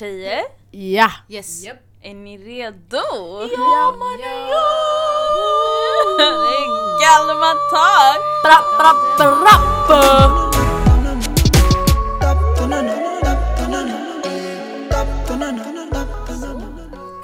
[0.00, 0.42] tjejer?
[0.70, 1.10] Ja!
[1.28, 1.64] Yes.
[1.64, 1.76] Japp.
[2.02, 2.96] Är ni redo?
[3.50, 4.48] Ja mannen
[6.18, 6.66] Det är
[7.02, 8.18] Galmatag!
[8.44, 9.76] Trapp, trapp, trapp!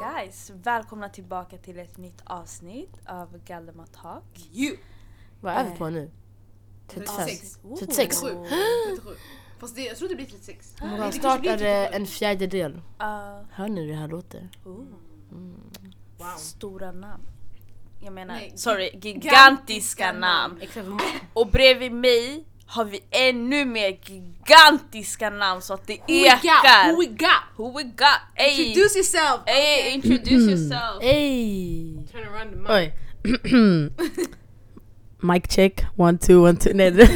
[0.01, 4.25] Guys, välkomna tillbaka till ett nytt avsnitt av Galdematak.
[4.53, 4.77] You.
[5.41, 6.11] Vad är vi på nu?
[6.89, 7.17] 35?
[7.17, 7.59] 36.
[7.79, 8.21] 36?
[8.21, 8.37] 37.
[9.57, 9.61] 37.
[9.61, 10.75] Fast det, jag tror det blir 36.
[10.81, 11.97] Oh my Det God, kanske Snart blir är det 37.
[12.03, 12.73] en fjärdedel.
[12.73, 12.81] Uh,
[13.51, 14.49] Hör ni hur det här låter?
[14.65, 16.37] Wow.
[16.39, 17.23] stora namn.
[18.01, 20.59] Jag menar, Nej, sorry, gigantiska gigantiska namn.
[20.77, 21.01] namn.
[21.33, 26.45] Och bredvid mig har vi ännu mer gigantiska namn så att det Who we got?
[26.45, 26.93] ekar.
[26.93, 27.43] Who we got?
[27.57, 28.21] Who we got?
[28.35, 29.41] Ey, Introduce yourself.
[29.47, 31.03] ey, introduce yourself.
[31.03, 31.97] Ey!
[32.13, 32.93] Turn around the mic.
[35.23, 36.71] Mic check, one two, one two.
[36.75, 37.09] Nej det...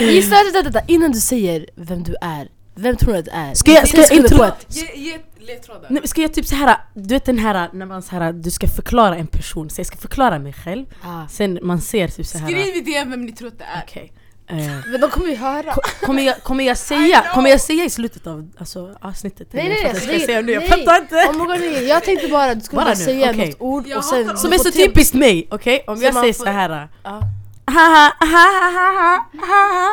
[0.00, 2.48] Gissa, vänta, vänta, innan du säger vem du är.
[2.74, 3.54] Vem tror du att du är?
[3.54, 5.86] Ska jag- ska jag intro- Ge, ge ledtrådar.
[5.90, 8.50] Nej, ska jag typ så här, du vet den här när man så här, du
[8.50, 10.86] ska förklara en person, så jag ska förklara mig själv,
[11.30, 12.46] sen man ser typ så här.
[12.48, 13.82] Skriv i DM vem ni tror att det är.
[13.86, 14.12] Okej.
[14.50, 15.74] Eh, Men de kommer ju höra.
[16.02, 19.48] kommer, jag, kommer, jag säga, kommer jag säga i slutet av alltså, avsnittet?
[19.52, 21.14] Nej, nej, nej, jag ska nej, säga nu, jag fattar inte!
[21.16, 21.84] Oh God, nej.
[21.84, 23.46] Jag tänkte bara att du skulle Bara bara, säga okej.
[23.46, 24.36] något ord och sen...
[24.36, 25.84] Som är så till- typiskt mig, okej?
[25.86, 26.88] Om Så jag säger får- så här.
[27.04, 27.22] Ja.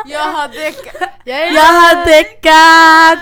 [0.06, 1.10] Jag har däckat.
[1.24, 3.18] Jag har däckat!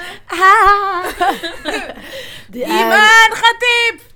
[2.54, 4.13] Iman Khatib!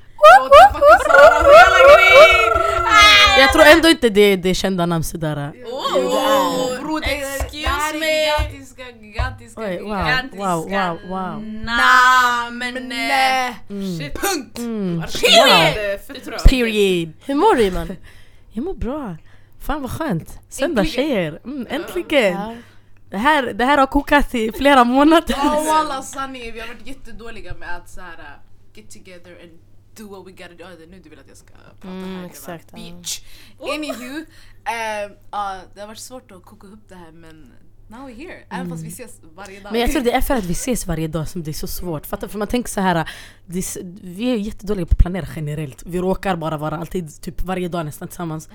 [3.39, 5.53] Jag tror ändå inte det, det är kända namn sådär.
[5.65, 8.07] Oh, excuse me.
[8.07, 11.43] gigantiska, gigantiska, Oj, wow, gigantiska wow, wow, wow.
[11.43, 12.89] namn.
[12.89, 13.57] Nej.
[13.71, 13.99] Mm.
[13.99, 14.15] Shit.
[14.21, 14.59] Punkt!
[14.59, 15.03] Mm.
[15.03, 16.43] Period!
[16.45, 17.13] Period.
[17.27, 17.97] Hur mår du Iman?
[18.53, 19.17] Jag mår bra.
[19.61, 20.41] Fan vad skönt.
[20.49, 21.09] Söndag Äntligen.
[21.09, 21.41] tjejer.
[21.45, 22.33] Mm, äntligen.
[22.33, 22.55] Ja.
[23.11, 25.35] Det, här, det här har kokat i flera månader.
[25.39, 28.39] Ja walla sanning, vi har varit jättedåliga med att så här,
[28.75, 29.59] get together and
[29.99, 30.55] do what we gotta do.
[30.59, 32.27] Ja, det är nu du vill att jag ska prata Mm, här.
[32.27, 32.75] exakt.
[32.75, 33.21] Bitch.
[33.61, 37.53] Anywho, um, ja, det har varit svårt att koka ihop det här men
[37.89, 38.45] now we're here.
[38.51, 39.73] Även fast vi ses varje dag.
[39.73, 41.67] Men jag tror det är för att vi ses varje dag som det är så
[41.67, 42.07] svårt.
[42.07, 42.29] Fattar?
[42.29, 43.11] För man tänker så här,
[43.47, 45.83] det är, vi är jättedåliga på att planera generellt.
[45.87, 48.49] Vi råkar bara vara alltid typ varje dag nästan tillsammans.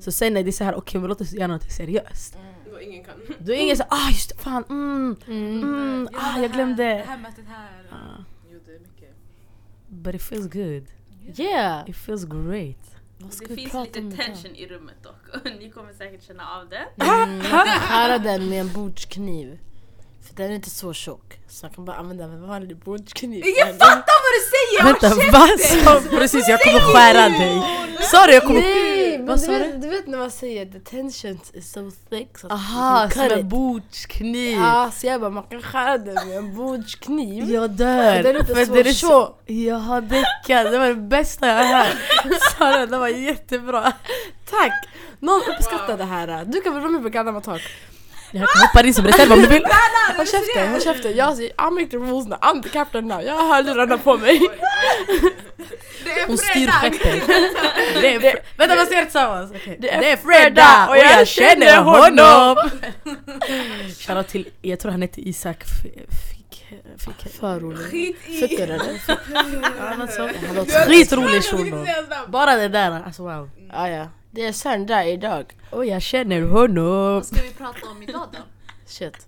[0.00, 2.36] Så sen är det så här, okej men låt oss göra något seriöst.
[2.70, 3.14] Då ingen kan.
[3.38, 6.82] Då är ingen så ah just fan, mm, mm, Ja, ah det jag här- glömde.
[6.84, 7.86] Det här mötet här.
[7.92, 9.14] Ah, Jo det är mycket.
[9.92, 10.86] But it feels good.
[11.34, 11.84] Yeah!
[11.86, 12.78] It feels great.
[13.18, 15.44] Det finns lite tension i rummet dock.
[15.58, 17.04] Ni kommer säkert känna av det.
[17.04, 19.58] Mm, jag skära den med en bordskniv.
[20.36, 21.38] För den är inte så tjock.
[21.48, 23.44] Så jag kan bara använda en vanlig bordskniv.
[23.58, 24.84] Jag fattar vad du säger!
[24.84, 25.60] Vänta, vad?
[25.60, 27.62] Så, precis jag kommer skära dig.
[28.02, 28.60] Sorry jag kommer...
[28.60, 29.18] Nej!
[29.18, 29.78] Men Vad du sa vet, du?
[29.78, 33.46] du vet när man säger the tension is so thick så Aha, som en it.
[33.46, 34.56] bordskniv.
[34.58, 37.50] Ja, så jag bara man kan skära den med en bordskniv.
[37.50, 38.22] Jag dör!
[38.22, 39.42] Den är inte För så är tjock.
[39.46, 41.96] Jag har däckat, det var det bästa jag har hört.
[42.58, 43.92] Sara, det var jättebra.
[44.50, 44.88] Tack!
[45.18, 46.44] Någon uppskattar det här.
[46.44, 47.62] Du kan väl vara med på Talk?
[48.34, 49.64] Jag kan hoppa in som reserv om du vill.
[50.16, 51.16] Håll käften, håll käften.
[51.16, 53.22] Jag säger I make the rules now, I'm the captain now.
[53.22, 54.40] Jag har hörlurarna på mig.
[56.04, 56.72] Det är Hon styr fredag!
[56.72, 57.26] skeppet.
[58.00, 59.50] Det är fr- Vänta vad säger det tillsammans?
[59.56, 59.76] Okej.
[59.80, 62.56] Det är Det är fredag och jag känner honom.
[63.98, 66.66] Shoutout till, jag tror han heter Isak Fick...
[66.98, 67.32] Fick...
[67.40, 67.86] För rolig.
[67.90, 68.78] Skit i!
[69.80, 70.32] Ja, något sånt.
[70.46, 71.86] Han Du har- skitrolig shuno.
[72.28, 73.50] Bara det där, alltså wow.
[73.72, 74.06] Ja, ja.
[74.34, 75.56] Det är söndag idag.
[75.70, 77.14] Och jag känner honom.
[77.14, 78.38] Vad ska vi prata om idag då?
[78.86, 79.26] Shit.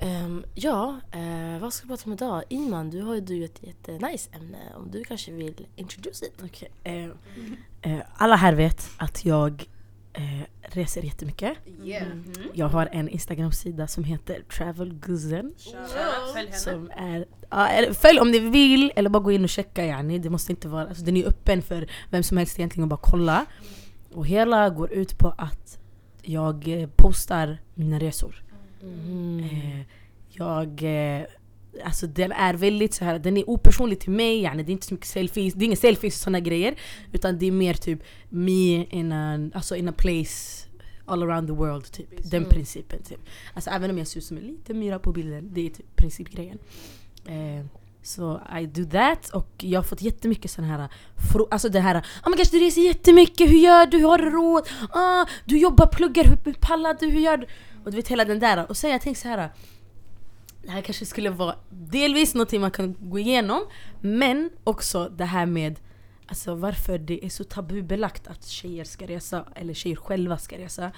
[0.00, 2.42] Ehm, ja, eh, vad ska vi prata om idag?
[2.48, 4.58] Iman, du har ju du ett jättenice ämne.
[4.76, 6.32] Om du kanske vill introduce it?
[6.44, 9.64] Okej, eh, eh, alla här vet att jag
[10.16, 11.58] eh, reser jättemycket.
[11.84, 12.06] Yeah.
[12.54, 15.54] Jag har en Instagram-sida som heter Travelguzzen.
[16.34, 16.52] Följ.
[16.52, 20.18] Som är, ja, följ om ni vill, eller bara gå in och checka yani.
[20.18, 23.10] Det måste inte vara, alltså den är öppen för vem som helst egentligen att bara
[23.10, 23.46] kolla.
[24.12, 25.78] Och hela går ut på att
[26.22, 28.44] jag eh, postar mina resor.
[28.82, 29.40] Mm.
[29.40, 29.86] Eh,
[30.28, 30.84] jag...
[31.84, 34.86] Alltså den är väldigt så här, den är opersonlig till mig, yani, det är inte
[34.86, 36.74] så mycket selfies, det är inga selfies och såna grejer.
[37.12, 40.66] Utan det är mer typ me in a, alltså in a place
[41.08, 42.30] all around the world, typ.
[42.30, 42.50] Den Mm.
[42.50, 43.02] principen.
[43.02, 43.20] Typ.
[43.54, 45.96] Alltså även om jag ser ut som en liten myra på bilden, det är typ
[45.96, 46.58] principgrejen.
[47.26, 47.64] Eh,
[48.02, 50.88] så I do that och jag har fått jättemycket sån här
[51.32, 53.98] fro- Alltså det här oh my gosh, du reser jättemycket, hur gör du?
[53.98, 54.68] Hur har du råd?
[54.90, 57.06] Ah, du jobbar, pluggar, hur, pallar du?
[57.10, 57.46] Hur gör du?
[57.84, 58.66] Och du vet hela den där.
[58.70, 59.50] Och sen jag tänkte så här.
[60.66, 63.66] Det här kanske skulle vara delvis någonting man kan gå igenom
[64.00, 65.80] men också det här med
[66.28, 70.90] Alltså varför det är så tabubelagt att tjejer ska resa, eller tjejer själva ska resa.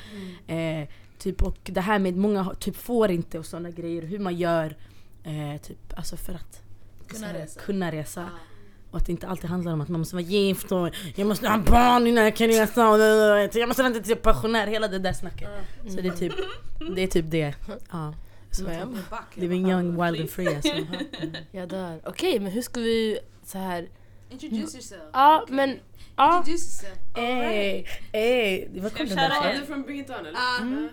[0.47, 0.89] Eh,
[1.19, 4.77] typ, och det här med många typ får inte och sådana grejer, hur man gör.
[5.25, 6.63] Eh, typ, alltså för att
[7.09, 7.61] Kunna här, resa.
[7.61, 8.23] kunna resa.
[8.23, 8.39] Ah.
[8.91, 11.49] Och att det inte alltid handlar om att man måste vara gift och jag måste
[11.49, 14.89] ha barn innan jag kan resa och jag måste vänta tills jag är pensionär, hela
[14.89, 15.49] det där snacket.
[15.89, 16.33] Så det är typ
[16.97, 17.03] det.
[17.03, 17.55] Är typ det.
[17.91, 18.15] Ja.
[18.51, 18.99] Så, Svem.
[19.35, 20.73] living young, wild and free alltså.
[21.51, 22.01] Jag dör.
[22.05, 23.89] Okej, men hur ska vi så här...
[24.31, 25.03] Introduce yourself.
[25.13, 25.81] Ja, men...
[26.17, 26.37] Ja.
[26.39, 26.99] Introduce yourself.
[27.17, 29.43] Ey, ey, vad kom det där ifrån?
[29.55, 30.39] Du är från Bring It On eller?
[30.39, 30.89] Ah.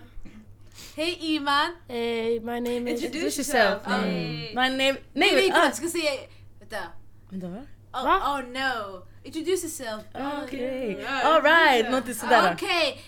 [0.96, 1.76] Hej Iman!
[1.88, 3.04] Hey, my name is...
[3.04, 3.82] Introduce yourself.
[3.84, 3.94] Ah.
[3.94, 4.36] Mm.
[4.40, 4.78] My name...
[4.78, 6.10] Nej, Nej, nej, ah, jag ska säga...
[6.60, 6.76] Vänta.
[7.30, 7.62] vänta va?
[7.92, 8.38] Oh, Va?
[8.38, 9.06] oh no.
[9.24, 10.02] Introduce yourself.
[10.44, 12.52] Okej, Ja, alright, någonting sådär.
[12.54, 13.00] Okej.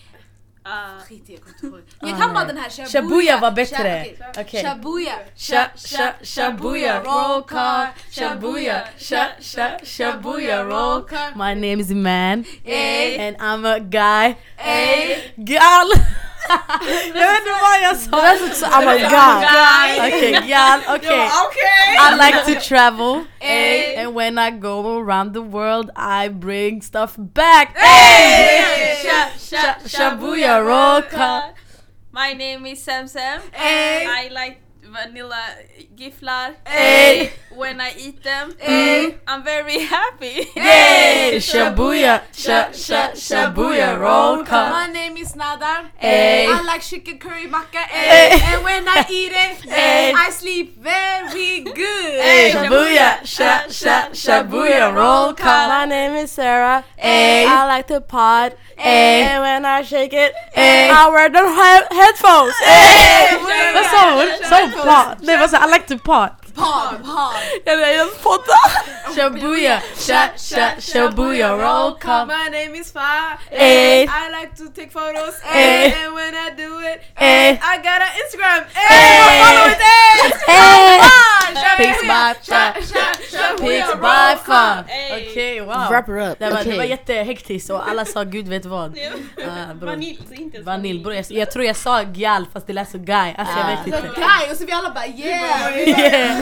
[0.70, 1.00] Ah.
[1.08, 2.10] Skit i, jag kommer inte ihåg.
[2.10, 2.88] Jag kan bara den här Shabuya.
[3.02, 4.04] Shabuya var bättre.
[4.18, 4.40] Sha-.
[4.40, 4.62] Okej.
[4.64, 5.12] Shabuya.
[5.36, 7.86] Sha, sha, shabuya, roll call.
[8.10, 11.30] Shabuya, sha, sha, shabuya, roll call.
[11.34, 12.44] My name is man.
[12.64, 13.18] Ey.
[13.18, 14.36] And I'm a guy.
[14.58, 15.32] Ey.
[15.36, 15.88] Gal!
[16.48, 18.10] Jag vet inte vad jag sa.
[18.10, 20.08] Det lät också I'm a guy.
[20.08, 21.28] Okej, gal, okej.
[22.00, 23.24] I like to travel.
[23.40, 23.96] Ey.
[23.96, 27.76] And when I go around the world I bring stuff back.
[29.02, 31.42] Sha, sha, Shabuya, roll call.
[32.12, 33.40] My name is Sam Sam.
[33.52, 34.06] Ey.
[34.06, 34.60] I like
[34.92, 35.42] vanilla
[35.96, 36.54] gifflar.
[36.66, 37.30] Ey.
[37.54, 39.16] When I eat them, Ey.
[39.26, 40.46] I'm very happy.
[40.54, 41.38] Yay!
[41.48, 44.70] Shabuya, sha, sha, shabuya, roll call.
[44.70, 45.86] My name is Nadar.
[46.00, 46.46] Ey.
[46.46, 47.82] I like chicken curry macka.
[47.90, 48.30] Ey.
[48.30, 48.34] Eh.
[48.34, 48.40] Ey.
[48.54, 50.12] And when I eat it, Ey.
[50.14, 52.20] I sleep very good.
[52.20, 55.68] Ey, shabuya, sha, sha, shabuya, roll call.
[55.68, 56.84] My name is Sarah.
[56.96, 57.44] Ey.
[57.46, 58.54] I like to pod.
[58.78, 59.22] Ey.
[59.22, 60.88] And when I shake it, Ey.
[60.90, 62.54] I wear the he- headphones.
[62.62, 63.38] Ey!
[63.74, 64.28] Vad sa hon?
[64.84, 65.16] Sa hon pot?
[65.26, 66.32] Nej vad sa I like to pot.
[66.58, 67.34] Pod, pod.
[67.66, 68.68] Eller jag poddar.
[69.14, 72.26] Shabuya, sha, sha, shabuya, roll call.
[72.26, 73.38] My name is Fa.
[73.50, 74.02] Ey.
[74.02, 75.34] I like to take photos.
[75.54, 75.92] Ey.
[76.04, 77.50] And when I do it, Ey.
[77.50, 78.62] I got an Instagram.
[78.74, 79.42] Ey.
[79.44, 79.78] Follow it.
[80.46, 81.00] Hey!
[83.98, 84.84] By.
[85.12, 85.88] Okej, wow.
[85.90, 86.38] Wrap her up.
[86.38, 88.92] Det var, det var jättehektiskt och alla sa gud vet vad.
[89.80, 89.86] Bror.
[89.86, 92.98] Vanilj, så inte Vanilj bror, jag, jag tror jag sa gal fast det lät så
[92.98, 93.34] guy.
[93.38, 93.70] Alltså jag Ah.
[93.70, 94.20] vet The inte.
[94.20, 95.78] guy, och så vi alla bara yeah!
[95.88, 96.38] Yeah.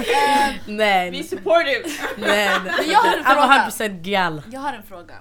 [0.66, 1.84] Nej, Be nej, supportive.
[2.18, 2.60] nej.
[2.64, 3.88] Men jag har en I'm fråga.
[3.90, 4.42] 100% gal.
[4.52, 5.14] Jag har en fråga.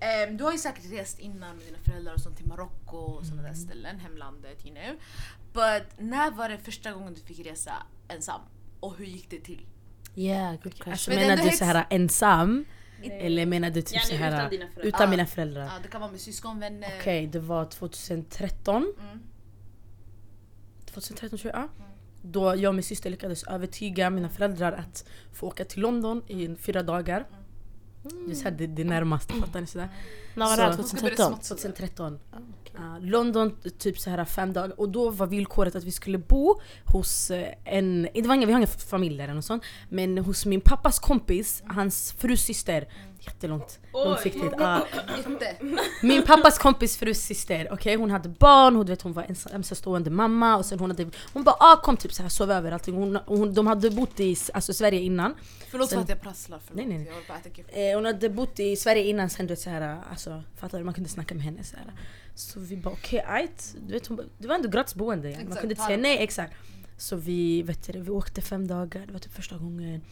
[0.00, 3.26] Ehm, du har ju säkert rest innan med dina föräldrar och sånt till Marocko och
[3.26, 4.94] sådana där ställen, hemlandet, you know.
[5.52, 7.72] But när var det första gången du fick resa
[8.08, 8.40] ensam?
[8.80, 9.66] Och hur gick det till?
[10.14, 10.92] Yeah, good question.
[10.92, 12.64] Alltså Men menar du högst- så här ensam?
[13.02, 14.88] Eller menar du typ Ja, så nu här utan dina föräldrar.
[14.88, 15.10] utan Ah.
[15.10, 15.62] mina föräldrar?
[15.64, 16.88] Ja, det kan vara med syskon, vänner.
[17.00, 18.94] Okej, det var 2013.
[19.00, 19.20] Mm.
[20.86, 21.68] 2013 tror jag.
[22.22, 26.56] Då jag och min syster lyckades övertyga mina föräldrar att få åka till London i
[26.56, 27.26] fyra dagar.
[28.26, 29.66] Det är så här det, det närmaste, fattar ni?
[29.66, 29.88] Sådär.
[30.34, 30.88] När var Så- det?
[30.88, 31.26] Ska bli 2013?
[31.32, 31.42] smått.
[31.60, 32.18] 2013.
[32.74, 36.60] Ja, London typ så här fem dagar och då var villkoret att vi skulle bo
[36.92, 40.46] hos eh, en, det var ingen, vi har ingen familj eller något sånt, men hos
[40.46, 42.88] min pappas kompis, hans frus syster.
[43.20, 44.52] Jättelångt, långsiktigt.
[44.58, 44.86] Ja.
[45.16, 45.56] Jätte.
[46.02, 49.54] Min pappas kompis frus syster, okej hon hade barn, hon, du vet, hon var ensam-
[49.54, 52.72] ensamstående mamma och sen hon hade, hon bara ah, kom typ så här sov över
[52.72, 52.94] allting.
[52.94, 55.34] Hon, hon, de hade bott i alltså, Sverige innan.
[55.70, 56.86] Förlåt Sen- för att jag prasslar, förlåt.
[56.86, 57.64] Nej, nej, nej.
[57.74, 57.90] Jag.
[57.90, 60.84] Eh, hon hade bott i Sverige innan sen du vet såhär, alltså fattar du?
[60.84, 61.92] Man kunde snacka med henne såhär.
[62.34, 63.48] Så vi bara okej okay,
[63.86, 65.28] du vet hon bara, det var ändå gratis boende.
[65.28, 66.54] Man Exakt, kunde inte säga nej exakt.
[66.96, 70.02] Så vi, vet du, vi åkte fem dagar, det var typ första gången.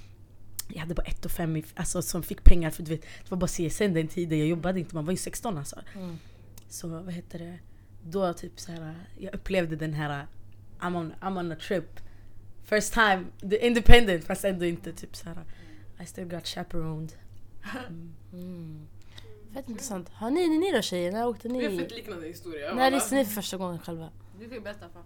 [0.68, 3.30] Jag hade bara ett och fem i, alltså, som fick pengar för du vet, det
[3.30, 5.80] var bara CSN den tiden, jag jobbade inte, man var ju 16 alltså.
[5.94, 6.18] Mm.
[6.68, 7.58] Så vad heter det,
[8.02, 10.26] då typ så här, jag upplevde den här
[10.80, 12.00] I'm on, I'm on a trip.
[12.64, 15.44] First time, the independent fast ändå inte typ så här.
[16.02, 17.12] I still got chaperoned.
[18.32, 18.87] Mm.
[19.54, 20.08] Fett intressant.
[20.08, 21.78] Har ni, ni då tjejer, när åkte Vi har ni?
[21.78, 22.75] fått liknande historia.
[22.75, 24.10] När reste ni för första gången själva?
[24.38, 25.02] Du kan ju berätta för.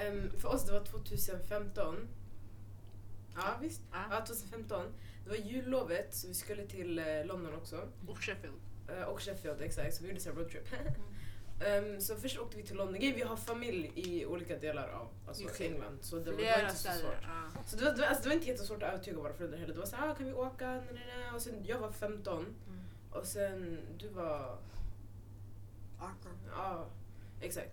[0.00, 1.96] Ehm, för oss det var 2015.
[3.36, 3.80] Ja visst.
[3.92, 3.98] Ja.
[4.10, 4.82] Ja, 2015.
[5.24, 7.88] Det var jullovet så vi skulle till eh, London också.
[8.08, 8.56] Och Sheffield.
[8.88, 10.68] Eh, och Sheffield exakt, så vi gjorde så här roadtrip.
[11.66, 12.96] Ehm, så först åkte vi till London.
[13.00, 15.60] Vi har familj i olika delar av alltså, UK.
[15.60, 15.98] England.
[16.00, 17.16] Så det var, det var Flera inte så svårt.
[17.22, 17.62] Ja.
[17.66, 19.74] Så det var, det, var, alltså, det var inte jättesvårt att övertyga våra föräldrar heller.
[19.74, 20.70] Det var så här, ah, kan vi åka?
[20.70, 21.30] Nej, nej, nej.
[21.34, 22.36] Och sen, jag var 15
[22.68, 22.80] Mm.
[23.10, 24.58] och sen du var...
[26.56, 26.86] Ja,
[27.40, 27.70] exakt.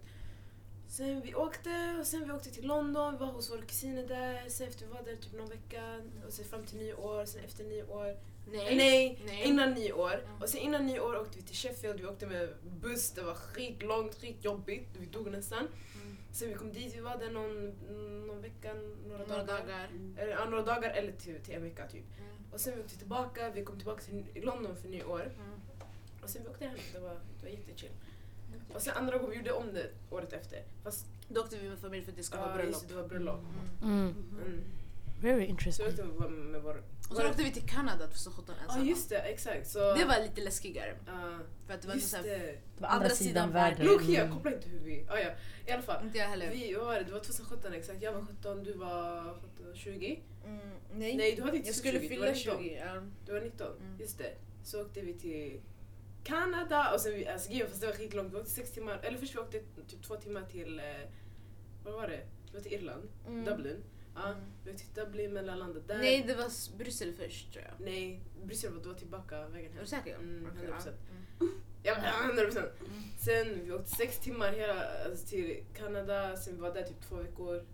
[0.91, 4.49] Sen vi åkte och sen vi åkte till London, vi var hos våra kusiner där.
[4.49, 7.63] Sen efter vi var där typ någon vecka och sen fram till nyår, sen efter
[7.63, 8.17] nyår.
[8.51, 8.75] Nej.
[8.75, 9.43] Nej, Nej.
[9.47, 10.13] innan nyår.
[10.13, 10.41] Mm.
[10.41, 12.49] Och sen innan nyår åkte vi till Sheffield, vi åkte med
[12.81, 15.59] buss, det var skitlångt, skitjobbigt, vi dog nästan.
[15.59, 16.17] Mm.
[16.33, 17.67] Sen vi kom dit, vi var där någon,
[18.27, 18.73] någon vecka,
[19.07, 19.59] några, Några dagar.
[19.67, 19.89] dagar.
[20.17, 22.05] Eller, ja, några dagar eller till, till en vecka typ.
[22.19, 22.31] Mm.
[22.51, 25.21] Och sen vi åkte tillbaka, vi kom tillbaka till London för nyår.
[25.21, 25.59] Mm.
[26.23, 27.91] Och sen vi åkte hem, det var, det var jättechill.
[28.75, 30.63] Och sen andra gången vi gjorde om det året efter.
[30.83, 32.73] Fast Då åkte vi med familj för att det ska vara bröllop.
[32.73, 33.39] just det, var bröllop.
[33.83, 33.93] Mm.
[33.99, 34.25] Mm.
[34.45, 34.61] Mm.
[35.21, 35.87] Very Så interesting.
[35.87, 36.83] åkte vi med vår...
[37.09, 38.85] Och så åkte vi till Kanada 2017 Ja ensamma.
[38.85, 39.67] just det, exakt.
[39.69, 40.95] Så, Det var lite läskigare.
[41.07, 42.57] Ja, För att det var just så här, det.
[42.77, 43.85] Var andra sidan världen.
[43.85, 45.05] Loki, jag kopplar inte hur vi...
[45.09, 45.29] Ah, ja.
[45.67, 46.05] I alla fall.
[46.05, 46.49] Inte jag heller.
[46.51, 47.03] Vi, vad var det?
[47.03, 48.01] det var 2017 exakt.
[48.03, 49.23] Jag var 17, du var
[49.57, 50.19] 17, 20.
[50.45, 50.59] Mm,
[50.93, 51.15] nej.
[51.17, 52.57] Nej, du hade inte jag skulle 20, du fylla var 19.
[52.63, 52.75] 20.
[52.85, 53.01] Ja.
[53.25, 53.99] Du var 19, Mm.
[53.99, 54.33] just det.
[54.63, 55.59] Så åkte vi till
[56.23, 58.33] Kanada och sen vi, alltså gud fast det var skitlångt.
[58.33, 60.85] Vi åkte sex timmar, eller först vi åkte typ två timmar till, eh,
[61.83, 62.21] vad var det?
[62.51, 63.45] Det var till Irland, Mm.
[63.45, 63.83] Dublin.
[64.15, 64.41] Ja, Mm.
[64.63, 65.97] vi åkte till Dublin, mellanlandet där.
[65.97, 67.85] Nej, det var Bryssel först tror jag.
[67.85, 69.83] Nej, Bryssel var då tillbaka vägen Är hem.
[69.83, 70.15] du säker?
[70.15, 70.95] Mm, Okej, 100%.
[71.39, 71.47] ja.
[71.83, 72.71] Ja, men 100 procent.
[73.19, 77.15] Sen vi åkte sex timmar hela, alltså, till Kanada, sen vi var där typ två
[77.15, 77.65] veckor.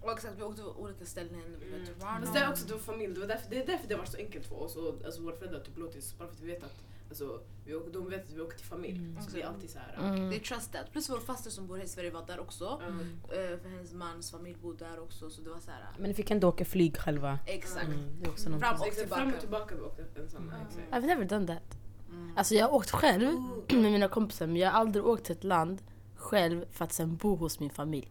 [0.00, 1.56] Och exakt, vi åkte till olika ställen.
[1.60, 1.86] Vi Mm.
[2.20, 4.04] Fast det är också det var familj, det, var därför, det är därför det var
[4.04, 4.76] så enkelt för oss.
[4.76, 6.84] Och, alltså, våra föräldrar typ oss, bara för att vi vet att
[7.22, 8.98] alltså, vi åker, de vet att vi åker till familj.
[8.98, 9.22] Mm.
[9.22, 10.08] Så vi är alltid så här.
[10.08, 10.30] Mm.
[10.30, 10.92] Det är trust that.
[10.92, 12.80] Plus vår faster som bor här i Sverige var där också.
[12.86, 13.00] Mm.
[13.22, 15.30] Eh, För hennes mans familj bor där också.
[15.30, 15.86] Så det var så här.
[15.98, 17.38] Men ni fick ändå åka flyg själva.
[17.46, 17.86] Exakt.
[17.86, 18.40] Mm, det.
[18.60, 19.16] Fram och tillbaka.
[19.16, 20.52] fram och tillbaka vi åkte ensamma.
[20.52, 20.92] Mm.
[20.92, 21.78] I've never done that.
[22.10, 22.32] Mm.
[22.36, 23.30] Alltså jag har åkt själv
[23.68, 25.82] med mina kompisar men jag har aldrig åkt till ett land
[26.16, 28.10] själv för att sen bo hos min familj.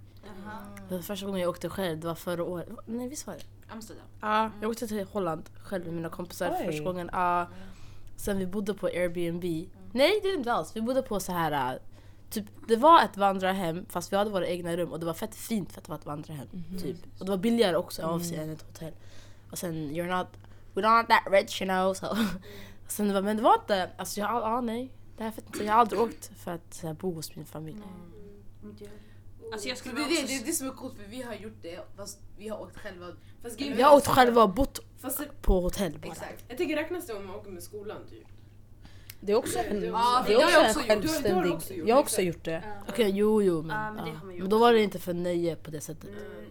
[0.89, 2.69] Det var Första gången jag åkte själv det var förra året.
[2.85, 3.43] Nej visst var det?
[3.73, 4.05] Amsterdam.
[4.21, 6.65] Ja, jag åkte till Holland själv med mina kompisar Oj.
[6.65, 7.09] första gången.
[7.13, 7.47] Ja.
[8.15, 9.43] Sen vi bodde på Airbnb.
[9.91, 10.75] Nej det är inte alls.
[10.75, 11.73] Vi bodde på så här.
[11.73, 11.79] äh,
[12.29, 15.35] Typ, det var ett vandrarhem fast vi hade våra egna rum och det var fett
[15.35, 16.47] fint för att det var ett vandrarhem.
[16.81, 16.97] Typ.
[17.19, 18.93] Och det var billigare också av sig än ett hotell.
[19.51, 20.27] Och sen you're not,
[20.73, 21.93] we're not that rich you know.
[21.93, 22.17] Så.
[22.87, 24.91] sen det var, men det var inte, alltså jag, ja nej.
[25.17, 27.81] Det här är fett, jag har aldrig åkt för att här, bo hos min familj.
[29.53, 30.27] Alltså jag skulle det, är också...
[30.27, 32.77] det, det det som är coolt för vi har gjort det fast vi har åkt
[32.77, 33.07] själva.
[33.43, 36.11] Fast Vi har åkt själva och bott Fast det, på hotell bara.
[36.11, 36.45] Exakt.
[36.47, 38.27] jag tänker räknas det om man åker med skolan typ?
[39.19, 41.53] Det är också en, Ja, det är också en självständig...
[41.53, 42.63] också gjort, Jag har också gjort det.
[42.89, 44.39] Okej, jo jo men, Ja, men det ja.
[44.39, 46.09] men då var det inte för nöje på det sättet.
[46.09, 46.45] Mm,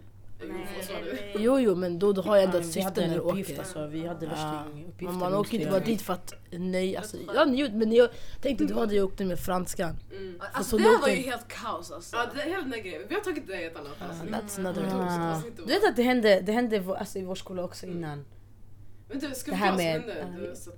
[1.34, 1.58] Jo.
[1.60, 3.58] Jo men då, då har jag ändå ett vi hade syfte när du åker.
[3.58, 5.10] alltså, vi hade Ja.
[5.12, 7.16] man åker inte bara dit för att nej alltså.
[7.34, 8.08] Ja, men ni,
[8.40, 9.96] tänkte du hade ju åkt med franskan.
[10.16, 10.40] Mm.
[10.52, 12.16] Alltså så det var ju helt kaos alltså.
[12.16, 13.02] Ja, det är hela den grejen.
[13.08, 14.34] Vi har tagit det i ett annat avsnitt.
[14.34, 14.58] that's
[15.20, 15.36] Ah.
[15.36, 17.64] avsnitt och- Du vet att det hände, det hände i vår- alltså, i vår skola
[17.64, 18.24] också innan?
[19.08, 20.70] Men du, ska Det vi här ta med- med, det, alltså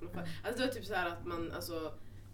[0.57, 1.73] det var typ så här att man, alltså,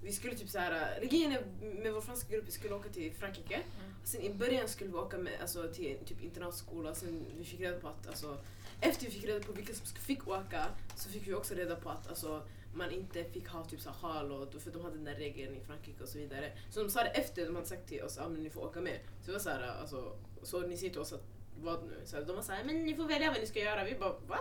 [0.03, 1.43] vi skulle typ så här, grejen är
[1.83, 3.59] med vår franska grupp, vi skulle åka till Frankrike.
[4.03, 7.79] Sen i början skulle vi åka med, alltså, till typ internatskola, sen vi fick reda
[7.79, 8.37] på att, alltså,
[8.81, 10.65] efter vi fick reda på vilka som fick åka,
[10.95, 12.41] så fick vi också reda på att alltså,
[12.73, 15.57] man inte fick ha typ så här sjal, och, för de hade den där regeln
[15.57, 16.51] i Frankrike och så vidare.
[16.69, 18.61] Så de sa det efter de hade sagt till oss att ah, men ni får
[18.61, 18.99] åka med.
[19.21, 21.23] Så det var så här, alltså, så ni säger till oss att
[21.61, 22.01] vad nu?
[22.05, 23.83] Så de var såhär, men ni får välja vad ni ska göra.
[23.83, 24.37] Vi bara, va?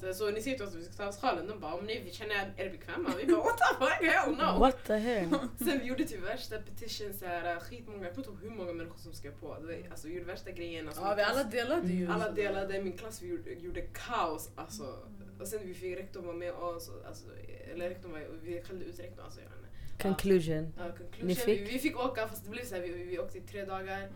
[0.00, 1.46] Så, så ni säger till oss att vi ska ta av oss sjalen.
[1.46, 3.10] De bara, om ni känner er bekväma.
[3.18, 4.10] Vi bara, what the fuck?
[4.12, 4.58] Hell no!
[4.60, 5.28] What the hell?
[5.58, 8.72] Sen vi gjorde typ värsta petition, så här, skitmånga, jag kommer inte ihåg hur många
[8.72, 9.56] människor som skrev på.
[9.90, 10.86] Alltså, vi gjorde värsta grejen.
[10.88, 12.10] Alltså, Ja vi alla delade ju.
[12.10, 14.50] alla delade, min klass vi gjorde, gjorde kaos.
[14.56, 14.98] Alltså.
[15.40, 16.90] Och sen vi fick rektorn vara med oss.
[17.06, 17.24] Alltså,
[17.72, 19.24] eller rektorn var, vi skällde ut rektorn.
[19.24, 19.50] Alltså, jag.
[20.02, 20.72] Conclusion.
[20.78, 21.26] Ja, conclusion.
[21.26, 21.60] Ni fick?
[21.60, 23.98] Vi, vi fick åka fast det blev så här, vi, vi åkte i tre dagar.
[23.98, 24.08] För,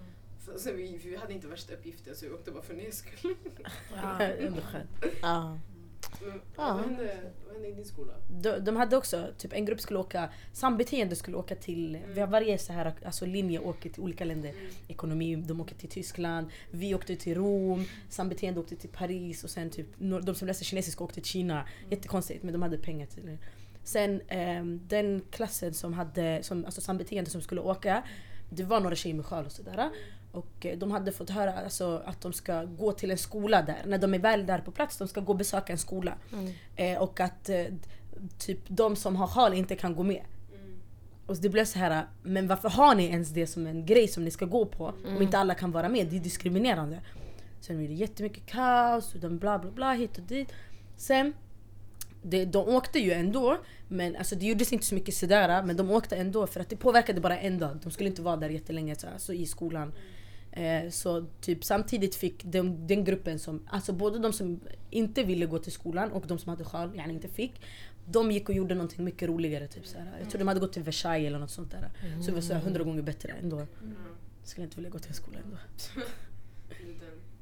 [0.59, 3.35] sen vi, vi hade inte värsta uppgifter så vi åkte bara för nöjes skull.
[3.95, 4.19] Ja.
[6.21, 6.75] Men, Ja.
[6.75, 8.13] vad, hände, vad hände i din skola?
[8.43, 12.27] De, de hade också, typ en grupp skulle åka, sambeteende skulle åka till, vi har
[12.27, 14.51] varje så här, alltså linje åker till olika länder.
[14.51, 14.71] Mm.
[14.89, 19.71] Ekonomi, de åker till Tyskland, vi åkte till Rom, sambeteende åkte till Paris och sen
[19.71, 21.69] typ de som läste kinesiska åkte till Kina.
[21.91, 23.39] Jättekonstigt men de hade pengar till det.
[23.85, 28.03] Sen ehm, den klassen som hade, som, alltså sambeteende som skulle åka,
[28.51, 29.91] det var några tjejer med sjal och sådär.
[30.35, 33.83] Och eh, de hade fått höra alltså, att de ska gå till en skola där.
[33.87, 36.15] När de är väl där på plats, de ska gå och besöka en skola.
[36.33, 36.53] Mm.
[36.77, 37.65] Eh, och att eh,
[38.39, 40.23] typ de som har sjal inte kan gå med.
[40.55, 40.77] Mm.
[41.27, 44.25] Och det blev så här, men varför har ni ens det som en grej som
[44.25, 44.95] ni ska gå på?
[45.07, 47.01] Om inte alla kan vara med, det är diskriminerande.
[47.61, 50.53] Sen blev det jättemycket kaos och de bla bla bla hit och dit.
[50.97, 51.33] Sen,
[52.23, 55.63] det, de åkte ju ändå, men alltså det gjordes inte så mycket sådär.
[55.63, 57.77] Men de åkte ändå för att det påverkade bara en dag.
[57.83, 59.93] De skulle inte vara där jättelänge så, alltså, i skolan.
[60.57, 65.47] Eh, så typ samtidigt fick de, den gruppen som, alltså både de som inte ville
[65.47, 67.61] gå till skolan och de som hade sjal, yani inte fick.
[68.07, 69.69] De gick och gjorde någonting mycket roligare.
[69.69, 70.17] Typ, såhär.
[70.21, 71.91] Jag tror de hade gått till Versailles eller något sånt där.
[72.21, 73.57] Så det var såhär, hundra gånger bättre ändå.
[73.57, 73.95] Mm.
[74.45, 75.57] Skulle inte vilja gå till skolan ändå.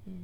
[0.06, 0.16] Den.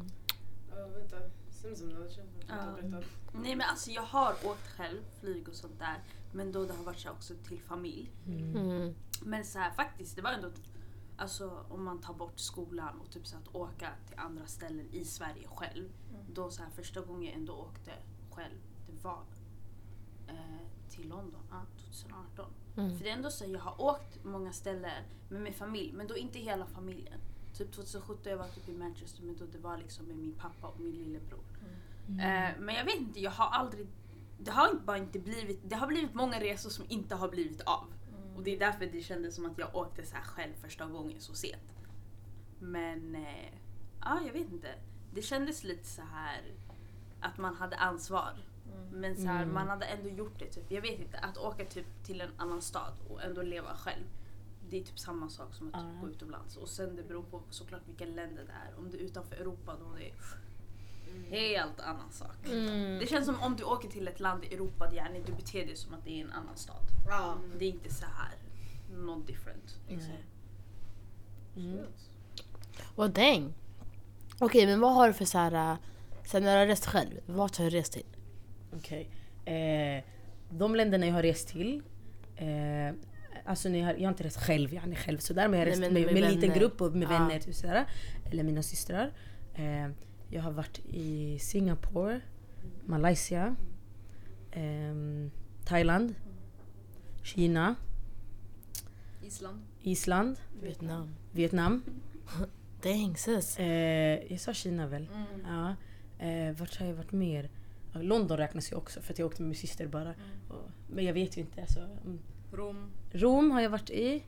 [2.92, 3.02] Mm.
[3.32, 5.96] Nej men alltså jag har åkt själv, flyg och sånt där.
[6.32, 8.10] Men då det har varit så också till familj.
[8.26, 8.94] Mm.
[9.22, 10.48] Men så här, faktiskt, det var ändå...
[11.18, 15.04] Alltså om man tar bort skolan och typ så att åka till andra ställen i
[15.04, 15.88] Sverige själv.
[16.34, 17.92] Då så här, första gången jag ändå åkte
[18.30, 18.54] själv,
[18.86, 19.22] det var
[20.26, 22.50] eh, till London, ja, 2018.
[22.76, 22.96] Mm.
[22.96, 26.16] För det är ändå så, jag har åkt många ställen med min familj, men då
[26.16, 27.20] inte hela familjen.
[27.54, 30.66] Typ 2017 jag var typ i Manchester, men då det var liksom med min pappa
[30.66, 31.44] och min lillebror.
[32.08, 33.86] Eh, men jag vet inte, jag har aldrig...
[34.38, 35.60] Det har bara inte blivit...
[35.70, 37.86] Det har blivit många resor som inte har blivit av.
[38.38, 41.20] Och det är därför det kändes som att jag åkte så här själv första gången
[41.20, 41.62] så sent.
[42.58, 43.14] Men...
[43.14, 43.52] Eh,
[44.00, 44.74] ja, jag vet inte.
[45.14, 46.42] Det kändes lite så här
[47.20, 48.32] att man hade ansvar.
[48.92, 49.54] Men så här, Mm.
[49.54, 50.44] man hade ändå gjort det.
[50.46, 50.70] Typ.
[50.70, 54.04] Jag vet inte, att åka typ till en annan stad och ändå leva själv.
[54.70, 56.00] Det är typ samma sak som att typ Ja.
[56.00, 56.56] gå utomlands.
[56.56, 58.78] Och sen det beror på såklart vilka länder det är.
[58.78, 60.12] Om det är utanför Europa då är det
[61.30, 62.36] helt annan sak.
[62.46, 62.98] Mm.
[62.98, 65.76] Det känns som om du åker till ett land i Europa, yani, du beter dig
[65.76, 66.82] som att det är en annan stad.
[67.08, 67.36] Ja.
[67.58, 68.34] Det är inte så här
[68.96, 69.78] not different.
[69.88, 70.12] Liksom.
[71.56, 71.86] Mm.
[72.96, 73.54] Well dang.
[74.38, 75.78] Okej men vad har du för så här, äh,
[76.24, 78.06] sen när du har rest själv, vart har du rest till?
[78.76, 79.10] Okej.
[79.44, 80.04] Eh,
[80.50, 81.82] de länderna jag har rest till,
[82.36, 82.94] eh,
[83.44, 85.80] alltså ni har, jag har inte rest själv, yani själv sådär, men jag har Nej,
[85.80, 87.18] rest men med, med med en liten grupp och med Ja.
[87.18, 87.86] vänner typ sådär,
[88.30, 89.12] eller mina systrar.
[89.54, 89.88] Eh,
[90.30, 92.20] jag har varit i Singapore,
[92.86, 93.56] Malaysia,
[94.50, 95.30] ehm,
[95.64, 96.14] Thailand,
[97.22, 97.74] Kina,
[99.22, 99.62] Island.
[99.82, 101.14] Island, Vietnam.
[101.32, 101.82] Vietnam.
[102.82, 103.58] Dang sis.
[103.58, 105.08] Eh, jag sa Kina väl?
[105.44, 105.74] Ja.
[106.26, 107.50] Eh, vart har jag varit mer?
[107.92, 110.14] London räknas ju också för att jag åkte med min syster bara.
[110.48, 111.60] Och, men jag vet ju inte.
[111.60, 112.18] Alltså, mm.
[112.52, 112.90] Rom.
[113.12, 114.24] Rom har jag varit i.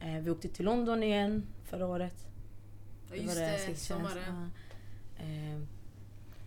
[0.00, 2.26] Eh, vi åkte till London igen förra året.
[3.10, 3.86] Ja, just det, senast.
[3.86, 4.50] sommaren.
[5.18, 5.24] Ja.
[5.24, 5.60] Eh,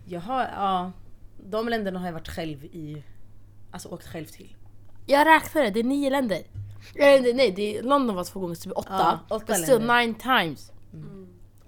[0.04, 0.92] jag har, ja,
[1.50, 3.04] de länderna har jag varit själv i.
[3.70, 4.56] Alltså åkt själv till.
[5.06, 6.42] Jag räknade, det är nio länder.
[6.94, 9.20] Nej, nej, det är, London var två gånger, så det blir åtta.
[9.28, 10.00] Ja, åtta still länder.
[10.00, 10.72] nine times.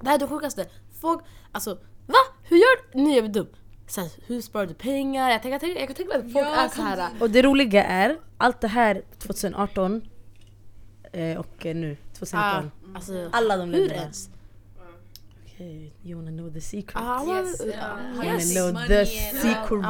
[0.00, 0.66] Det här är det sjukaste.
[1.00, 1.74] Folk, alltså
[2.06, 2.18] va?
[2.42, 2.98] Hur gör du?
[3.00, 3.46] Nu är jag dum.
[3.86, 5.30] Så här, hur sparar du pengar?
[5.30, 7.10] Jag, tänker, jag, kan tänka mig att folk Ja, är så här.
[7.20, 10.02] Och det roliga är, allt det här 2018
[11.12, 12.40] eh, och nu 2019.
[12.40, 14.02] ah, alltså, Alla de hur länderna.
[14.02, 14.30] ens?
[15.54, 16.96] Okej, you wanna know the secret?
[16.96, 17.76] Ah, I wanna, Yes, uh, yes.
[18.16, 19.84] wanna know the secret?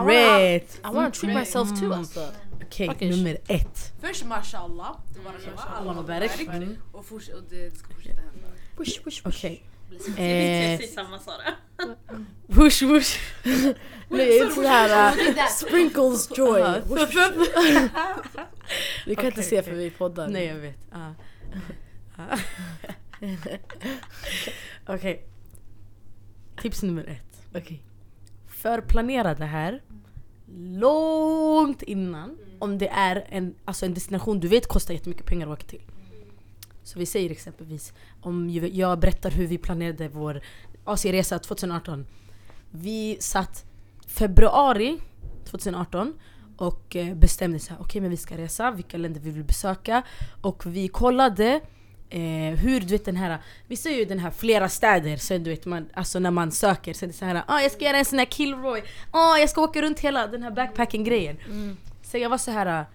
[0.84, 2.28] I wanna treat myself too alltså.
[2.62, 3.92] Okej, Okej, nummer ett.
[4.00, 4.96] Först mashallah.
[5.78, 6.40] Allah mubarak.
[6.40, 6.76] Mm.
[6.92, 8.48] Och, forts- och det ska fortsätta hända.
[8.76, 9.38] Push, push, push.
[9.38, 9.62] Okej.
[10.16, 11.54] Jag Eh, samma Sara.
[12.46, 13.18] Whoosh whoosh.
[14.08, 16.62] Nej, inte såhär uh, sprinkles joy.
[19.06, 20.28] Vi kan inte se för vi poddar.
[20.28, 20.76] Nej jag vet.
[20.92, 21.10] Ah.
[22.16, 22.38] Ah.
[24.86, 25.26] Okej.
[26.64, 27.46] Tips nummer ett.
[27.54, 27.82] Okej.
[28.46, 29.82] Förplanera det här
[30.56, 32.38] långt innan.
[32.58, 35.82] Om det är en, alltså en destination du vet kostar jättemycket pengar att åka till.
[36.82, 40.40] Så vi säger exempelvis, om jag berättar hur vi planerade vår
[40.84, 42.06] Asieresa 2018.
[42.70, 43.64] Vi satt
[44.06, 44.98] februari
[45.44, 46.14] 2018
[46.56, 50.02] och eh, bestämde så här, okej men vi ska resa, vilka länder vi vill besöka.
[50.40, 51.60] Och vi kollade
[52.14, 55.50] eh, hur, du vet den här, vi ser ju den här flera städer, sen du
[55.50, 57.96] vet man, alltså när man söker, sen är det så här, ah, jag ska göra
[57.96, 61.36] en sån här Kilroy, ah, jag ska åka runt hela den här backpacking grejen.
[61.46, 61.76] Mm.
[62.02, 62.86] Så jag var så här.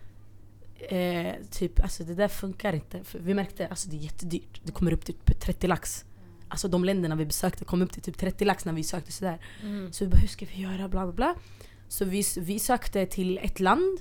[0.90, 3.04] Eh, typ, alltså det där funkar inte.
[3.04, 4.62] För vi märkte alltså det är jättedyrt.
[4.64, 6.06] Det kommer upp till typ 30 lax.
[6.48, 9.40] Alltså de länderna vi besökte kom upp till typ 30 lax när vi sökte sådär.
[9.64, 9.94] Mm.
[9.94, 10.88] Så vi bara, hur ska vi göra?
[10.88, 11.36] Bla bla bla.
[11.88, 14.00] Så vi, vi sökte till ett land.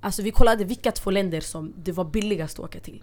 [0.00, 3.02] Alltså vi kollade vilka två länder som det var billigast att åka till.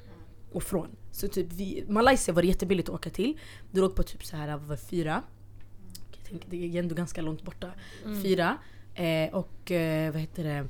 [0.54, 0.88] Och från.
[1.12, 3.40] Så typ vi, Malaysia var det jättebilligt att åka till.
[3.72, 5.24] Det låg på typ så här, var fyra.
[6.12, 7.72] Jag tänker, det är ändå ganska långt borta.
[8.24, 8.58] Fyra.
[8.96, 10.68] Eh, och eh, vad heter det?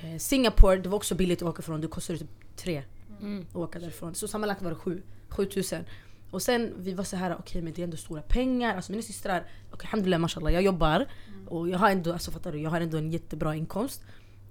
[0.00, 1.80] Eh, Singapore, det var också billigt att åka från.
[1.80, 2.82] Det kostade typ tre
[3.20, 3.46] Mm.
[3.50, 4.14] att åka därifrån.
[4.14, 5.02] Så sammanlagt var det sju.
[5.28, 5.84] 7000.
[6.30, 8.76] Och sen vi var så här, okej men det är ändå stora pengar.
[8.76, 11.06] Alltså mina systrar, okay, alhamdulillah mashallah, jag jobbar.
[11.46, 14.02] Och jag har ändå, alltså fattar du, jag har ändå en jättebra inkomst.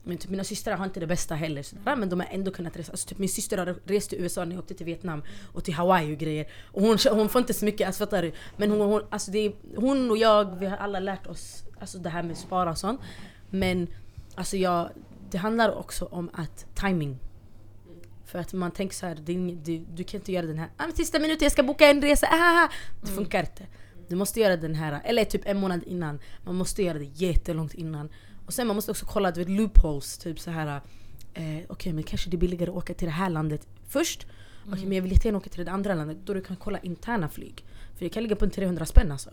[0.09, 1.63] Men typ mina systrar har inte det bästa heller.
[1.63, 2.91] Sådär, Men de har ändå kunnat resa.
[2.91, 5.73] Alltså, typ min syster har rest till USA när jag åkte till Vietnam och till
[5.73, 6.47] Hawaii och grejer.
[6.71, 8.31] Och hon, hon får inte så mycket, alltså, fattar du?
[8.57, 11.97] Men hon, hon, alltså, det är, hon och jag, vi har alla lärt oss alltså,
[11.97, 13.01] det här med att spara och sånt.
[13.49, 13.87] Men
[14.35, 14.89] alltså, jag,
[15.31, 17.19] det handlar också om att timing.
[18.25, 20.85] För att man tänker så här, ing- du, du kan inte göra den här ah,
[20.85, 22.69] men sista minuten jag ska boka en resa, ah, ah."
[23.01, 23.67] det funkar inte.
[24.07, 26.19] Du måste göra den här, eller typ en månad innan.
[26.43, 28.09] Man måste göra det jättelångt innan.
[28.49, 30.81] Och sen man måste också kolla du vet, loopholes, typ så här.
[31.33, 34.27] Eh, Okej men kanske det är billigare att åka till det här landet först.
[34.67, 36.17] Okej men jag vill jättegärna åka till det andra landet.
[36.25, 37.65] Då du kan kolla interna flyg.
[37.97, 39.29] För det kan ligga på en 300 spänn alltså.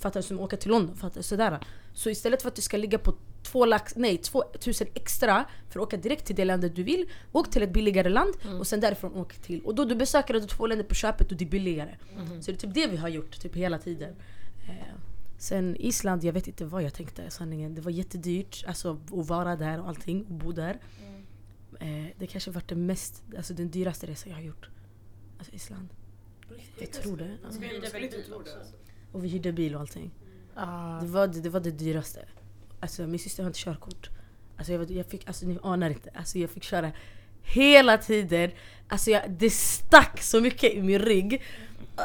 [0.00, 0.26] Fattar du?
[0.26, 0.96] Som åka till London.
[0.96, 1.22] Fattar?
[1.22, 1.58] Sådär.
[1.94, 5.86] Så istället för att du ska ligga på två lax, nej, 2000 extra för att
[5.86, 7.08] åka direkt till det landet du vill.
[7.32, 9.60] Åk till ett billigare land och sen därifrån åk till.
[9.60, 11.96] Och då du besöker du två länder på köpet och det är billigare.
[12.40, 14.14] Så det är typ det vi har gjort typ hela tiden.
[14.68, 14.94] Eh,
[15.40, 17.74] sen Island, jag vet inte vad jag tänkte sanningen.
[17.74, 20.80] Det var jättedyrt alltså, att vara där och allting och bo där.
[21.80, 24.68] Eh, det kanske varit den mest, alltså den dyraste resan jag har gjort.
[25.38, 25.88] Alltså Island.
[26.78, 27.38] Jag tror det.
[27.50, 28.54] Skulle inte tro det.
[28.54, 28.72] Alltså.
[29.12, 30.10] Och vi hyrde bil och allting.
[30.54, 31.00] Ah.
[31.00, 32.28] Det var det, det var det dyraste.
[32.80, 34.10] alltså min syster har inte körkort.
[34.56, 36.92] Alltså jag, jag fick, alltså ni anar inte, alltså jag fick köra
[37.42, 38.50] hela tiden.
[38.88, 41.42] Alltså jag, det stack så mycket i min rygg.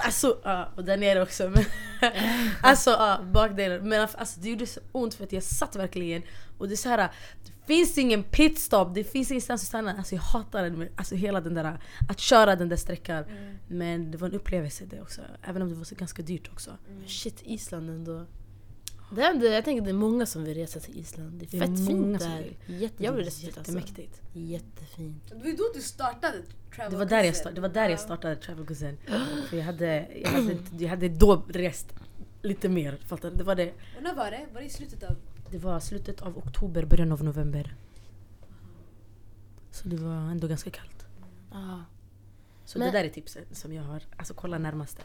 [0.04, 1.50] Alltså, ja, och där nere också.
[1.50, 1.66] Men,
[2.62, 3.90] alltså ja, bakdelen.
[3.90, 6.22] Men alltså, det gjorde så ont för att jag satt verkligen
[6.58, 6.98] och det är så här.
[7.68, 9.94] Det finns ingen pitstop, det finns ingenstans att stanna.
[9.98, 11.80] Alltså jag hatade det, med- alltså hela den där,
[12.10, 13.24] att köra den där sträckan.
[13.68, 15.22] Men det var en upplevelse det också.
[15.44, 16.72] Även om det var så ganska dyrt också.
[17.00, 18.26] Men Shit, Island ändå.
[19.12, 21.32] Det är ändå, jag tänker det är många som vill resa till Island.
[21.40, 22.54] Det är Det är fett fint där.
[22.68, 22.82] vill.
[22.82, 23.74] Jätte, jag vill resa dit alltså.
[23.74, 24.22] Jättemäktigt.
[24.34, 25.24] Jättefint.
[25.30, 26.38] Det var då du startade
[26.76, 27.40] Travel Det var där jag, Cousin.
[27.42, 28.98] start, det var där jag startade Travel Cousin.
[29.50, 31.88] För jag hade, jag, hade, inte- jag hade då rest
[32.42, 32.98] lite mer.
[33.08, 33.36] Fattar du?
[33.38, 33.72] Det var det.
[33.98, 34.46] Och när var det?
[34.54, 35.16] Var det i slutet av...
[35.52, 37.76] Det var slutet av oktober, början av november.
[39.72, 41.06] Så det var ändå ganska kallt.
[41.52, 41.80] Ah.
[42.66, 44.04] Så Men- det där är tipset som jag har.
[44.18, 45.02] Alltså kolla närmaste.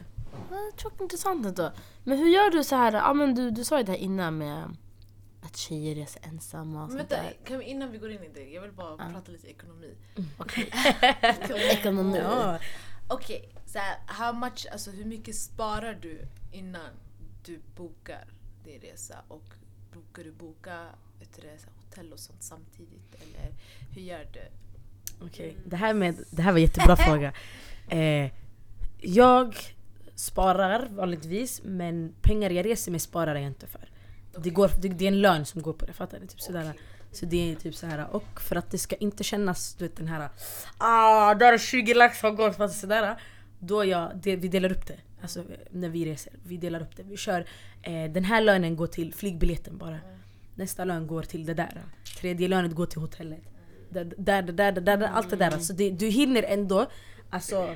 [0.51, 1.73] Ja, Tjockt intressant ändå.
[2.05, 2.93] Men hur gör du så här?
[2.93, 4.77] Ja, men du, du sa ju det här innan med
[5.43, 7.37] att tjejer reser ensamma och Men sånt vänta, där.
[7.45, 9.11] kan vi, innan vi går in i det, jag vill bara Ja.
[9.13, 9.95] prata lite ekonomi.
[10.39, 10.71] Okej.
[11.71, 12.19] Ekonomi.
[12.19, 12.59] Ja.
[13.09, 16.21] Okej, så här, how much, alltså hur mycket sparar du
[16.53, 16.91] innan
[17.45, 18.25] du bokar
[18.65, 19.17] din resa?
[19.29, 19.45] Och
[19.93, 20.87] brukar du boka
[21.21, 23.15] ett resa, hotell och sånt samtidigt?
[23.15, 23.55] Eller
[23.95, 24.41] hur gör du?
[25.21, 27.33] Okej, det, här med, det här var en jättebra fråga.
[27.89, 28.31] Eh,
[28.99, 29.57] jag
[30.15, 33.91] sparar vanligtvis men pengar jag reser med sparar jag inte för.
[34.39, 36.27] Det, går, det, det är en lön som går på det, fattar du?
[36.27, 36.73] Typ sådär.
[37.13, 39.97] Så det är typ så här och för att det ska inte kännas du vet
[39.97, 40.29] den här
[40.79, 43.17] ah där är 20 lax har gått, fast sådär.
[43.59, 44.97] Då jag, det, vi delar upp det.
[45.23, 46.33] Alltså när vi reser.
[46.43, 47.03] Vi delar upp det.
[47.03, 47.47] Vi kör,
[47.83, 49.99] eh, den här lönen går till flygbiljetten bara.
[50.55, 51.83] Nästa lön går till det där.
[52.21, 53.50] Tredje lönen går till hotellet.
[53.91, 55.59] Där, där, där, där, där, allt det där.
[55.59, 56.87] Så det, du hinner ändå
[57.31, 57.75] alltså,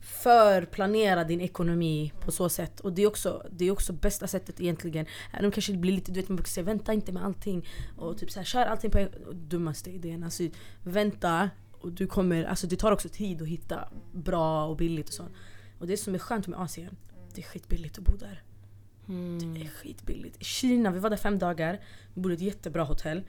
[0.00, 2.80] förplanera din ekonomi på så sätt.
[2.80, 5.06] Och det är också, det är också bästa sättet egentligen.
[5.40, 7.68] Det kanske blir lite, du vet man brukar säga vänta inte med allting.
[7.96, 10.24] Och typ så här, kör allting på en Dummaste idén.
[10.24, 10.42] Alltså,
[10.82, 15.14] vänta och du kommer, alltså det tar också tid att hitta bra och billigt och
[15.14, 15.32] sånt.
[15.78, 16.96] Och det som är skönt med Asien,
[17.34, 18.42] det är skitbilligt att bo där.
[19.08, 19.54] Mm.
[19.54, 20.40] Det är skitbilligt.
[20.40, 21.80] I Kina, vi var där fem dagar.
[22.14, 23.24] Vi bodde i ett jättebra hotell.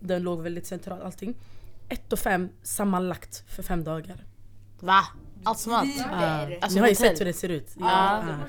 [0.00, 1.34] Den låg väldigt centralt, allting.
[1.88, 4.24] Ett och fem sammanlagt för fem dagar.
[4.80, 5.04] Va?
[5.44, 6.00] Allt som allt?
[6.60, 7.70] Alltså Ni har ju sett hur det ser ut.
[7.80, 8.24] Ja.
[8.28, 8.48] Ja.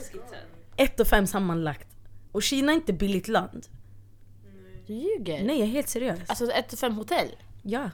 [0.78, 1.88] Ett och fem sammanlagt.
[2.32, 3.67] Och Kina är inte billigt land.
[4.88, 5.43] Du ljuger?
[5.43, 6.19] Nej jag är helt seriös.
[6.28, 7.36] Alltså ett till fem hotell?
[7.62, 7.89] Ja.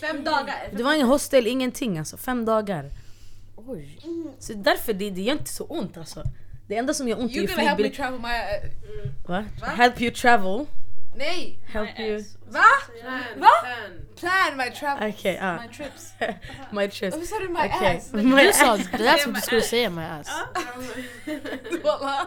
[0.00, 0.68] Fem dagar?
[0.76, 2.16] Det var ingen hostel, ingenting alltså.
[2.16, 2.90] Fem dagar.
[3.56, 3.98] Oj.
[4.38, 6.22] Så därför det, det gör inte så ont alltså.
[6.66, 8.28] Det enda som gör ont You är gonna help me travel my...
[8.28, 9.44] uh, Va?
[9.66, 10.66] Help you travel.
[11.16, 11.58] Nej!
[11.66, 12.22] Help you...
[12.48, 12.64] Va?
[13.00, 13.48] Plan, Va?
[14.20, 14.56] plan.
[14.56, 15.08] My travel...
[15.10, 15.58] Okej, ja.
[15.62, 16.12] My trips.
[16.72, 17.16] My chest.
[17.16, 17.96] Varför sa du my Okej.
[17.96, 18.12] ass?
[18.12, 20.28] My Du sa, det där som du skulle säga my ass.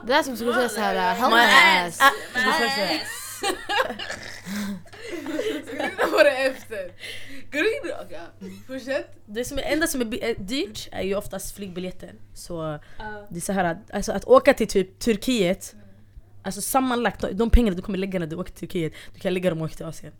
[0.03, 1.99] Det där som du skulle säga såhär, help My my ass.
[2.01, 2.11] Ah,
[5.65, 6.91] Ska du titta på det efter?
[7.51, 7.93] Går du?
[7.93, 8.47] Okej, ja.
[8.67, 9.15] fortsätt.
[9.25, 12.15] Det som är, enda som är dyrt är ju oftast flygbiljetten.
[12.33, 12.79] Så
[13.29, 15.75] det är så här, att- alltså att åka till typ Turkiet,
[16.47, 19.49] alltså sammanlagt de pengarna du kommer lägga när du åker till Turkiet, du kan lägga
[19.49, 20.13] dem och åka till Asien.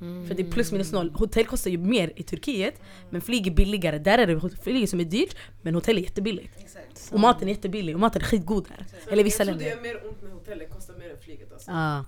[0.00, 0.26] Mm.
[0.26, 1.10] För det är plus minus noll.
[1.10, 2.80] Hotell kostar ju mer i Turkiet,
[3.10, 3.98] men flyg är billigare.
[3.98, 6.60] Där är det flyget som är dyrt, men hotell är jättebilligt.
[6.60, 7.12] Exakt.
[7.12, 8.86] Och maten är jättebillig, och maten är skitgod där.
[9.12, 9.88] Eller vissa jag tror det länder.
[9.88, 11.70] gör mer ont med hotellet, kostar mer än flyget alltså.
[11.70, 12.04] Ja.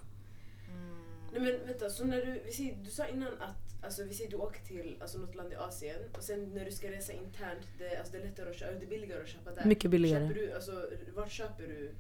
[1.33, 4.31] Nej men vänta, så när du, vi säger, du sa innan att alltså, vi säger
[4.31, 7.67] du åker till alltså, något land i Asien och sen när du ska resa internt,
[7.79, 9.65] det, alltså, det är lättare att köpa, det är billigare att köpa där.
[9.65, 10.29] Mycket billigare.
[10.29, 10.73] Köper du, alltså,
[11.17, 11.91] vart köper du?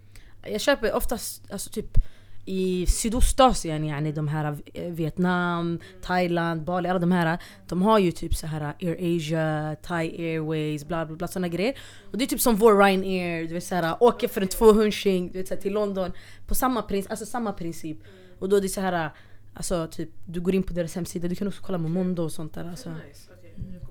[0.53, 1.99] Jag köper oftast alltså typ
[2.47, 7.39] i Sydostasien, yani, de här eh, Vietnam, Thailand, Bali, alla de här.
[7.69, 11.49] De har ju typ så här eh, Air Asia, Thai Airways, bla bla bla Sådana
[11.49, 11.79] grejer.
[12.11, 15.39] Och det är typ som vår Ryanair, du vet såhär, åker för en 200 du
[15.39, 16.13] vet så här, till London.
[16.47, 17.99] På samma, prins, alltså samma princip.
[18.39, 19.11] Och då är det så här, eh,
[19.55, 22.55] alltså typ du går in på deras hemsida, du kan också kolla Momondo och sånt
[22.55, 22.65] där.
[22.65, 22.91] Alltså.
[22.91, 23.86] Nice, okej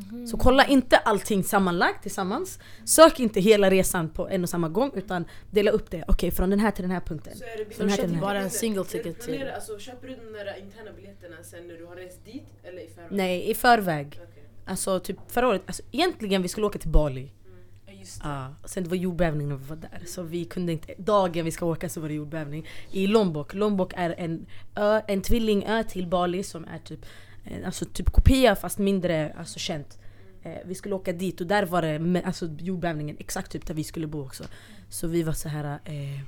[0.00, 0.26] kopplar.
[0.26, 2.58] Så kolla inte allting sammanlagt tillsammans.
[2.84, 6.04] Sök inte hela resan på en och samma gång utan dela upp det.
[6.08, 7.36] Okej, från den här till den här punkten.
[7.36, 8.20] Så är det den här till den här.
[8.22, 11.86] Bara en single ticket till- alltså, köper du de där interna biljetterna sen när du
[11.86, 13.08] har rest dit eller i förväg?
[13.10, 14.06] Nej, i förväg.
[14.22, 14.42] Okej.
[14.66, 17.32] Alltså typ förra året, alltså, egentligen vi skulle åka till Bali.
[17.86, 18.28] Ja, just det.
[18.28, 20.02] Ja, sen det var jordbävning när vi var där.
[20.06, 22.66] Så vi kunde inte, dagen vi ska åka så var det jordbävning.
[22.90, 27.06] I Lombok, Lombok är en ö, en tvillingö till Bali som är typ,
[27.44, 29.98] Eh, alltså typ kopia fast mindre alltså, känt.
[30.42, 33.84] Eh, vi skulle åka dit och där var det alltså, jordbävningen exakt typ där vi
[33.84, 34.44] skulle bo också.
[34.88, 35.78] Så vi var så här.
[35.84, 36.20] Eh,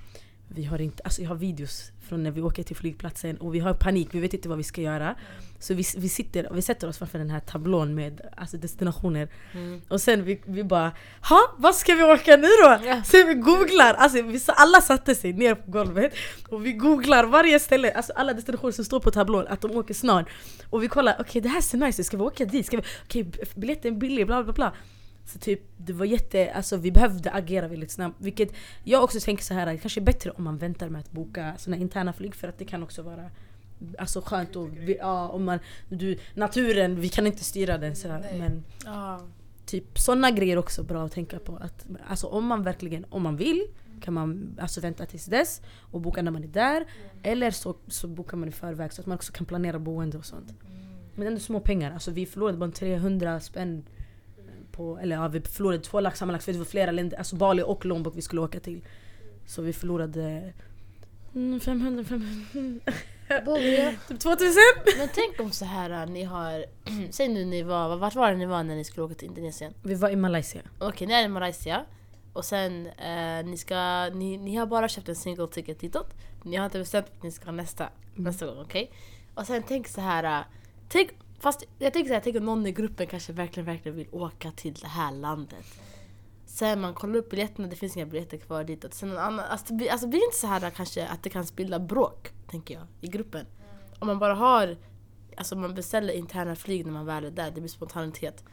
[0.49, 3.59] vi har inte, alltså jag har videos från när vi åker till flygplatsen och vi
[3.59, 5.15] har panik, vi vet inte vad vi ska göra.
[5.59, 9.29] Så vi, vi, sitter, vi sätter oss framför den här tablån med alltså destinationer.
[9.53, 9.81] Mm.
[9.89, 10.93] Och sen vi, vi bara
[11.29, 12.79] ha vad ska vi åka nu då?
[12.87, 13.03] Ja.
[13.05, 16.15] Sen vi googlar, alltså vi, alla satte sig ner på golvet
[16.49, 19.95] och vi googlar varje ställe, alltså alla destinationer som står på tablån att de åker
[19.95, 20.29] snart.
[20.71, 22.75] Och vi kollar, okej det här ser nice ut, ska vi åka dit?
[23.05, 24.73] Okej b- biljetten är billig, bla bla bla.
[25.27, 28.17] Så typ det var jätte, alltså vi behövde agera väldigt snabbt.
[28.19, 28.53] Vilket
[28.85, 31.55] jag också tänker så här, det kanske är bättre om man väntar med att boka
[31.59, 33.31] såna interna flyg för att det kan också vara
[33.99, 35.59] Alltså skönt och vi, ja, om man,
[35.89, 39.21] du, naturen, vi kan inte styra den så här, men Ja.
[39.67, 41.57] typ sådana grejer också bra att tänka på.
[41.57, 43.67] Att, alltså om man verkligen, om man vill
[44.01, 46.87] kan man alltså vänta tills dess och boka när man är där.
[47.23, 50.25] Eller så, så bokar man i förväg så att man också kan planera boende och
[50.27, 50.55] sånt.
[51.15, 51.93] Men ändå små pengar.
[51.93, 53.85] Alltså vi förlorade bara 300 spänn.
[54.77, 57.63] På, eller ja, vi förlorade två lax sammanlagt för det var flera länder, alltså Bali
[57.63, 58.85] och Lombok vi skulle åka till.
[59.47, 60.53] Så vi förlorade
[61.35, 62.93] mm, 500, 500,
[63.45, 64.55] Bobby, typ 2000!
[64.99, 66.65] Men tänk om så här ni har...
[67.11, 67.97] Säg nu ni var...
[67.97, 69.75] Vart var det ni var när ni skulle åka till Indonesien?
[69.83, 70.63] Vi var i Malaysia.
[70.79, 71.85] Okej, ni är i Malaysia.
[72.33, 74.11] Och sen eh, ni ska...
[74.15, 76.15] Ni, ni har bara köpt en single ticket ditåt.
[76.43, 78.91] Ni har inte bestämt att ni ska nästa, nästa gång, okej?
[79.35, 80.39] Och sen tänk så här...
[80.41, 80.45] äh,
[80.89, 81.11] Tänk,
[81.45, 84.51] fast jag tänker så här, tänk om någon i gruppen kanske verkligen, verkligen vill åka
[84.51, 85.65] till det här landet.
[86.47, 88.95] Sen man kollar upp biljetterna, det finns inga biljetter kvar ditåt.
[88.95, 91.31] Sen någon annan, alltså, det blir, alltså blir det inte så här kanske att det
[91.31, 93.47] kan spilla bråk, tänker jag, i gruppen.
[93.99, 94.77] Om man bara har,
[95.37, 98.45] alltså man beställer interna flyg när man väl är där, det blir spontanitet.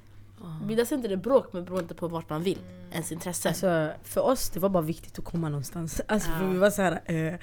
[0.67, 2.59] Bildas inte det bråk med beroende på vart man vill,
[2.91, 3.49] ens intresse?
[3.49, 6.01] Alltså för oss det var bara viktigt att komma någonstans.
[6.07, 6.51] Alltså för Ja.
[6.51, 7.39] vi var såhär, eh,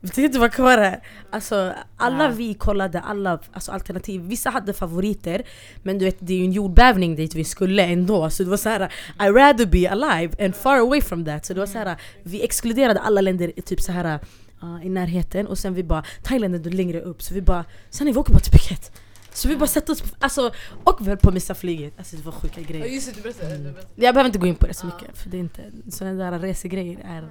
[0.00, 1.00] vi tänkte inte vara kvar här.
[1.30, 2.30] Alltså alla Ja.
[2.30, 5.42] vi kollade alla alltså, alternativ, vissa hade favoriter
[5.82, 8.56] men du vet det är ju en jordbävning dit vi skulle ändå så det var
[8.56, 11.46] så här: I rather be alive and far away from that.
[11.46, 14.18] Så det var så här, vi exkluderade alla länder typ så här
[14.62, 18.06] uh, i närheten och sen vi bara Thailand är längre upp så vi bara sen
[18.06, 18.92] vi åker bara till Phuket.
[19.32, 20.52] Så vi bara satte oss, på, alltså,
[20.84, 21.92] och vi höll på att missa flyget.
[21.98, 22.86] Alltså det var sjuka grejer.
[22.86, 23.56] just det, du berättade.
[23.56, 23.86] Du berättade.
[23.94, 26.38] Jag behöver inte gå in på det så mycket för det är inte, sådana där
[26.38, 27.28] resegrejer är...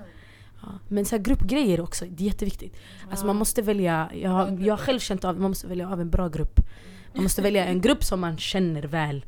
[0.62, 0.68] Ja.
[0.88, 2.76] Men så här gruppgrejer också, det är jätteviktigt.
[3.12, 6.02] Alltså man måste välja, jag, har- jag har själv känt av man måste välja av
[6.02, 6.60] en bra grupp.
[7.14, 9.26] Man måste välja en grupp som man känner väl.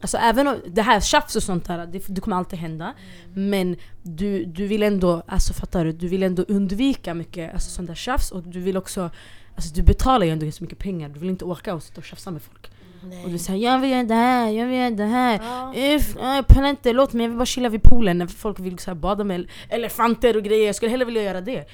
[0.00, 2.94] Alltså även om det här tjafs och sånt där, det, det kommer alltid hända.
[3.34, 5.92] Men du, du vill ändå, alltså fattar du?
[5.92, 9.10] Du vill ändå undvika mycket alltså, sånt där tjafs och du vill också
[9.54, 12.04] Alltså du betalar ju ändå ganska mycket pengar, du vill inte åka och sitta och
[12.04, 12.70] tjafsa med folk.
[13.02, 13.24] Nej.
[13.24, 15.96] Och du säger 'Jag vill göra det här, jag vill göra det här' Ja.
[15.96, 18.60] Uff, ja, jag pallar inte, låt mig, jag vill bara chilla vid poolen när folk
[18.60, 21.68] vill så här bada med elefanter och grejer, jag skulle hellre vilja göra det.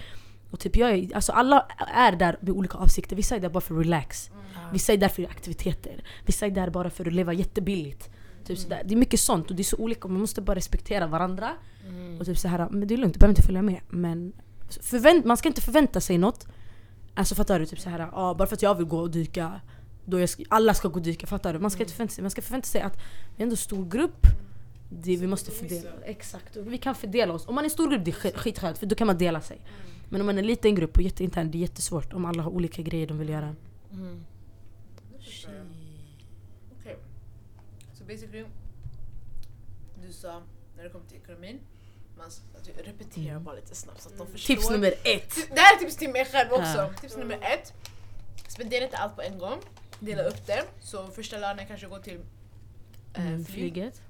[0.50, 3.60] Och typ jag är, alltså alla är där med olika avsikter, vissa är där bara
[3.60, 4.30] för att relax.
[4.72, 8.10] Vissa är där för aktiviteter, vissa är där bara för att leva jättebilligt.
[8.46, 8.82] Typ sådär.
[8.84, 11.50] Det är mycket sånt och det är så olika, man måste bara respektera varandra.
[11.88, 12.20] Mm.
[12.20, 13.80] Och typ så här, men det är lugnt, du behöver inte följa med.
[13.88, 14.32] Men
[14.82, 16.46] förvänt, man ska inte förvänta sig något.
[17.14, 17.66] Alltså fattar du?
[17.66, 19.60] Typ så här, ah, bara för att jag vill gå och dyka,
[20.04, 21.26] då jag ska, alla ska gå och dyka.
[21.26, 21.58] Fattar du?
[21.58, 22.96] Man ska inte förvänta sig, man ska förvänta sig att
[23.36, 24.26] vi är ändå en stor grupp.
[24.90, 25.90] Det, vi måste fördela.
[26.04, 27.46] Exakt, vi kan fördela oss.
[27.46, 29.40] Om man är en stor grupp det är skit- skitskönt för då kan man dela
[29.40, 29.60] sig.
[30.08, 32.50] Men om man är en liten grupp och jätteintern, det är jättesvårt om alla har
[32.50, 33.54] olika grejer de vill göra.
[33.92, 34.24] Mm.
[36.80, 36.96] Okej.
[37.98, 38.44] Så basically,
[40.06, 40.42] du sa
[40.76, 41.60] när det kommer till ekonomin,
[42.18, 44.54] man att du repeterar bara lite snabbt så att de förstår.
[44.54, 45.34] Tips nummer ett!
[45.54, 46.76] Det här är tips till mig själv också.
[46.76, 46.90] Ja.
[47.00, 47.72] Tips nummer ett.
[48.48, 49.58] Spendera inte allt på en gång.
[50.00, 50.64] Dela upp det.
[50.80, 52.20] Så första lönen kanske går till
[53.14, 53.56] eh, Mm, flyg.
[53.58, 54.02] flyget.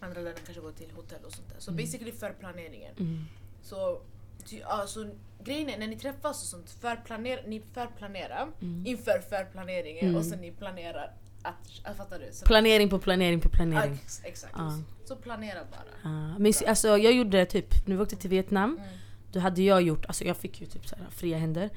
[0.00, 1.56] Andra lönen kanske går till hotell och sånt där.
[1.58, 1.84] Så Mm.
[1.84, 2.94] basically för planeringen.
[2.98, 3.24] Mm.
[3.62, 4.00] Så,
[4.46, 5.10] ty, alltså,
[5.44, 8.86] grejen är när ni träffas och sånt, förplaner, ni förplanerar Mm.
[8.86, 10.16] inför förplaneringen Mm.
[10.16, 11.12] och sen ni planerar
[11.42, 12.28] att, att fattar du?
[12.32, 13.92] Så, Planering på planering på planering.
[14.04, 14.54] ex- exakt.
[14.56, 14.78] Ja.
[15.04, 16.10] Så planera bara.
[16.12, 18.90] Ja, men alltså, jag gjorde typ, när vi åkte till Vietnam, Mm.
[19.32, 21.70] då hade jag gjort, alltså jag fick ju typ så här fria händer.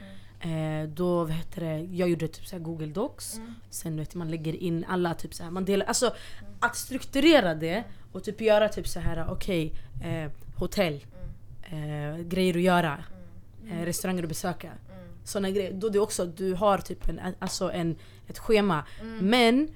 [0.43, 3.37] Eh, då, vad heter det, jag gjorde typ så här Google Docs.
[3.37, 3.53] Mm.
[3.69, 6.15] Sen vet man lägger in alla typ så här, man delar, alltså
[6.59, 11.05] att strukturera det och typ göra typ så här okej, eh, hotell,
[11.63, 13.03] eh, grejer att göra,
[13.69, 14.67] eh, restauranger att besöka.
[14.67, 14.79] Mm.
[15.23, 15.73] Såna grejer.
[15.73, 17.95] Då det också, du har typ en, alltså en,
[18.27, 18.85] ett schema.
[19.01, 19.29] Mm.
[19.29, 19.69] Men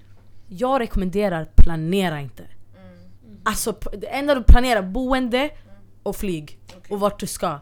[0.48, 2.44] jag rekommenderar planera inte.
[2.44, 3.38] Mm.
[3.44, 5.50] Alltså det enda du planerar, boende
[6.04, 6.60] och flyg.
[6.68, 6.82] Okej.
[6.94, 7.60] Och vart du ska.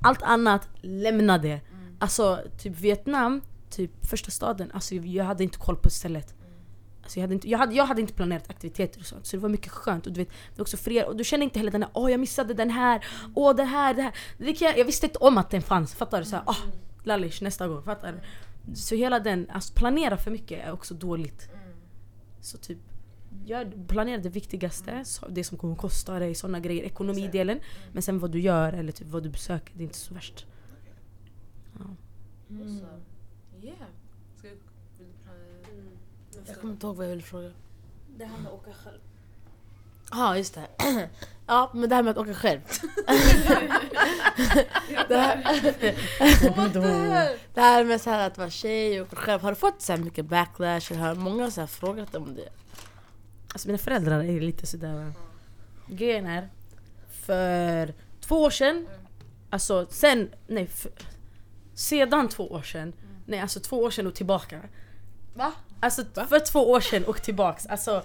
[0.00, 1.60] Allt annat, lämna det.
[1.98, 6.34] Alltså typ Vietnam, typ första staden, alltså jag hade inte koll på stället.
[7.02, 9.42] Alltså jag, hade inte, jag, hade, jag hade inte planerat aktiviteter och sånt, så det
[9.42, 10.06] var mycket skönt.
[10.06, 11.06] Och du vet, det var också friare.
[11.06, 13.94] Och du känner inte heller den här åh jag missade den här, åh det här,
[13.94, 14.12] det här.
[14.38, 16.24] Det kan jag, jag visste inte om att den fanns, fattar du?
[16.24, 16.58] Såhär, åh,
[17.04, 18.20] lallish nästa gång, fattar du?
[18.74, 21.48] Så hela den, alltså planera för mycket är också dåligt.
[22.40, 22.78] Så typ,
[23.44, 27.60] gör, planera det viktigaste, det som kommer kosta dig, såna grejer, ekonomidelen.
[27.92, 30.46] Men sen vad du gör eller typ vad du besöker, det är inte så värst.
[32.48, 32.86] Och så,
[33.66, 33.76] yeah.
[34.38, 34.54] Ska vi,
[34.98, 35.72] vill du?
[35.72, 35.98] Mm.
[36.46, 37.50] Jag kommer inte ihåg vad jag ville fråga.
[38.16, 39.00] Det här med att åka själv.
[40.10, 40.68] Ja, just det.
[41.46, 42.60] ja, men det här med att åka själv.
[45.08, 45.44] det, här,
[47.54, 49.42] det här med så här att vara tjej och åka själv.
[49.42, 50.92] Har du fått så här mycket backlash?
[50.92, 52.48] Eller har många så här frågat om det?
[53.52, 55.12] Alltså mina föräldrar är lite sådär...
[55.86, 56.48] Grejen är,
[57.10, 58.86] för två år sedan,
[59.50, 60.92] alltså sen, nej, för,
[61.78, 62.92] sedan två år sedan,
[63.26, 64.60] nej alltså två år sedan och tillbaka.
[65.34, 65.52] Va?
[65.80, 68.02] Alltså för två år sedan och tillbaks, alltså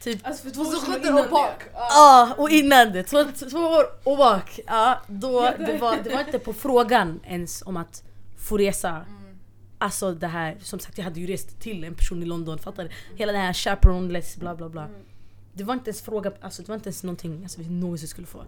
[0.00, 1.62] typ Alltså för två år sedan och 2017 innan bak.
[1.74, 4.60] Ja, och innan det, två, två år och bak.
[4.66, 8.04] Ja, då, det, var, det var inte på frågan ens om att
[8.38, 9.06] få resa.
[9.78, 12.84] Alltså det här, som sagt jag hade ju rest till en person i London, fattar
[12.84, 12.90] du?
[13.16, 14.88] Hela det här chaperoneless bla bla bla.
[15.54, 18.26] Det var inte ens fråga, alltså det var inte ens någonting alltså, vi någonsin skulle
[18.26, 18.44] få.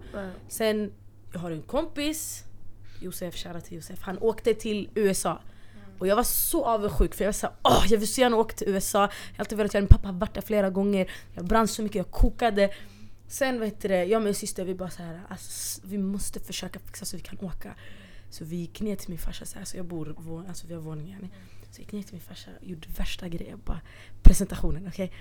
[0.48, 0.92] Sen,
[1.32, 2.44] jag har en kompis,
[3.04, 5.40] Josef, shoutout till Josef, han åkte till USA.
[5.98, 8.54] Och jag var så avundsjuk för jag var såhär åh jag vill så gärna åka
[8.54, 8.98] till USA.
[8.98, 11.10] Jag har alltid velat göra min pappa har varit där flera gånger.
[11.34, 12.74] Jag brann så mycket, jag kokade.
[13.28, 16.78] Sen vet du det, jag och min syster vi bara såhär, alltså, vi måste försöka
[16.78, 17.74] fixa så vi kan åka.
[18.30, 20.80] Så vi gick ner till min farsa, så, här, så jag bor, alltså vi har
[20.80, 21.28] våningen.
[21.70, 23.50] Så jag gick ner till min farsa och gjorde värsta grejen.
[23.50, 23.80] Jag bara,
[24.22, 25.12] presentationen, okej?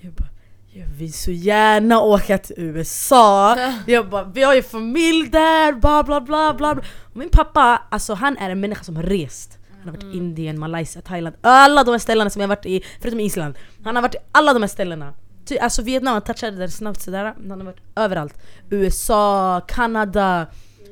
[0.00, 0.30] Jag bara,
[0.76, 3.56] jag vill så gärna åka till USA.
[3.86, 6.70] Jag bara, vi har ju familj där, bla bla bla bla.
[7.00, 9.58] Och min pappa, alltså han är en människa som har rest.
[9.70, 12.66] Han har varit i Indien, Malaysia, Thailand, alla de här ställena som jag har varit
[12.66, 13.54] i, förutom Island.
[13.84, 15.14] Han har varit i alla de här ställena.
[15.60, 17.24] Alltså Vietnam, han touchade där snabbt sådär.
[17.24, 18.34] Han har varit överallt.
[18.70, 20.46] USA, Kanada.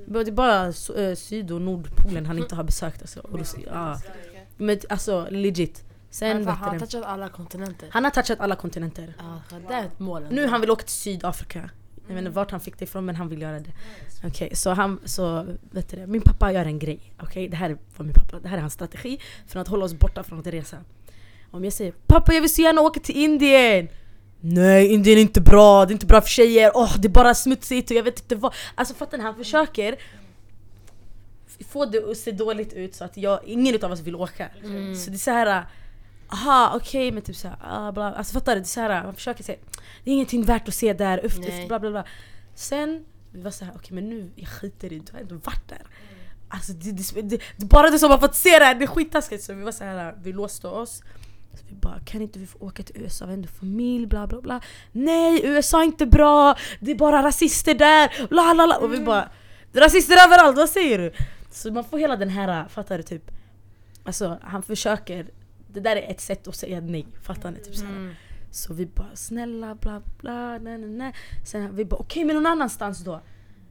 [0.07, 3.03] Det är bara eh, syd och nordpolen han inte har besökt.
[3.03, 3.21] Alltså.
[3.21, 4.01] Och då, ja.
[4.57, 5.85] Men alltså legit.
[6.13, 7.89] Sen Han vet har touchat alla kontinenter.
[7.93, 9.15] han har touchat alla kontinenter.
[9.19, 10.27] Ja, det är ett mål.
[10.31, 11.71] Nu han vill åka till Sydafrika.
[12.09, 13.71] Jag vet inte vart han fick det ifrån men han vill göra det.
[14.25, 17.15] Okej, så han, så vet du det, min pappa gör en grej.
[17.23, 19.85] Okej, det här är vad min pappa, det här är hans strategi för att hålla
[19.85, 20.77] oss borta från att resa.
[21.51, 23.89] Om jag säger 'Pappa jag vill så gärna åka till Indien'
[24.41, 27.35] Nej, Indien är inte bra, det är inte bra för tjejer, åh det är bara
[27.35, 28.55] smutsigt och jag vet inte vad.
[28.75, 29.25] Alltså fattar ni?
[29.25, 29.97] Han försöker
[31.69, 34.49] få det att se dåligt ut så att jag, ingen av oss vill åka.
[35.05, 35.65] Så det är så här.
[36.33, 38.13] Aha okej men typ såhär, ah, bla.
[38.13, 38.61] Alltså fattar du?
[38.61, 39.59] Det är så här, man försöker säga
[40.05, 42.05] det är ingenting värt att se där, uff, uff bla bla bla.
[42.55, 45.69] Sen, vi var såhär, okej men nu, jag skiter i det, du har ändå varit
[45.69, 45.83] där.
[46.49, 48.87] Alltså det, det, det, det, bara du som har fått se det här, det är
[48.87, 49.45] skittaskigt.
[49.45, 51.03] Så vi var så här, vi låste oss.
[51.55, 54.27] Så vi bara, kan inte vi få åka till USA, vi har ändå familj, bla
[54.27, 54.61] bla bla.
[54.93, 58.77] Nej, USA är inte bra, det är bara rasister där, la la la.
[58.77, 59.29] Och vi bara,
[59.73, 61.13] det är rasister överallt, vad säger du?
[61.51, 63.03] Så man får hela den här, fattar du?
[63.03, 63.31] Typ,
[64.05, 65.27] alltså han försöker,
[65.73, 67.59] det där är ett sätt att säga nej, fattar ni?
[67.59, 68.17] Typ så, här.
[68.51, 71.15] så vi bara, snälla bla bla, nej nej nej.
[71.45, 73.21] Sen vi bara, okej men någon annanstans då?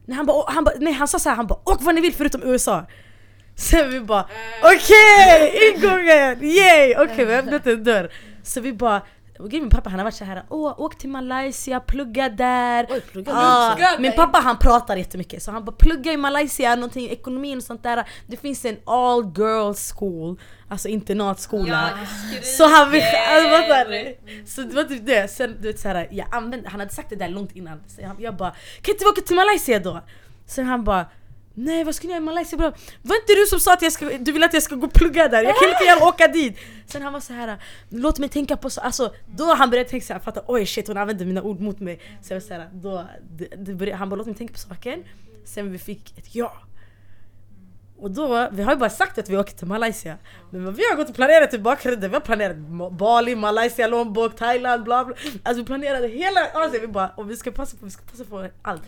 [0.06, 2.14] Nej han, bara, han, bara, nej, han sa såhär, han bara åk vad ni vill
[2.14, 2.86] förutom USA.
[3.54, 4.28] Sen vi bara
[4.62, 6.94] okej, ingången, yay!
[6.96, 8.12] Okej vi har öppnat en dörr.
[8.42, 9.02] Så vi bara,
[9.38, 12.86] och min pappa han har varit så här, åh åk till Malaysia, plugga där.
[12.90, 16.74] Oj, plugga Ah, Plugga min pappa han pratar jättemycket så han bara plugga i Malaysia,
[16.74, 18.04] någonting, ekonomin och sånt där.
[18.26, 21.90] Det finns en all girls school, alltså internatskola.
[22.42, 24.46] Så han vill, alltså, fattar?
[24.46, 27.16] Så det var typ det, sen du vet såhär, jag använde, han hade sagt det
[27.16, 27.80] där långt innan.
[27.88, 28.50] Så jag, jag bara,
[28.82, 30.00] kan inte vi åka till Malaysia då?
[30.46, 31.06] Sen han bara
[31.54, 32.72] Nej vad ska ni göra i Malaysia bro?
[33.02, 34.92] Var inte du som sa att jag ska, du vill att jag ska gå och
[34.92, 35.42] plugga där?
[35.42, 36.58] Jag kan lika gärna åka dit!
[36.86, 40.06] Sen han var så här, låt mig tänka på så, alltså då han började tänka
[40.06, 42.00] såhär, fatta oj shit hon använde mina ord mot mig.
[42.22, 44.58] Så jag var så här, då, det, det började, han bara låt mig tänka på
[44.58, 45.04] saken.
[45.44, 46.52] Sen vi fick ett ja.
[47.98, 50.16] Och då, vi har ju bara sagt att vi åker till Malaysia.
[50.50, 52.56] Men vi har gått och planerat i bakgrunden, vi har planerat
[52.92, 55.16] Bali, Malaysia, Lombok, Thailand, bla bla.
[55.42, 58.24] Alltså vi planerade hela Asien, vi bara och vi ska passa på, vi ska passa
[58.24, 58.82] på allt.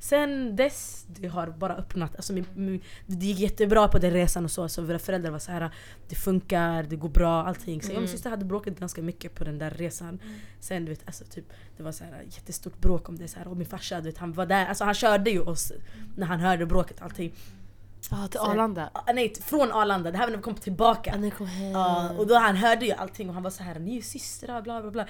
[0.00, 2.16] Sen dess, det har bara öppnat.
[2.16, 5.38] Alltså min, min, det gick jättebra på den resan och så, så våra föräldrar var
[5.38, 5.70] så här
[6.08, 7.82] det funkar, det går bra, allting.
[7.82, 10.18] Så jag och min syster hade bråkat ganska mycket på den där resan.
[10.60, 13.28] Sen du vet, alltså typ, det var så här jättestort bråk om det.
[13.28, 15.72] Så här, och min farsa, du vet, han var där, alltså han körde ju oss
[16.16, 17.34] när han hörde bråket allting.
[18.10, 18.90] Ja, till Sen- Arlanda.
[18.92, 21.16] Ah, nej, från Arlanda, det här var när vi kom tillbaka.
[21.16, 21.70] Ni kom hem.
[21.70, 24.02] Ja, och då han hörde ju allting och han var så här ni är ju
[24.02, 25.06] systrar bla bla bla.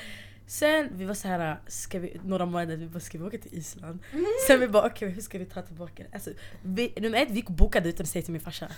[0.49, 3.55] Sen vi var så här, ska vi, några månader, vi bara ska vi åka till
[3.55, 3.99] Island?
[4.47, 6.09] Sen vi bara okej hur ska vi ta tillbaka det?
[6.13, 6.31] Alltså,
[6.63, 8.69] vi, nummer ett, vi bokade utan att säga till min farsa.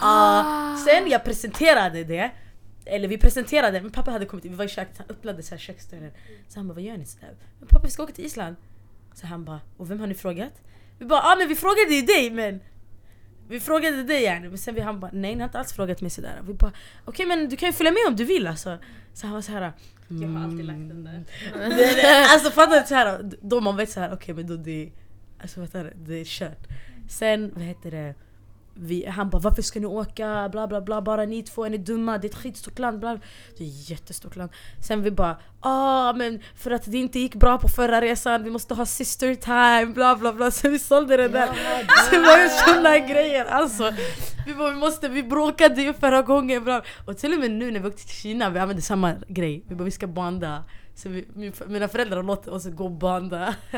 [0.00, 2.30] Ja, sen jag presenterade det,
[2.84, 5.58] eller vi presenterade, men pappa hade kommit vi var i köket, han öppnade så här
[5.58, 6.10] köksdörren.
[6.48, 7.06] Så han bara vad gör ni?
[7.06, 7.34] Så där?
[7.58, 8.56] Men pappa vi ska åka till Island.
[9.14, 10.52] Så han bara, och vem har ni frågat?
[10.98, 12.60] Vi bara, ah, men vi frågade ju dig men
[13.48, 16.00] vi frågade dig yani, men sen vi, han bara nej ni har inte alls frågat
[16.00, 16.42] mig sådär.
[16.46, 16.72] Vi bara
[17.04, 18.78] okej men du kan ju följa med om du vill alltså.
[19.14, 19.42] Så han var
[20.08, 21.24] jag har alltid lagt den där.
[21.54, 21.72] Mm.
[22.32, 23.36] alltså fattar du?
[23.42, 24.92] Då man vet såhär, okej men då det,
[25.38, 25.92] alltså fattar du?
[25.96, 26.66] Det är kört.
[27.08, 28.14] Sen, vad heter det?
[28.78, 30.48] Vi, han bara varför ska ni åka?
[30.52, 32.18] Bla bla bla, bara ni två är ni dumma?
[32.18, 32.98] Det är ett skitstort land.
[33.00, 33.26] Bla, bla.
[33.58, 34.50] Det är ett jättestort land.
[34.86, 38.50] Sen vi bara ah men för att det inte gick bra på förra resan, vi
[38.50, 39.92] måste ha sister time.
[39.92, 40.50] Bla bla bla.
[40.50, 41.46] Så vi sålde det där.
[42.10, 43.44] Så var såna grejer.
[43.44, 43.92] Alltså,
[44.46, 46.64] vi, bara, vi, måste, vi bråkade ju förra gången.
[46.64, 46.82] Bla.
[47.06, 49.62] Och till och med nu när vi åkte till Kina, vi använde samma grej.
[49.68, 50.64] Vi bara vi ska banda.
[50.94, 53.54] Så vi, min, mina föräldrar låter oss gå och banda.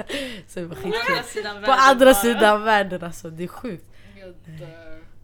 [0.48, 1.00] Så det var På skitkul.
[1.10, 2.14] andra sidan På världen andra bara.
[2.14, 3.84] sidan världen alltså, det är sjukt.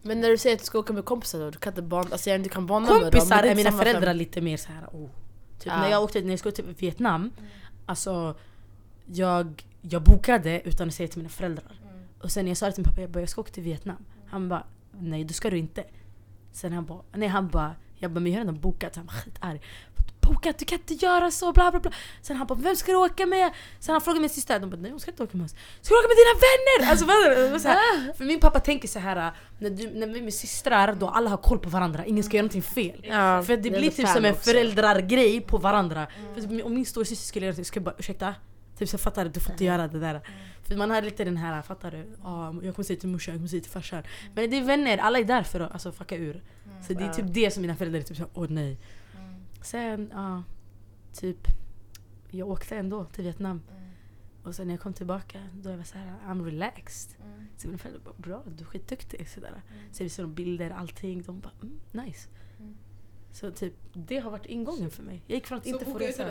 [0.01, 2.11] Men när du säger att du ska åka med kompisar då, du kan inte bonda,
[2.11, 3.11] alltså jag du kan bonda med dem.
[3.11, 4.85] Kompisar är inte mina föräldrar lite mer så här.
[4.85, 5.09] Oh.
[5.59, 5.77] Typ Ja.
[5.81, 7.31] när jag åkte när jag skulle till Vietnam,
[7.85, 8.35] alltså
[9.05, 11.79] jag, jag bokade utan att säga till mina föräldrar.
[12.21, 13.63] Och sen när jag sa det till min pappa, jag bara jag ska åka till
[13.63, 14.05] Vietnam.
[14.27, 15.83] Han bara nej det ska du inte.
[16.51, 18.95] Sen han bara, nej han bara, jag bara men jag har redan bokat.
[18.95, 19.61] Han bara skitarg.
[20.27, 21.91] Bokat, du kan inte göra så bla bla bla.
[22.21, 23.51] Sen han bara vem ska du åka med?
[23.79, 25.55] Sen han frågade min syster, de bara nej hon ska inte åka med oss.
[25.81, 26.91] Ska du åka med dina vänner?
[26.91, 30.19] Alltså, vad- det så här, för min pappa tänker så här när, du, när vi
[30.19, 32.99] är med systrar då alla har koll på varandra, ingen ska göra någonting fel.
[33.03, 36.07] Ja, För det är blir typ som en föräldrargrej på varandra.
[36.33, 38.35] För typ, om min storasyster skulle göra någonting, skulle jag bara ursäkta?
[38.77, 40.21] Typ så fattar du, du får inte göra det där.
[40.67, 42.17] För man har lite den här, fattar du?
[42.23, 44.03] Ah, jag kommer säga till morsan, jag kommer säga till farsan.
[44.35, 46.41] Men det är vänner, alla är där för att alltså, fucka ur.
[46.87, 48.77] Så det är typ det som mina föräldrar är typ såhär, åh nej.
[49.65, 50.43] Sen, ja,
[51.13, 51.47] typ,
[52.29, 53.61] jag åkte ändå till Vietnam.
[54.43, 57.11] Och sen när jag kom tillbaka, då jag var såhär, I'm relaxed.
[57.57, 59.29] Så mina föräldrar bara, bra, du är skitduktig.
[59.29, 59.61] Sådär.
[59.91, 61.23] Så jag visade dem bilder, allting.
[61.23, 62.29] De bara, mm, nice.
[63.31, 65.21] Så typ, det har varit ingången för mig.
[65.27, 66.25] Jag gick från att Så inte få resa.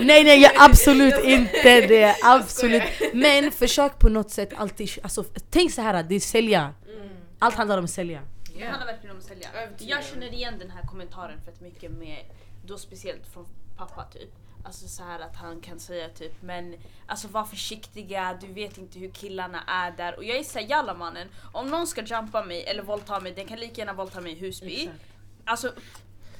[0.00, 2.82] Nej nej jag, absolut inte det, absolut.
[3.14, 6.74] Men försök på något sätt alltid, alltså, tänk så här, det är sälja.
[6.94, 7.08] Mm.
[7.38, 8.22] Allt handlar om att sälja.
[8.58, 9.48] Det handlar verkligen om att sälja.
[9.52, 9.98] Övertygad.
[9.98, 12.24] Jag känner igen den här kommentaren fett mycket med,
[12.64, 13.46] då speciellt från
[13.76, 14.30] pappa typ.
[14.64, 18.98] Alltså så här att han kan säga typ men alltså var försiktiga, du vet inte
[18.98, 20.16] hur killarna är där.
[20.16, 23.46] Och jag är såhär jalla mannen, om någon ska jumpa mig eller våldta mig, den
[23.46, 24.90] kan lika gärna våldta mig i Husby.
[25.44, 25.72] Alltså,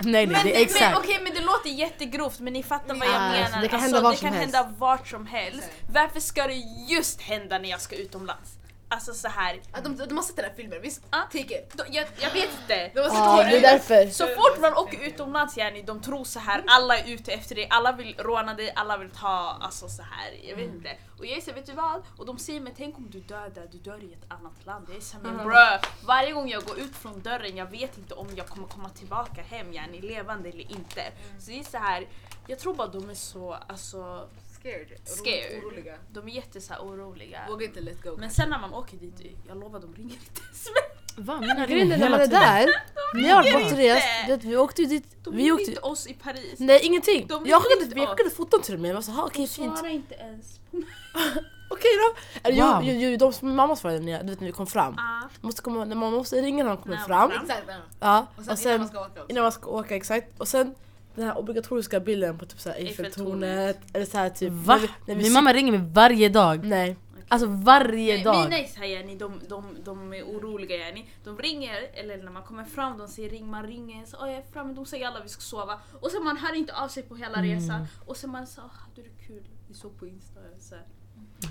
[0.01, 0.99] Nej nej, men, det är men, exakt.
[0.99, 3.43] okej men det låter jättegrovt men ni fattar vad jag Ja, menar.
[3.43, 4.55] alltså, det kan Alltså, hända vart det som kan helst.
[4.57, 5.71] hända vart som helst.
[5.93, 6.55] Varför ska det
[6.89, 8.58] just hända när jag ska utomlands?
[8.91, 9.61] Alltså så här.
[9.73, 11.03] Ja, de, de har sett den här filmen, visst?
[11.11, 11.23] Ah.
[11.23, 11.75] Take it.
[11.91, 12.91] Jag, jag vet inte.
[12.95, 14.07] De har sett Ja, den det är därför.
[14.11, 17.67] Så fort man åker utomlands yani, de tror så här alla är ute efter dig,
[17.71, 20.97] alla vill råna dig, alla vill ta, alltså så här, jag vet inte.
[21.19, 22.03] Och jag så vet du vad?
[22.17, 24.87] Och de säger men tänk om du dör där, du dör i ett annat land.
[24.89, 27.99] Jag är så här, men brö, varje gång jag går ut från dörren, jag vet
[27.99, 31.03] inte om jag kommer komma tillbaka hem yani, levande eller inte.
[31.39, 32.09] Så det är så här,
[32.47, 34.29] jag tror bara de är så, alltså,
[34.69, 34.99] Scared.
[35.05, 35.65] Scared.
[35.65, 35.95] Oroliga.
[36.13, 37.41] de är jätte så här, oroliga.
[37.49, 38.17] Vågar inte let go.
[38.19, 39.15] Men sen när man åker dit,
[39.49, 41.25] jag lovar de ringer inte ens mig.
[41.27, 41.41] Va?
[41.41, 42.27] Mina Grejen ringer är när man hela är
[42.67, 42.75] tiden.
[42.75, 45.43] där, när jag har ringer varit och du vet, vi åkte ju dit, De vi
[45.43, 46.55] ringer åkte inte oss i Paris.
[46.59, 47.27] Nej ingenting!
[47.27, 49.43] De jag ringer skickade, inte jag skickade foton till dem, jag var så här, okej
[49.47, 49.79] De fint.
[49.79, 50.87] svarar inte ens på mig.
[51.71, 52.21] Okej då!
[52.49, 52.81] Eller, Wow.
[52.85, 54.95] jo, jo, jo, de mamma svarade när, jag- du vet, när vi kom fram.
[54.99, 55.29] Ah.
[55.41, 57.31] Måste komma, när man måste ringa när man kommer fram.
[57.31, 57.63] Exakt.
[57.69, 57.75] ja.
[58.01, 59.27] Ja, Och sen, och sen innan man ska åka också.
[59.31, 60.41] innan man ska åka exakt.
[60.41, 60.75] Och sen
[61.19, 63.79] den här obligatoriska bilden på typ såhär Eiffeltornet.
[63.93, 64.53] Eller såhär typ.
[64.53, 64.75] Va?
[64.75, 66.65] När vi, när vi Min mamma ringer mig varje dag.
[66.65, 66.97] Nej.
[67.31, 68.45] Alltså varje Nej, dag.
[68.45, 71.09] Mina är såhär yani, de, de, de är oroliga yani.
[71.25, 74.39] De ringer, eller när man kommer fram, de säger ring, man ringer, så, "Oj, jag
[74.39, 75.81] är framme, de säger alla vi ska sova.
[76.01, 77.51] Och sen man hör inte av sig på hela Mm.
[77.61, 77.87] resan.
[78.07, 80.41] Och sen man sa, hade det kul, vi såg på insta.
[80.61, 80.85] Så här.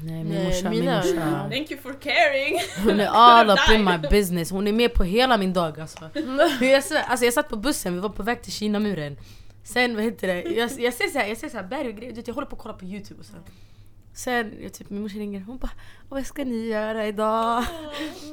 [0.04, 1.50] Nej min morsa, min mina- morsa.
[1.52, 2.60] Thank you for caring!
[2.84, 6.10] Hon är all up in my business, hon är med på hela min dag alltså.
[6.62, 9.18] Jag, svär, alltså jag satt på bussen, vi var på väg till Kinamuren.
[9.68, 12.34] Sen vad heter det, jag, jag ser såhär, jag ser såhär berg och grejer, jag
[12.34, 13.34] håller på att kolla på youtube och så.
[14.14, 15.72] Sen, jag typ, min morsa ringer, hon bara
[16.10, 17.64] Vad ska ni göra idag?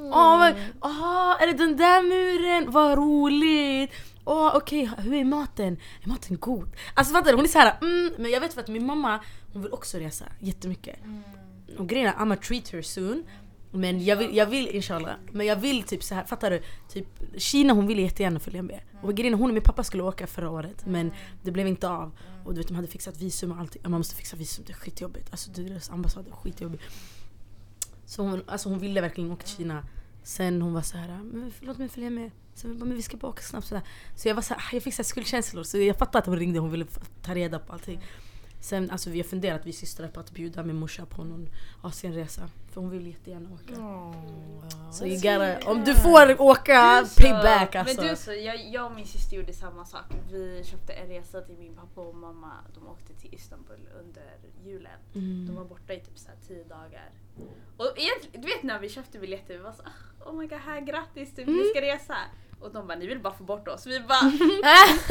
[0.00, 2.70] Åh, vad- åh, är det den där muren?
[2.70, 3.90] Vad roligt!
[4.24, 5.76] Åh okej, hur är maten?
[6.02, 6.68] Är maten god?
[6.94, 7.36] Alltså fattar du?
[7.36, 9.20] Hon är såhär, mm, men jag vet för att min mamma,
[9.52, 10.96] hon vill också resa jättemycket.
[11.78, 13.24] Och grejen är, I'm a treat her soon.
[13.74, 16.62] Men jag vill, jag vill inshallah, men jag vill typ så här, fattar du?
[16.88, 17.06] Typ
[17.36, 18.80] Kina hon ville jättegärna följa med.
[19.02, 21.12] Och grejen är, hon och min pappa skulle åka förra året men
[21.42, 22.12] det blev inte av.
[22.44, 23.82] Och du vet de hade fixat visum och allting.
[23.82, 25.28] Man måste fixa visum, det är skitjobbigt.
[25.30, 26.80] Alltså deras ambassad är skitjobbig.
[28.06, 29.86] Så hon, alltså hon ville verkligen åka till Kina.
[30.22, 32.30] Sen hon var så här, men låt mig följa med.
[32.54, 33.84] Sen vi bara, men vi ska bara åka snabbt sådär.
[34.16, 35.62] Så jag var så här, ah, jag fick så här skuldkänslor.
[35.62, 36.86] Så jag fattade att hon ringde, hon ville
[37.22, 38.00] ta reda på allting.
[38.64, 41.48] Sen alltså vi har funderat, vi systrar på att bjuda min morsa på någon
[41.82, 42.48] Asienresa.
[42.72, 43.74] För hon vill jättegärna åka.
[44.92, 48.00] Så you gotta, om du får åka, Så- payback alltså.
[48.00, 50.04] Men du så, jag, jag och min syster gjorde samma sak.
[50.32, 52.52] Vi köpte en resa till min pappa och mamma.
[52.74, 54.22] De åkte till Istanbul under
[54.64, 54.92] julen.
[55.14, 55.46] Mm.
[55.46, 57.10] De var borta i typ så här tio dagar.
[57.76, 60.58] Och egentligen, du vet när vi köpte biljetter, vi var så "Ah, oh my god,
[60.58, 62.16] här grattis, typ, ni ska resa.
[62.60, 63.86] Och de bara, ni vill bara få bort oss.
[63.86, 64.20] Vi bara,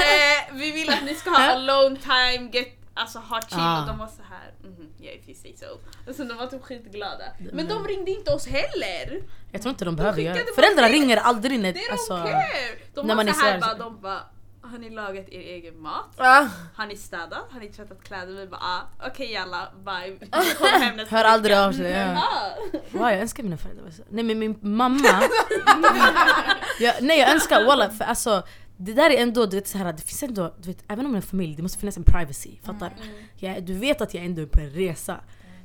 [0.10, 3.58] eh, vi vill att ni ska ha alone time, get, alltså ha chill.
[3.60, 3.82] Ah.
[3.82, 4.72] Och de var så här, mhm.
[4.74, 6.14] "Mhm, yeah if you say so.
[6.14, 7.24] Sen de var typ skitglada.
[7.52, 9.24] Men de ringde inte oss heller!
[9.52, 11.74] Jag tror inte de behöver göra skickade Föräldrar ringer aldrig när...
[11.74, 12.44] They don't Alltså, care!
[12.94, 14.20] De när var man så här bara, de bara
[14.62, 16.14] har ni lagat er egen mat?
[16.18, 16.48] Ah.
[16.76, 17.46] Har ni städat?
[17.52, 18.34] Har ni tvättat kläder?
[18.34, 20.18] Vi bara ah, okej jalla, bye.
[20.80, 22.14] Hem nästa Hör aldrig av sig, ja.
[22.14, 22.54] Ja.
[22.92, 24.04] Wow, jag önskar mina föräldrar var så.
[24.10, 25.08] Nej men min mamma...
[26.80, 28.44] jag, nej jag önskar walla, för alltså
[28.86, 31.12] det där är ändå, du vet så här, det finns ändå, du vet, även om
[31.12, 32.50] det är en familj, det måste finnas en privacy.
[32.64, 32.94] Fattar?
[33.36, 35.18] Jag, du vet att jag ändå är på en resa.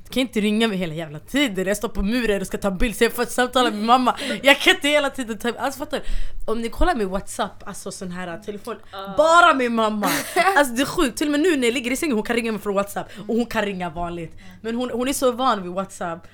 [0.03, 2.71] Du kan inte ringa mig hela jävla tiden, jag står på muren och ska ta
[2.71, 4.15] bild så jag får ett samtal med mamma.
[4.43, 6.03] Jag kan inte hela tiden ta alltså fattar du?
[6.51, 8.75] Om ni kollar min whatsapp, alltså sån här telefon,
[9.17, 10.09] bara min mamma!
[10.57, 12.35] Alltså det är sjukt, till och med nu när jag ligger i sängen hon kan
[12.35, 14.37] ringa mig från whatsapp och hon kan ringa vanligt.
[14.61, 16.27] Men hon, hon är så van vid whatsapp.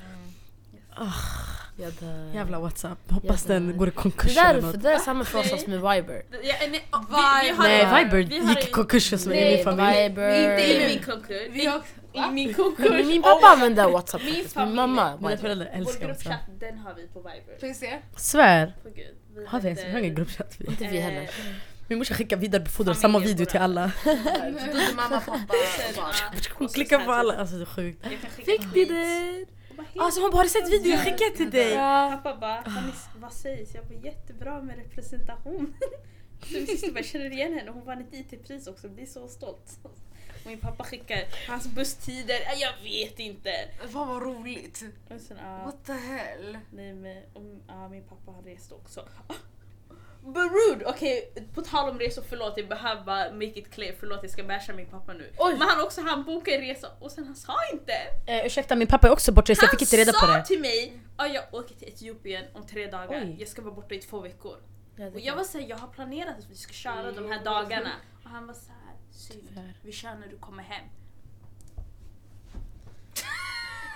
[1.77, 2.33] Jag dör.
[2.33, 3.55] Jävla whatsapp, hoppas Jävlar.
[3.67, 4.81] den går i Det konkurs där, eller något.
[4.83, 6.23] det är samma för oss som med Viber.
[6.31, 9.55] Ja, nej, vi, vi har, Nej Viber vi har gick i konkurs hos mig i
[9.55, 10.03] min familj.
[10.09, 10.51] Viber.
[10.51, 11.41] Inte i min konkurs.
[11.51, 11.81] Vi har,
[12.13, 13.05] I min konkurs.
[13.07, 14.75] Min pappa använder Whatsapp Min faktiskt, min familj.
[14.75, 15.41] mamma Mina Viber.
[15.41, 16.25] föräldrar Vår älskar whatsapp.
[16.33, 17.59] gruppchatt, den har vi på Viber.
[17.59, 17.99] får vi se?
[18.17, 18.73] Svär!
[18.83, 19.05] På gud.
[19.35, 20.55] Vi Har vi ens heter- vi har ingen gruppchatt?
[20.57, 20.65] vi.
[20.67, 21.21] Inte vi heller.
[21.21, 21.29] Eh,
[21.87, 23.91] Min morsa skickar vidarebefordrar samma video till alla.
[24.95, 25.33] Mamma, pappa
[25.89, 26.13] och barn.
[26.53, 27.99] Hon klickar på alla, alltså det är sjukt.
[28.03, 29.45] Jag Fick en ni det?
[29.77, 31.73] Och bara, "Hej, Alltså hon bara har du sett videon, jag skickar till dig!
[31.73, 32.19] Ja.
[32.23, 33.75] Pappa bara, "Har ni- vad sägs?
[33.75, 35.73] Jag var jättebra med representation.
[36.43, 37.71] Så min syster bara, känner igen henne?
[37.71, 39.79] Hon vann ett IT-pris också, blir så stolt.
[39.83, 39.91] Och
[40.45, 43.51] min pappa skickar hans busstider, "Ja, jag vet inte.
[43.89, 44.83] Fan vad roligt.
[45.09, 46.57] Och sen, ja, What the hell?
[46.73, 47.23] nej, men,
[47.67, 49.07] ja, min pappa har rest också.
[49.27, 49.33] Ah,
[50.25, 50.85] But rude!
[50.85, 54.43] Okej, på tal om resor, förlåt jag behöver bara make it clear, förlåt jag ska
[54.43, 55.31] basha min pappa nu.
[55.39, 57.93] Men han också, han bokade en resa och sen han sa inte!
[58.27, 60.45] Eh, ursäkta min pappa är också bortrest, jag Han fick inte reda på sa det.
[60.45, 63.35] till mig att jag åker till Etiopien om tre dagar, Oj.
[63.39, 64.57] jag ska vara borta i två veckor.
[64.95, 67.91] Ja, Och jag var såhär, jag har planerat att vi ska köra de här dagarna.
[68.23, 70.85] Och han var så här, synd, vi kör när du kommer hem.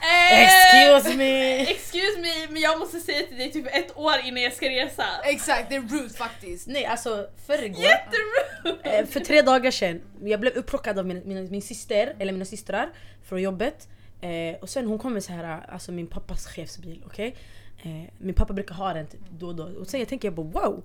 [0.01, 1.59] Excuse me!
[1.61, 5.05] Excuse me, men jag måste säga till dig typ ett år innan jag ska resa.
[5.23, 6.67] Exakt, det är rude faktiskt.
[6.67, 8.97] Nej alltså förrgår, Jätterude!
[8.99, 12.45] eh, för tre dagar sedan, jag blev upplockad av min, min, min syster, eller mina
[12.45, 12.89] systrar,
[13.23, 13.87] från jobbet.
[14.21, 17.35] Eh, och sen hon kom med så här, alltså min pappas chefsbil, okej?
[17.83, 19.63] Eh, min pappa brukar ha den typ då och då.
[19.63, 20.83] Och sen jag tänker jag bara wow!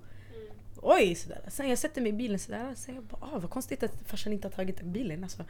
[0.81, 1.15] Oj!
[1.15, 1.41] Sådär.
[1.47, 4.33] Sen jag sätter mig i bilen sådär, sen jag bara ah, vad konstigt att farsan
[4.33, 5.23] inte har tagit bilen.
[5.23, 5.43] Alltså.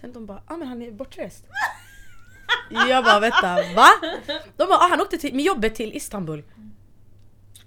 [0.00, 1.44] Sen de bara ah men han är bortrest.
[2.70, 3.88] Jag bara vänta, va?
[4.56, 6.44] De bara ah, han åkte till, med jobbet till Istanbul.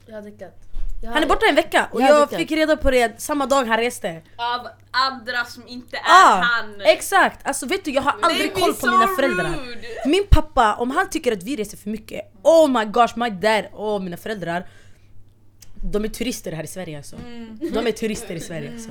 [0.05, 0.57] Jag har däckat.
[1.03, 3.65] Jag Han är borta en vecka och Jag jag fick reda på det samma dag
[3.65, 4.21] han reste.
[4.35, 6.81] Av andra som inte är Ah, han.
[6.81, 7.47] exakt!
[7.47, 9.49] Alltså vet du jag har aldrig koll på so mina föräldrar.
[9.49, 9.87] rude.
[10.05, 13.65] Min pappa, om han tycker att vi reser för mycket, oh my gosh, my dad,
[13.73, 14.67] oh mina föräldrar.
[15.91, 17.15] De är turister här i Sverige alltså.
[17.73, 18.89] De är turister i Sverige alltså.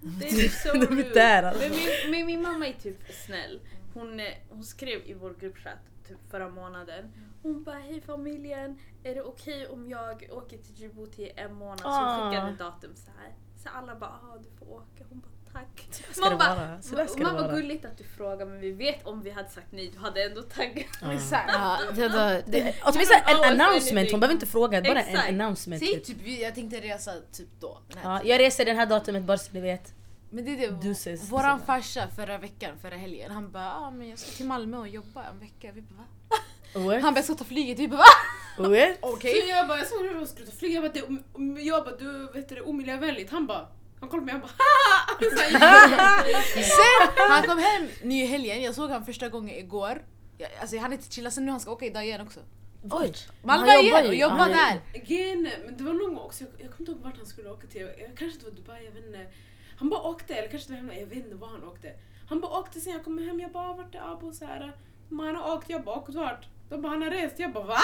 [0.00, 1.62] Det är så De är där, alltså.
[1.62, 3.60] Men min, min, min mamma är typ snäll.
[4.00, 5.78] Hon, eh, hon skrev i vår gruppchatt
[6.08, 7.12] typ förra månaden.
[7.42, 11.80] Hon bara hej familjen, är det okej om jag åker till Djibouti en månad?
[11.80, 12.30] Så hon Ah.
[12.30, 13.32] skickade datum så här.
[13.62, 15.04] Så alla bara ah, du får åka.
[15.08, 15.88] Hon bara tack.
[16.12, 16.82] ska Man det bara, vara.
[16.82, 17.46] Så där ska det man vara.
[17.46, 20.24] var gulligt att du frågar men vi vet om vi hade sagt nej du hade
[20.24, 20.86] ändå taggat.
[21.12, 21.50] Exakt.
[21.52, 25.28] Ja, det, det, det, Åtminstone en announcement, hon behöver inte fråga, bara Exakt.
[25.28, 25.82] en announcement.
[25.82, 26.04] Säg Typ.
[26.18, 27.78] typ, jag tänkte resa typ då.
[28.02, 29.94] Ja, jag reser den här datumet bara så ni vet.
[30.36, 31.32] Men det är det, Deuces.
[31.32, 34.88] våran farsa förra veckan, förra helgen, han bara ah, men jag ska till Malmö och
[34.88, 35.72] jobba en vecka.
[35.74, 36.06] Vi bara,
[36.84, 37.00] va?
[37.00, 38.04] Han bara jag ska ta flyget, vi bara va?
[39.00, 39.40] Okej.
[39.42, 41.96] Så jag bara, jag såg hur de skulle ta flyg, jag bara, det, jag bara
[41.96, 43.30] du vet det omiljövänligt.
[43.30, 43.68] Han bara,
[44.00, 46.32] han kollade på mig han bara haha!
[46.54, 50.02] Sen han kom hem ny i helgen, jag såg han första gången igår.
[50.38, 52.40] Jag, alltså han är inte chilla sen nu, han ska åka idag igen också.
[52.90, 53.12] oj!
[53.42, 54.80] Malmö Han igen och jobba Han- där.
[54.94, 57.50] Är- men det var någon gång också, jag, jag kommer inte ihåg vart han skulle
[57.50, 57.80] åka till.
[57.80, 59.26] Jag, kanske det var Dubai, jag vet inte.
[59.78, 61.92] Han bara åkte, eller kanske det var hemma, jag vet inte var han åkte.
[62.28, 64.32] Han bara åkte sen jag kom hem, jag bara vart är Abo?
[64.32, 64.72] Så här,
[65.08, 66.46] "Men han har åkt, jag bara åkt vart?
[66.68, 67.78] De bara han har rest, jag bara va?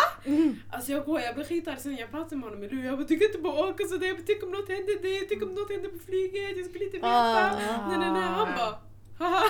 [0.70, 3.08] Alltså jag går, jag blir skitarg sen jag pratade med honom i luren, jag bara
[3.08, 5.70] kan inte bara åka sådär, jag bara tänk om något händer dig, tänk om något
[5.70, 7.08] händer på flyget, jag skulle inte veta.
[7.08, 7.56] Ah.
[7.88, 8.74] Nej nej nej, han bara
[9.18, 9.44] haha.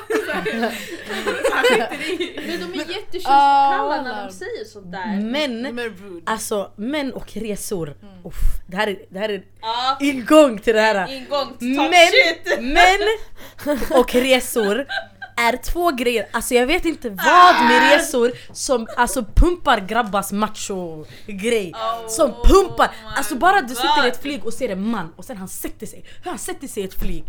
[2.47, 5.15] Men de är Ah, jättekänslokalla när de säger sånt där.
[5.19, 5.75] Mm.
[5.75, 7.89] Men, alltså män och resor.
[8.25, 8.35] Uff,
[8.67, 11.13] det, här är, det här är Ja, ingång till det här.
[11.13, 12.61] ingång Men, shit!
[12.61, 14.87] män och resor
[15.37, 21.05] är två grejer, alltså jag vet inte vad med resor som alltså pumpar grabbars macho
[21.27, 21.73] grej.
[21.75, 22.89] Oh Som pumpar!
[22.89, 24.23] my Alltså bara du sitter i ett God.
[24.23, 26.87] flyg och ser en man och sen han sätter sig, hur han sätter sig i
[26.87, 27.25] ett flyg?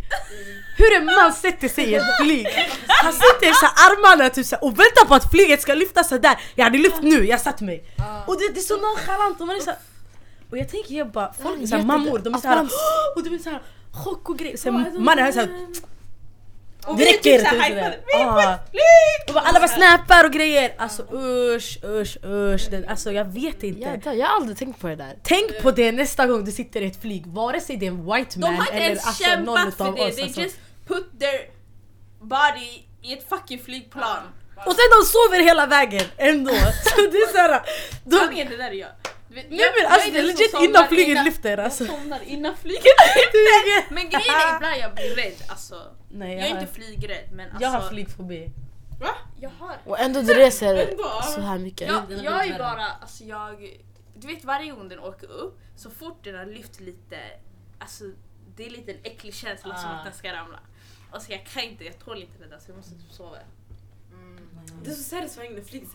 [0.77, 2.47] Hur en man sätter sig i ett flyg?
[2.87, 6.63] Han sitter så armarna typ så och väntar på att flyget ska lyfta sådär Jag
[6.63, 7.83] hade lyft nu, jag satt mig.
[8.27, 9.41] Och det, det är så nonchalant.
[9.41, 9.79] Och man är så här,
[10.51, 12.67] Och jag tänker jag bara, folk är såhär mammor, de är såhär
[13.15, 14.73] och du är såhär chock och grejer Sen
[15.03, 15.49] mannen är såhär
[16.87, 17.37] Och Det vi räcker!
[17.39, 17.99] typ så här typ hypade.
[18.11, 18.25] sådär.
[18.25, 18.59] Ah.
[19.27, 20.73] Och bara, alla bara snappar och grejer.
[20.77, 22.67] Alltså usch, usch, usch.
[22.71, 23.99] Det, alltså jag vet inte.
[24.05, 25.15] Ja, jag har aldrig tänkt på det där.
[25.23, 28.05] Tänk på det nästa gång du sitter i ett flyg, vare sig det är en
[28.13, 30.15] white De man har inte eller ens alltså någon kämpat för det, oss.
[30.15, 30.41] they Alltså.
[30.41, 30.55] just
[30.87, 31.39] put their
[32.21, 34.17] body i ett fucking flygplan.
[34.65, 36.51] Och sen de sover hela vägen ändå.
[36.83, 37.61] Så det är såhär,
[38.03, 38.89] de, Sanningen det där är jag.
[39.33, 40.27] Vet, nej jag- men jag alltså det är som
[40.61, 41.85] legit innan flyget innan- lyfter Jag alltså.
[41.85, 43.93] somnar innan flyget lyfter.
[43.93, 45.95] Men grejen är ibland jag blir rädd alltså.
[46.09, 47.63] Nej, Jag jag, är har, inte flygrädd men alltså.
[47.63, 48.49] jag har flygfobi.
[48.99, 49.15] Va?
[49.39, 51.21] Jag har Och ändå du reser Ändå?
[51.35, 51.87] så här mycket.
[51.87, 53.77] Jag, jag är bara, alltså jag...
[54.15, 57.17] Du vet varje gång den åker upp, så fort den har lyft lite,
[57.79, 58.03] alltså
[58.55, 59.93] det är lite en äcklig känsla som Ah.
[59.93, 60.59] att den ska ramla.
[61.11, 63.37] Alltså jag kan inte, jag tål inte det där så jag måste typ sova.
[64.83, 65.89] Det är så satisfying när flyget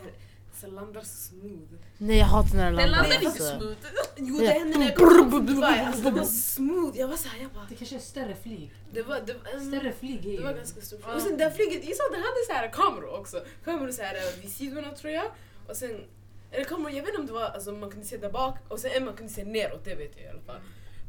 [0.61, 1.72] så här, så här landar så smooth.
[1.98, 2.96] Nej jag hatar när det Den landar.
[3.09, 3.59] landar inte alltså.
[3.59, 3.76] smooth.
[4.16, 6.98] Jo det hände när jag kom från Dubai, alltså det var smooth.
[6.98, 7.66] Jag var såhär, jag bara...
[7.68, 8.70] Det kanske är större flyg.
[8.92, 11.00] Det var, det, var- mm, flyg det var ganska stort.
[11.14, 13.44] Och sen det här flyget, jag sa det hade så här kameror också.
[13.64, 15.26] Kameror så här vid sidorna tror jag.
[15.68, 16.04] Och sen,
[16.50, 18.78] eller kameror, jag vet inte om det var, alltså man kunde se där bak och
[18.78, 20.61] sen en man kunde se neråt, det vet jag i alla fall.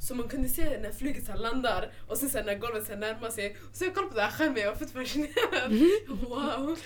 [0.02, 3.30] Så man kunde se när flyget så landar och sen så när golvet så närmar
[3.30, 3.58] sig.
[3.74, 5.72] Så jag kollade på det här skärmen, jag var fett fascinerad.
[6.30, 6.80] Wow.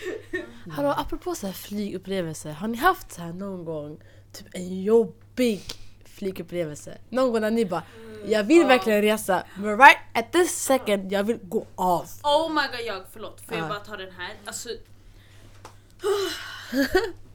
[0.72, 4.00] Hallå apropå så här flygupplevelse, har ni haft så här någon gång
[4.32, 5.62] typ en jobbig
[6.06, 6.98] flygupplevelse?
[7.10, 7.84] Någon gång när ni bara
[8.26, 12.06] jag vill verkligen resa men right at this second jag vill gå av.
[12.24, 13.70] Oh my god jag, förlåt, får jag Ja.
[13.70, 14.34] bara ta den här?
[14.46, 14.70] Alltså,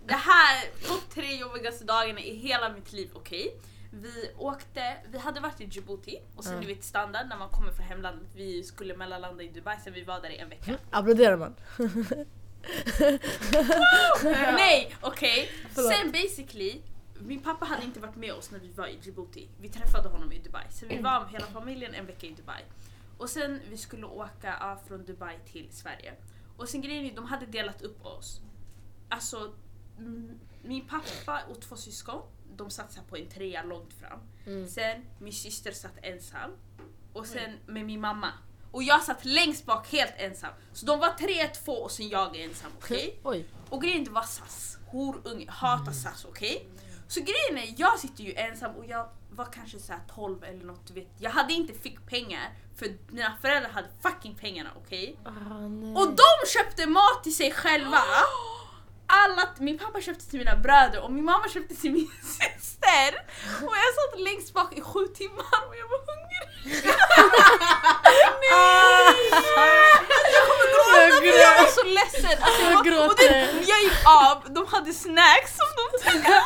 [0.06, 3.54] det här, topp tre jobbigaste dagarna i hela mitt liv, okej?
[3.90, 6.60] Vi åkte, vi hade varit i Djibouti och sen Ja.
[6.60, 10.04] du vet standard när man kommer från hemlandet, vi skulle mellanlanda i Dubai sen vi
[10.04, 10.78] var där i en vecka.
[10.90, 11.54] Applåderar man?
[14.56, 15.50] Nej, okej.
[15.74, 15.92] Förlåt.
[15.92, 16.82] Sen basically,
[17.18, 19.48] min pappa hade inte varit med oss när vi var i Djibouti.
[19.60, 20.64] Vi träffade honom i Dubai.
[20.70, 22.62] Så vi var hela familjen en vecka i Dubai.
[23.18, 26.14] Och sen vi skulle åka från Dubai till Sverige.
[26.56, 28.40] Och sen grejen är, de hade delat upp oss.
[29.08, 29.52] Alltså,
[29.98, 32.22] mm, min pappa och två syskon,
[32.58, 34.20] de här på en trea långt fram.
[34.46, 34.68] Mm.
[34.68, 36.50] Sen min syster satt ensam.
[37.12, 38.32] Och sen med min mamma.
[38.70, 40.52] Och jag satt längst bak helt ensam.
[40.72, 43.20] Så de var tre, två och sen jag är ensam, okej?
[43.22, 43.46] Oj.
[43.70, 44.78] Och grejen det var SAS.
[44.86, 46.68] Horunge, hatar SAS, okej?
[47.08, 50.64] Så grejen är, jag sitter ju ensam och jag var kanske så här 12 eller
[50.64, 51.08] något, du vet.
[51.18, 55.16] Jag hade inte fick pengar för mina föräldrar hade fucking pengarna, okej?
[55.24, 55.94] Ah, nej.
[55.94, 57.98] Och de köpte mat till sig själva.
[59.10, 63.10] Alla, min pappa köpte till mina bröder och min mamma köpte till min syster.
[63.66, 66.84] Och jag satt längst bak i sju timmar och jag var hungrig.
[70.34, 72.42] Jag kommer gråta för jag var så ledsen.
[72.42, 76.20] Alltså, jag, var, och det, jag gick av, de hade snacks som de tog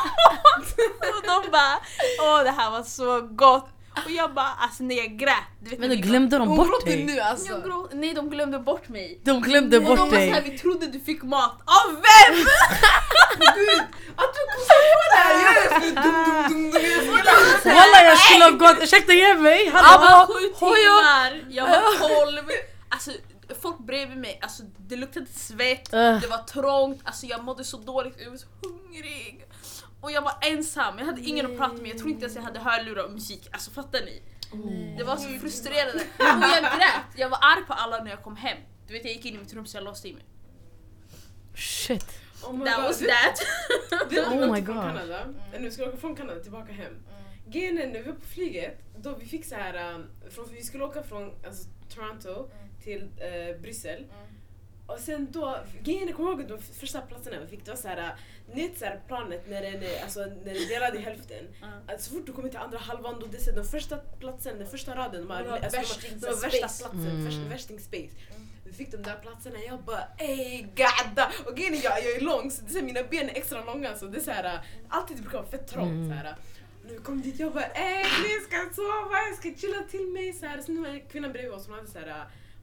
[0.55, 0.67] åt.
[1.15, 1.79] Och de bara
[2.19, 3.69] åh det här var så gott.
[4.05, 5.33] Och jag bara alltså när jag grät.
[5.61, 7.03] Du vet, Men då glömde de bort dig.
[7.05, 7.51] nu alltså.
[7.51, 9.19] jag grå, nej de glömde bort mig.
[9.23, 10.51] De glömde Och de bort var såhär, dig.
[10.51, 11.51] vi trodde du fick mat.
[11.65, 12.45] Av vem?
[14.15, 15.33] Att du kostar på det här!
[15.43, 16.81] Jag är så dum, dum, dum,
[17.63, 17.73] dum.
[17.75, 19.65] Walla jag skulle ha gått, ursäkta ge mig!
[19.65, 20.01] Jag Hallå!
[20.01, 22.49] var sju timmar, jag var tolv.
[22.89, 23.11] Alltså
[23.61, 26.21] folk bredvid mig, alltså, det luktade svett, Ugh.
[26.21, 29.45] det var trångt, alltså, jag mådde så dåligt, jag var så hungrig.
[30.03, 32.43] Och jag var ensam, jag hade ingen att prata med, jag tror inte ens jag
[32.43, 33.47] hade hörlurar och musik.
[33.51, 34.21] Alltså fattar ni?
[34.97, 35.93] Det var så frustrerande.
[36.17, 38.57] Och jag grät, jag var arg på alla när jag kom hem.
[38.87, 40.23] Du vet jag gick in i mitt rum så jag låste in mig.
[41.55, 42.19] Shit.
[42.43, 42.85] Oh my That God.
[42.85, 43.45] was that.
[44.09, 44.83] Det var Oh my från God.
[44.83, 45.25] Kanada.
[45.59, 46.93] Nu ska vi åka från Kanada tillbaka hem.
[47.47, 50.63] Grejen är, när vi var på flyget, då vi fick så här, um, från, vi
[50.63, 52.49] skulle åka från alltså, Toronto
[52.83, 54.05] till uh, Bryssel.
[54.93, 57.65] Och sen då, grejen är, kommer ihåg de första platserna vi fick?
[57.65, 58.09] Det var så här, uh,
[58.53, 61.45] ni vet så här planet när den alltså, när den är delad i hälften.
[61.87, 64.67] Att så fort du kommer till andra halvan då det är den första platsen, den
[64.67, 66.83] första raden, de har, De har alltså, värsting- de värsta space.
[66.83, 67.49] platsen, Mm.
[67.49, 68.09] värsting space.
[68.65, 71.31] Vi fick de där platserna, jag bara ey gadda!
[71.45, 73.95] Och grejen är jag, jag är lång så det är mina ben är extra långa
[73.95, 75.91] så det är så här, alltid brukar vara fett trångt.
[75.91, 76.09] Mm.
[76.09, 76.35] Så här.
[76.79, 80.07] Och när vi kom dit jag bara ey jag ska sova, jag ska chilla till
[80.07, 80.33] mig.
[80.33, 80.61] Så här.
[80.61, 81.99] Sen var det kvinnan bredvid oss, hon hade så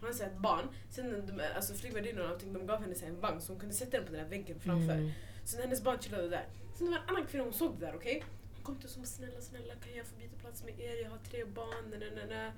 [0.01, 0.69] hon här ett barn.
[0.91, 4.07] Sen när de, alltså flygvärdinnorna de gav henne en vagn så hon kunde sätta den
[4.07, 4.95] på den här väggen framför.
[4.95, 5.11] Mm.
[5.45, 6.47] Så hennes barn chillade där.
[6.75, 8.25] Sen det var en annan kvinna, hon såg det där okej?
[8.55, 11.03] Hon kom till oss och snälla snälla kan jag få byta plats med er?
[11.03, 11.91] Jag har tre barn.
[11.91, 12.53] Na, na, na.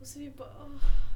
[0.00, 1.07] Och så vi bara åh.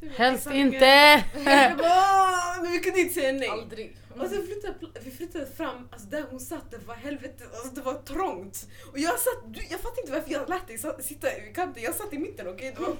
[0.00, 1.24] Vi Helst inte!
[1.34, 3.48] Vi bara, men vi kunde inte säga nej.
[3.48, 3.96] Aldrig.
[4.18, 7.74] Och sen flyttade pl- vi flyttade fram, alltså där hon satt, det var helvete, alltså
[7.74, 8.66] det var trångt.
[8.92, 12.12] Och jag satt, jag fattar inte varför jag lät dig sitta i kanten, jag satt
[12.12, 12.74] i mitten okej?
[12.76, 12.96] Det var-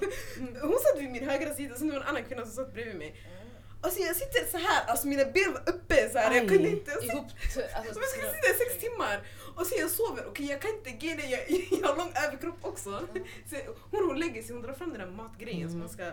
[0.67, 2.95] Hon satt vid min högra sida, sen det var en annan kvinna som satt bredvid
[2.95, 3.15] mig.
[3.81, 6.47] Och så jag sitter så här, alltså mina ben var uppe så här, jag Aj.
[6.47, 6.91] kunde inte.
[6.91, 7.25] Jag Ihop.
[7.43, 9.21] Alltså, jag ska sitta i sex timmar
[9.55, 11.41] och sen jag sover, okej jag kan inte ge det, jag,
[11.81, 12.89] jag har lång överkropp också.
[13.49, 13.55] Så
[13.91, 16.11] hon, hon lägger sig, hon drar fram den där matgrejen som man ska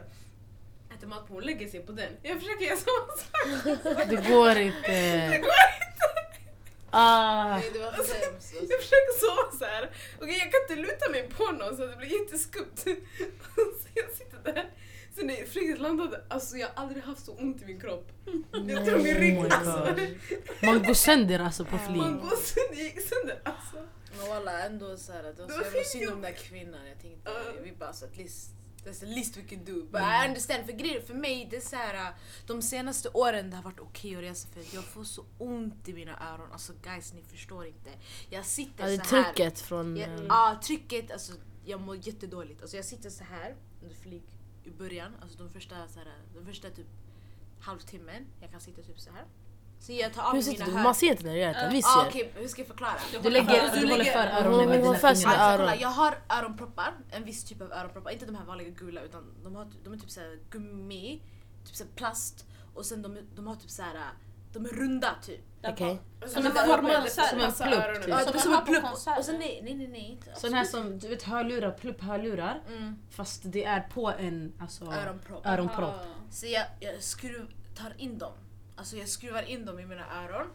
[0.94, 2.12] äta mat på, hon lägger sig på den.
[2.22, 4.08] Jag försöker göra samma sak.
[4.10, 5.42] Det går inte.
[6.90, 7.48] Ah.
[7.58, 8.24] Nej, det var hemskt.
[8.34, 8.54] alltså.
[8.56, 9.90] Jag försöker sova så här.
[10.20, 12.76] Okej, jag kan inte luta mig på någon så att det blir jätteskumt.
[12.76, 12.90] Så
[13.94, 14.70] jag sitter där.
[15.14, 18.08] Sen när flyget landade, alltså jag har aldrig haft så ont i min kropp.
[18.52, 19.96] Jag tror min rygg Oh alltså.
[20.62, 21.98] Man går sönder alltså på Man flyg.
[22.02, 23.76] går sönder, jag gick sönder alltså.
[24.18, 26.80] Men walla ändå såhär, det var Det så jävla synd om den där kvinnan.
[26.88, 27.52] Jag tänkte, Ja.
[27.64, 28.50] vi bara så at least
[28.86, 29.82] That's the least we can do.
[29.90, 32.14] But I understand, för grejer för mig det är så här,
[32.46, 35.92] de senaste åren det har varit okej att resa för jag får så ont i
[35.92, 36.52] mina öron.
[36.52, 37.90] Alltså guys ni förstår inte.
[38.30, 39.32] Jag sitter är så här.
[39.32, 39.96] trycket från...
[39.96, 41.32] Ja, ja, trycket, alltså
[41.64, 42.62] jag mår jättedåligt.
[42.62, 44.22] Alltså jag sitter så här under flyg
[44.64, 46.86] i början, alltså de första, så här, de första typ
[47.60, 48.26] halvtimmen.
[48.40, 49.24] Jag kan sitta typ så här.
[49.78, 50.72] Så jag tar av Hur mina du?
[50.72, 50.82] hör...
[50.82, 51.68] Man ser inte när du gör det.
[51.72, 52.08] Vi Ah, ser.
[52.08, 52.92] Okej, hur ska jag förklara?
[53.22, 55.10] Du, lägger, Du du håller lägger- för öronen med dina fingrar.
[55.12, 55.28] Alltså,
[55.62, 55.70] öron.
[55.80, 59.56] jag har öronproppar, en viss typ av öronproppar, inte de här vanliga gula utan de,
[59.56, 61.22] har, de är typ såhär gummi,
[61.66, 63.92] typ såhär plast och sen de, de har typ såhär,
[64.52, 65.40] de är runda typ.
[65.68, 65.98] Okej.
[66.22, 68.02] Alltså, Som en formad som en plupp, öronen.
[68.02, 68.08] typ.
[68.08, 68.84] Ja, Som har en plupp.
[69.18, 70.40] Och sen nej, nej nej nej inte.
[70.40, 72.62] Sån här som du vet hörlurar, plupphörlurar.
[72.68, 75.46] Mm, Fast det är på en alltså, öronpropp.
[75.46, 75.94] öronpropp.
[76.30, 77.46] Så jag, jag skruv,
[77.76, 78.32] tar in dem.
[78.76, 80.46] Alltså jag skruvar in dem i mina öron.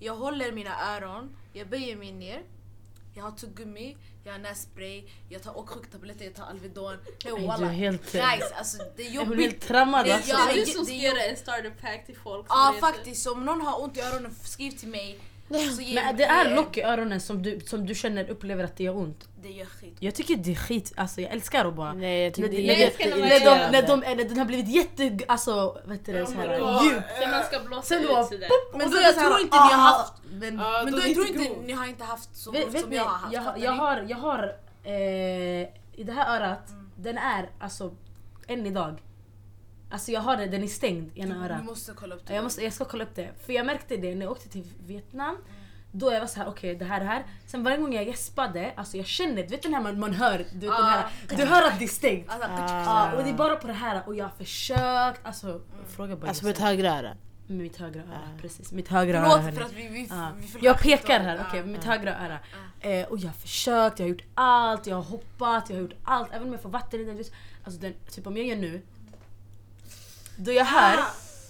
[0.00, 2.42] Jag håller mina öron, jag böjer mig ner.
[3.14, 6.96] Jag har tuggummi, jag har nässpray, jag tar åksjuketabletter, jag tar Alvedon.
[7.24, 7.66] Du är walla.
[7.66, 8.12] helt...
[8.12, 9.40] Guys, alltså det är Är hon jobbigt.
[9.52, 10.36] helt trammad Det- alltså?
[10.36, 12.80] det är du som ska göra en starter pack till folk som Ja reser.
[12.80, 15.20] faktiskt, så om någon har ont i öronen, skriv till mig.
[15.48, 18.96] Men det är lock i öronen som du, som du känner upplever att det gör
[18.96, 19.28] ont.
[19.42, 19.96] Det gör skit.
[20.00, 21.92] Jag tycker det är skit, alltså jag älskar att bara...
[21.92, 23.80] Nej jag tycker när, det är jag älskar när de, jätteirriterande.
[23.80, 25.18] när, de, när den har blivit jätte...
[25.28, 26.26] Alltså vad heter det?
[26.26, 27.02] Så här, Ja, djup.
[27.20, 28.48] Sen man ska blåsa Sen ut sådär.
[28.48, 31.14] pop, Men då så jag tror inte ni har ah, haft- Men, Men då jag
[31.14, 33.32] tror inte ni har inte haft så vet, ont vet som ni, jag har haft.
[33.34, 34.92] jag, jag har, jag har eh,
[35.98, 36.90] i det här örat, Mm.
[36.96, 37.94] den är alltså
[38.46, 39.02] än idag.
[39.90, 41.64] Alltså jag har det, den är stängd i ena Du örat.
[41.64, 42.34] måste kolla upp det.
[42.34, 43.30] Jag, måste, jag ska kolla upp det.
[43.46, 45.34] För jag märkte det när jag åkte till Vietnam.
[45.34, 45.40] Mm.
[45.92, 47.24] Då jag var så här, okej det här det här.
[47.46, 50.38] Sen varje gång jag gäspade, alltså jag känner, du vet den här man, man hör,
[50.38, 51.06] du, vet, den här,
[51.36, 52.28] du hör att det är stängt.
[52.30, 55.60] Alltså, Ja, och det är bara på det här och jag har försökt, alltså
[55.96, 57.16] fråga bara Alltså med ett högre öra.
[57.46, 58.38] med mitt högra öra.
[58.40, 59.30] Precis, mitt högra öra.
[59.42, 60.28] Förlåt för att vi, vi, Ja.
[60.60, 62.38] vi Jag pekar här, okej, med mitt högra öra.
[62.80, 65.94] Eh, och jag har försökt, jag har gjort allt, jag har hoppat, jag har gjort
[66.04, 66.28] allt.
[66.32, 67.24] Även om jag får vatten i den.
[67.64, 68.82] Alltså den, typ om jag gör nu.
[70.36, 70.98] Då jag hör,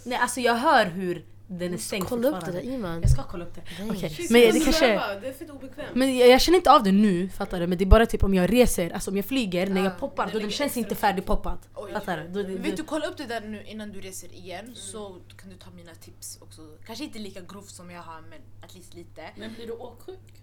[0.04, 3.00] nej alltså jag hör hur den är stängd Kolla upp det där Iman.
[3.00, 3.60] Jag ska kolla upp det.
[3.90, 4.86] Okej, Men jag det kanske...
[4.86, 5.88] Det är obekvämt.
[5.94, 7.66] Men jag, jag känner inte av det nu, fattar du?
[7.66, 9.98] Men det är bara typ om jag reser, alltså om jag flyger, när Ah, jag
[9.98, 11.68] poppar, det då den känns inte färdigpoppat.
[11.74, 11.92] Oj.
[11.92, 12.42] Fattar du?
[12.42, 15.56] Då, Vet du, kolla upp det där nu innan du reser igen så kan du
[15.56, 16.60] ta mina tips också.
[16.86, 19.22] Kanske inte lika grovt som jag har men at least lite.
[19.36, 20.42] Men blir du åksjuk?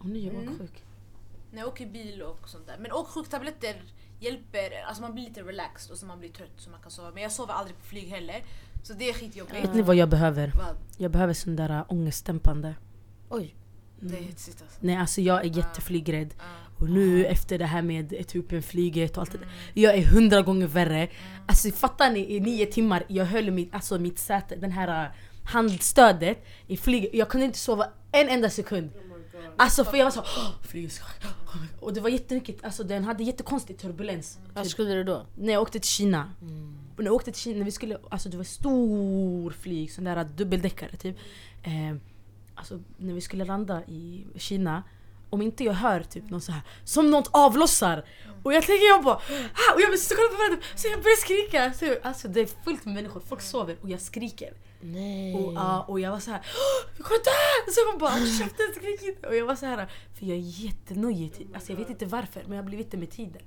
[0.00, 0.52] Åh, nu är jag Mm.
[0.54, 0.82] åksjuk.
[1.52, 2.76] När jag åker bil och sånt där.
[2.80, 3.82] Men åksjuktabletter
[4.20, 7.10] hjälper, alltså man blir lite relaxed och så man blir trött så man kan sova.
[7.14, 8.42] Men jag sover aldrig på flyg heller.
[8.82, 9.64] Så det är skitjobbigt.
[9.64, 10.52] Vet ni vad jag behöver?
[10.56, 10.76] Vad?
[10.96, 12.74] Jag behöver sån där äh, ångestdämpande.
[13.28, 13.54] Oj.
[14.00, 14.76] Det är hetsigt alltså.
[14.80, 16.34] Nej alltså jag är jätteflygrädd.
[16.38, 16.42] Ah.
[16.82, 19.48] Och nu efter det här med Etiopienflyget och allt det Mm.
[19.74, 19.82] där.
[19.82, 21.08] Jag är hundra gånger värre.
[21.46, 22.36] Alltså fattar ni?
[22.36, 25.10] I nio timmar, jag höll mitt, alltså mitt säte, den här äh,
[25.44, 27.10] handstödet i flyget.
[27.14, 28.90] Jag kunde inte sova en enda sekund.
[28.92, 29.09] God.
[29.56, 31.04] Alltså för jag var så "Åh, flyget ska...
[31.80, 34.38] Och det var jättemycket, alltså den hade jättekonstig turbulens.
[34.54, 35.26] Vart Typ, skulle du då?
[35.34, 36.32] när jag åkte till Kina.
[36.42, 36.78] Mm.
[36.96, 40.04] Och när jag åkte till Kina, när vi skulle, alltså det var stor flyg, sån
[40.04, 41.16] där dubbeldäckare typ.
[41.62, 41.96] Eh,
[42.54, 44.82] alltså när vi skulle landa i Kina,
[45.30, 48.04] om inte jag hör typ någon så här som något avlossar.
[48.42, 49.74] Och jag tänker jag bara ah!
[49.74, 51.72] och jag måste kolla på varandra så jag börjar skrika.
[51.72, 54.52] Så, jag- alltså det är fullt med människor, folk sover och jag skriker.
[54.82, 55.34] Nej.
[55.34, 57.72] Och, ja, och jag var så här "Åh, jag kommer dö!
[57.72, 59.28] Så jag bara håll käften, skrik inte!
[59.28, 59.76] Och jag var så här
[60.18, 63.10] för jag är jättenojig, alltså jag vet inte varför men jag har blivit det med
[63.10, 63.42] tiden.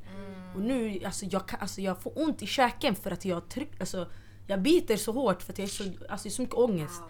[0.55, 3.71] Och nu, alltså jag, kan, alltså jag får ont i käken för att jag tryck,
[3.79, 4.07] alltså
[4.47, 7.01] jag biter så hårt för att jag är så, alltså så mycket ångest.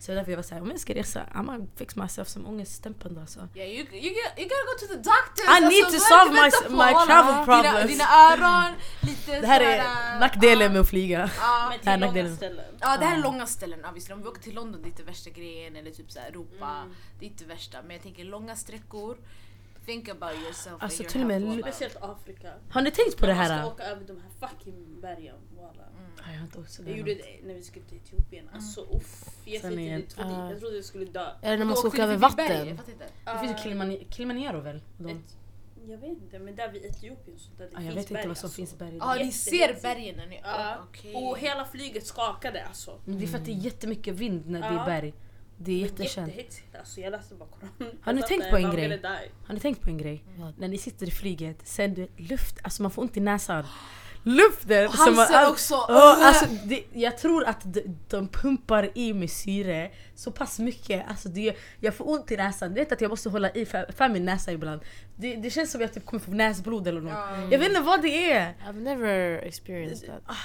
[0.00, 3.20] Så därför jag var såhär, om jag ska resa, I'm gonna fix myself som ångestdämpande
[3.20, 3.48] alltså.
[3.54, 5.44] Yeah, you, you, get, you gotta go to the doctor!
[5.56, 6.48] I need to solve my,
[6.84, 7.90] my travel Dina, problems.
[7.90, 11.18] dina öron, lite Det här såhär, är nackdelen med att flyga.
[11.18, 12.36] Men Det här långa nackdelen.
[12.36, 12.64] ställen.
[12.80, 14.14] Ja det här är långa ställen obviously.
[14.14, 16.70] Om vi åker till London det är inte värsta grejen eller typ så här Europa.
[16.82, 16.94] Mm.
[17.18, 17.78] Det är inte värsta.
[17.82, 19.16] Men jag tänker långa sträckor.
[19.88, 21.60] Think about yourself Alltså, till och med.
[21.60, 22.52] Speciellt Afrika.
[22.70, 23.62] Har ni tänkt på det Man här?
[23.62, 25.36] måste åka över de här fucking bergen.
[25.56, 25.88] Walla.
[26.16, 28.48] Ja, Jag har inte åkt så Jag gjorde det när vi skulle till Etiopien.
[28.52, 29.24] Alltså uff.
[29.44, 30.50] Jag, vet inte, jag, trodde, ah.
[30.50, 31.26] jag trodde jag skulle dö.
[31.42, 32.56] Är det när man ska åka över berg, vatten?
[32.56, 32.90] jag inte.
[33.24, 34.80] Det finns ju Kilimani- Kilimanjaro väl?
[35.88, 38.14] Jag vet inte, men där vid Etiopien så där det ja, jag finns vet inte
[38.14, 38.56] berg, vad som alltså.
[38.56, 38.96] finns i bergen.
[39.00, 39.80] Ja ni Jättehetsigt.
[39.80, 40.40] ser bergen när ni...
[40.42, 40.76] Ja.
[40.88, 41.14] okej.
[41.14, 43.00] Och hela flyget skakade alltså.
[43.04, 45.14] Men det är för att det är jättemycket vind när det är berg.
[45.60, 46.28] Det är jättekänt.
[46.28, 47.00] Jättehetsigt alltså.
[47.00, 47.98] Jag läste bara Koranen.
[48.02, 49.00] Har ni tänkt på en grej?
[49.46, 50.24] Har ni tänkt på en grej?
[50.38, 50.58] Vad?
[50.58, 53.64] När ni sitter i flyget, sen du, luft, alltså man får ont i näsan.
[54.22, 55.74] luften som Halsen all- också!
[55.74, 61.04] Ja, alltså, det, jag tror att de, de pumpar i med syre så pass mycket.
[61.08, 62.68] Alltså det, jag får ont i näsan.
[62.68, 64.80] Du vet att jag måste hålla i för, för min näsa ibland.
[65.16, 67.52] Det, det känns som att jag typ kommer få näsblod eller något.
[67.52, 68.54] Jag vet inte vad det är.
[68.68, 70.36] I've never experienced that.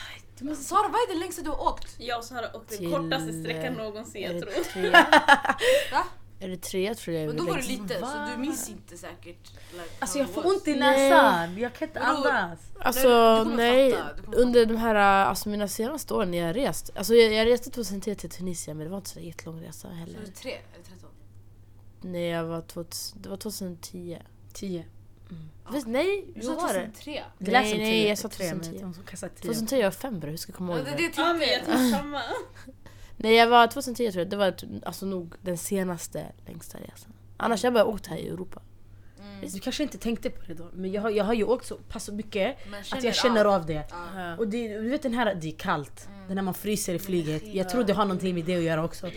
[0.43, 1.95] Du måste, Sara, vad är det längsta du har åkt?
[1.99, 4.63] Jag och Sara åkte Till, den kortaste sträckan någonsin Är jag det tror.
[4.63, 4.89] tre?
[5.91, 6.03] Va?
[6.39, 7.81] Är det tre tror jag Men då var det längst.
[7.81, 9.51] lite, så du minns inte säkert.
[9.71, 11.09] Like, alltså jag får ont i Nej.
[11.09, 11.57] näsan.
[11.57, 12.29] Jag kan inte Vadå?
[12.29, 12.59] andas.
[12.79, 16.31] Alltså Nej, du kommer nej, fatta, du kommer under de här, alltså mina senaste åren
[16.31, 16.89] när jag har rest.
[16.95, 19.87] Alltså jag, jag reste 2003 till Tunisien men det var inte så jättelång resa Så
[19.87, 20.19] heller.
[20.41, 21.09] tre eller tretton?
[22.01, 24.19] Nej jag var 2000, det var 2010.
[24.53, 24.85] Tio.
[25.71, 26.79] Visst, nej, Du sa var det.
[26.79, 27.23] 2003?
[27.37, 28.83] Det lät Nej, jag sa tre, men 2010.
[28.83, 29.41] hon kastade tio.
[29.41, 31.11] 2010 jag var fem bror, hur ska jag komma ihåg det är det?
[31.17, 32.21] Ja men jag tror samma.
[33.17, 34.55] Nej jag var 2010 tror jag, det var
[34.85, 37.13] alltså nog den senaste längsta resan.
[37.37, 38.61] Annars har jag bara åkt här i Europa.
[39.53, 41.75] Du kanske inte tänkte på det då, men jag har, jag har ju åkt så
[41.75, 42.57] pass mycket
[42.91, 43.83] att jag känner av det.
[44.15, 44.37] Ja.
[44.37, 46.07] Och det, du vet den här, det är kallt.
[46.27, 47.43] Den när man fryser i flyget.
[47.45, 49.11] Jag tror det har någonting med det att göra också.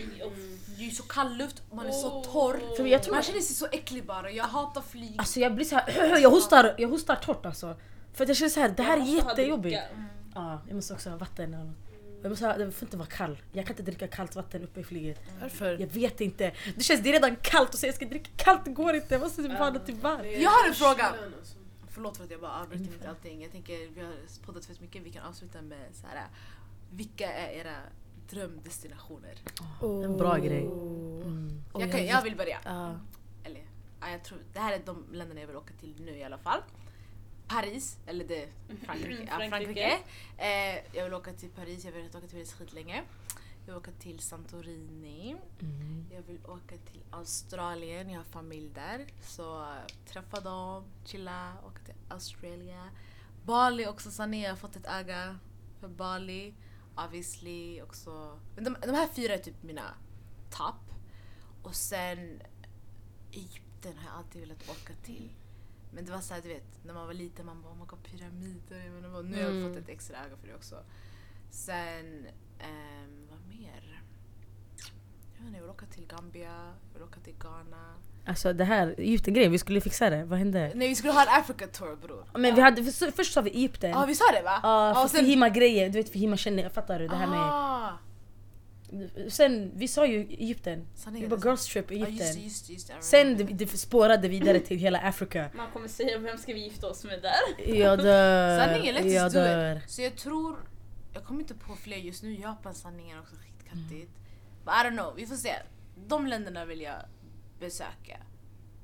[0.77, 2.75] Det är ju så kall luft man är så torr.
[2.77, 4.31] För jag tror Man känner sig så äcklig bara.
[4.31, 5.15] Jag hatar flyg.
[5.17, 7.75] Alltså jag blir så här, jag hostar, jag hostar torrt alltså.
[8.13, 9.63] För att jag känner så här, det här är jättejobbigt.
[9.63, 9.87] dricka.
[10.35, 11.53] Ja, jag måste också ha vatten.
[11.53, 11.75] eller något.
[12.21, 13.37] Jag måste ha, det får inte vara kall.
[13.51, 15.19] Jag kan inte dricka kallt vatten uppe i flyget.
[15.41, 15.77] Varför?
[15.79, 16.51] Jag vet inte.
[16.75, 19.13] Det känns, det är redan kallt och säga jag ska dricka kallt, det går inte.
[19.13, 20.25] Jag måste typ ha något till varmt.
[20.37, 21.13] Jag har en fråga.
[21.89, 23.41] Förlåt för att jag bara avbryter mitt allting.
[23.41, 24.13] Jag tänker vi har
[24.45, 25.01] poddat fett mycket.
[25.03, 26.27] Vi kan avsluta med så här.
[26.91, 27.75] Vilka är era
[28.29, 29.35] drömdestinationer?
[29.81, 30.65] En bra grej.
[30.65, 31.63] Mm.
[31.73, 32.59] Jag, kan, jag vill börja.
[32.63, 32.99] Ja.
[33.43, 33.61] Eller,
[34.01, 36.37] ja, jag tror, det här är de länderna jag vill åka till nu i alla
[36.37, 36.61] fall.
[37.47, 38.49] Paris, eller det,
[38.85, 39.27] Frankrike.
[39.29, 39.49] Ja, Frankrike.
[39.49, 39.99] Frankrike.
[40.37, 43.03] Eh, jag vill åka till Paris, jag vill åka till Paris skitlänge.
[43.65, 45.35] Jag vill åka till Santorini.
[45.59, 46.05] Mm.
[46.11, 49.05] Jag vill åka till Australien, jag har familj där.
[49.21, 49.75] Så
[50.05, 52.89] träffa dem, chilla, åka till Australien.
[53.45, 55.39] Bali också, Sanne, jag har fått ett öga
[55.79, 56.53] för Bali.
[57.05, 58.39] Obviously också.
[58.55, 59.93] Men de, de här fyra är typ mina
[60.49, 60.93] topp.
[61.63, 62.41] Och sen
[63.31, 65.29] Egypten har jag alltid velat åka till.
[65.93, 68.03] Men det var såhär du vet, när man var liten man bara oh my god
[68.03, 69.09] pyramider.
[69.09, 69.69] Vad- nu har jag Mm.
[69.73, 70.83] fått ett extra öga för det också.
[71.49, 72.27] Sen,
[72.59, 74.03] ehm, vad mer?
[75.53, 77.95] Jag vill åka till Gambia, jag vill åka till Ghana.
[78.27, 80.23] Alltså det här Egypten-grejen, vi skulle fixa det.
[80.23, 80.71] Vad hände?
[80.75, 82.25] Nej vi skulle ha en Africa tour bror.
[82.37, 83.89] Men vi hade, först, först sa vi Egypten.
[83.91, 84.59] Ja vi sa det va?
[84.63, 85.91] Ja, och för Fihima-grejen.
[85.91, 87.07] Du vet Fihima känner, fattar du?
[87.07, 87.39] Det här med...
[87.39, 87.97] Ah,
[89.29, 90.87] Sen, vi sa ju Egypten.
[90.95, 91.99] sanningen, Vi bara girls trip sant.
[92.01, 92.43] Ja, just Egypten.
[92.43, 95.49] just just Sen det, det spårade vidare till hela Afrika.
[95.55, 97.75] Man kommer säga vem ska vi gifta oss med där?
[97.75, 98.59] Jag dör.
[98.59, 99.81] Sanningen, let's jag dör.
[99.87, 100.55] Så jag tror,
[101.13, 102.33] jag kommer inte på fler just nu.
[102.33, 104.11] Japan sanningen är också skitkattigt.
[104.65, 105.53] But I don't know, vi får se.
[106.07, 106.95] De länderna vill jag
[107.59, 108.17] besöka.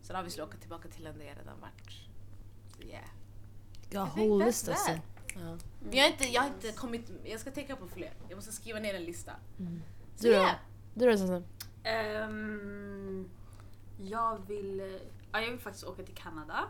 [0.02, 2.08] Sen har vi åka tillbaka till länder jag redan varit.
[2.76, 3.06] Så yeah.
[3.90, 4.92] Jag har list alltså.
[5.36, 5.58] Ja.
[5.92, 8.14] Jag har, inte, jag har inte kommit, jag ska tänka på fler.
[8.30, 9.32] Jag måste skriva ner en lista.
[10.16, 10.36] Så Du då?
[10.36, 10.56] yeah.
[10.94, 11.46] Du då Sansan?
[11.84, 13.30] Ehm,
[13.98, 15.00] jag vill...
[15.32, 16.64] Ja, jag vill faktiskt åka till Kanada.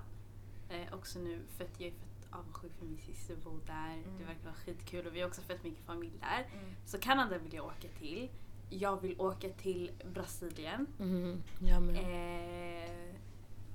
[0.70, 4.04] Eh, också nu för att jag är fett avundsjuk för min syster bor där.
[4.20, 6.50] Det verkar vara skitkul och vi har också fett mycket familj där.
[6.54, 6.76] Mm.
[6.86, 8.30] Så Kanada vill jag åka till.
[8.80, 10.88] Jag vill åka till Brasilien.
[11.00, 11.44] Mm.
[11.60, 11.96] Jag med.
[11.96, 13.16] Eh,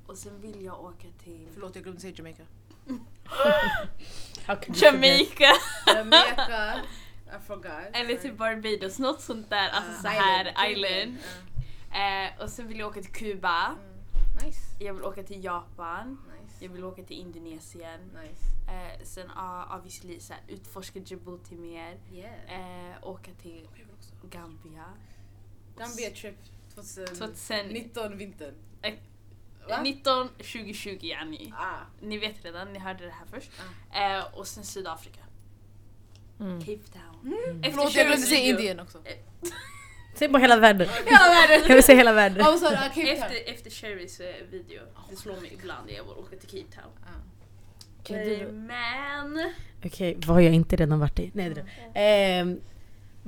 [0.06, 2.42] och sen vill jag åka till Förlåt jag glömde säga Jamaica.
[4.74, 5.52] Jamaica
[5.86, 6.74] Jamaica,
[7.26, 7.88] I forgot.
[7.92, 9.68] eller till Barbados, något sånt där.
[9.68, 10.02] Alltså Ah.
[10.02, 10.86] så här Island.
[10.86, 11.18] island.
[11.92, 13.66] Eh, och sen vill jag åka till Kuba.
[13.66, 14.46] Mm.
[14.46, 14.60] Nice.
[14.84, 16.18] Jag vill åka till Japan.
[16.42, 16.64] Nice.
[16.64, 18.00] Jag vill åka till Indonesien.
[18.00, 18.44] Nice.
[18.72, 21.96] Eh, sen uh, obviously så här, utforska Djibouti mer.
[22.12, 22.90] Yeah.
[22.92, 23.68] Eh, åka till.
[24.22, 24.84] Gambia.
[25.78, 26.36] Gambia trip
[26.74, 28.54] 2019 2019, vintern.
[28.82, 28.94] Eh,
[29.68, 29.80] Va?
[29.82, 31.52] 19 2020 yani.
[31.56, 31.76] Ah.
[32.00, 33.50] Ni vet redan, ni hörde det här först.
[33.94, 35.20] Eh, och sen Sydafrika.
[36.40, 36.60] Mm.
[36.60, 37.34] Cape Town.
[37.62, 39.02] Efter Förlåt jag glömde säga Indien också.
[40.14, 40.88] Säg bara hela världen.
[41.06, 41.66] Hela världen!
[41.68, 42.42] Jag vill säga hela världen.
[42.46, 43.06] Ah, Cape Town.
[43.06, 46.92] Efter, efter Sherrys eh, video, det slår mig ibland jag vill åka till Cape Town.
[48.18, 49.52] Eh, du- Men...
[49.84, 51.30] Okej, vad har jag inte redan varit i?
[51.34, 52.60] Nej, det är det.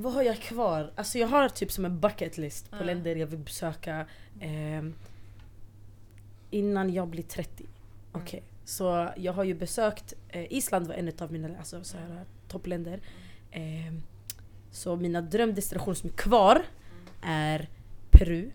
[0.00, 0.92] Vad har jag kvar?
[0.94, 2.86] Alltså jag har typ som en bucket list på Mm.
[2.86, 4.06] länder jag vill besöka
[4.40, 4.94] ehm,
[6.50, 7.64] innan jag blir 30.
[8.12, 12.24] Okej, så jag har ju besökt, eh, Island var en av mina alltså, så här,
[12.48, 13.00] toppländer.
[13.50, 14.02] Ehm,
[14.70, 16.62] så mina drömdestinationer som är kvar
[17.22, 17.68] är
[18.10, 18.50] Peru.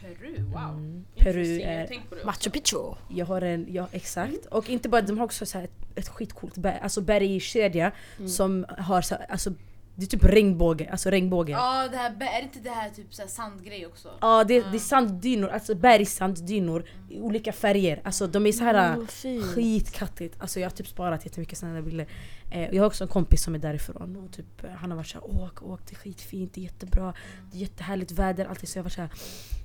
[0.00, 0.70] Peru, wow.
[0.74, 1.88] Mm, Peru är.
[2.24, 2.94] Machu Picchu.
[3.08, 4.46] jag har en, ja exakt.
[4.46, 8.28] Och inte bara, de har också så här ett, ett skitcoolt berg, alltså bergskedja Mm.
[8.28, 9.52] som har så, alltså
[10.00, 11.52] Det är typ regnbåge, alltså regnbåge.
[11.52, 14.08] Ja, det här, är det inte det här typ så här sandgrej också?
[14.20, 18.00] Ja det, det är sanddynor, alltså bergssanddynor i olika färger.
[18.04, 19.44] Alltså de är så här fint.
[19.44, 20.40] skitkattigt.
[20.40, 22.06] Alltså jag har typ sparat jättemycket sådana bilder.
[22.50, 25.06] Eh, jag har också en kompis som är därifrån och typ, eh, han har varit
[25.06, 27.14] såhär åk, åk, det är skitfint, det är jättebra,
[27.50, 28.68] det är jättehärligt väder, alltid.
[28.68, 29.10] Så jag var såhär,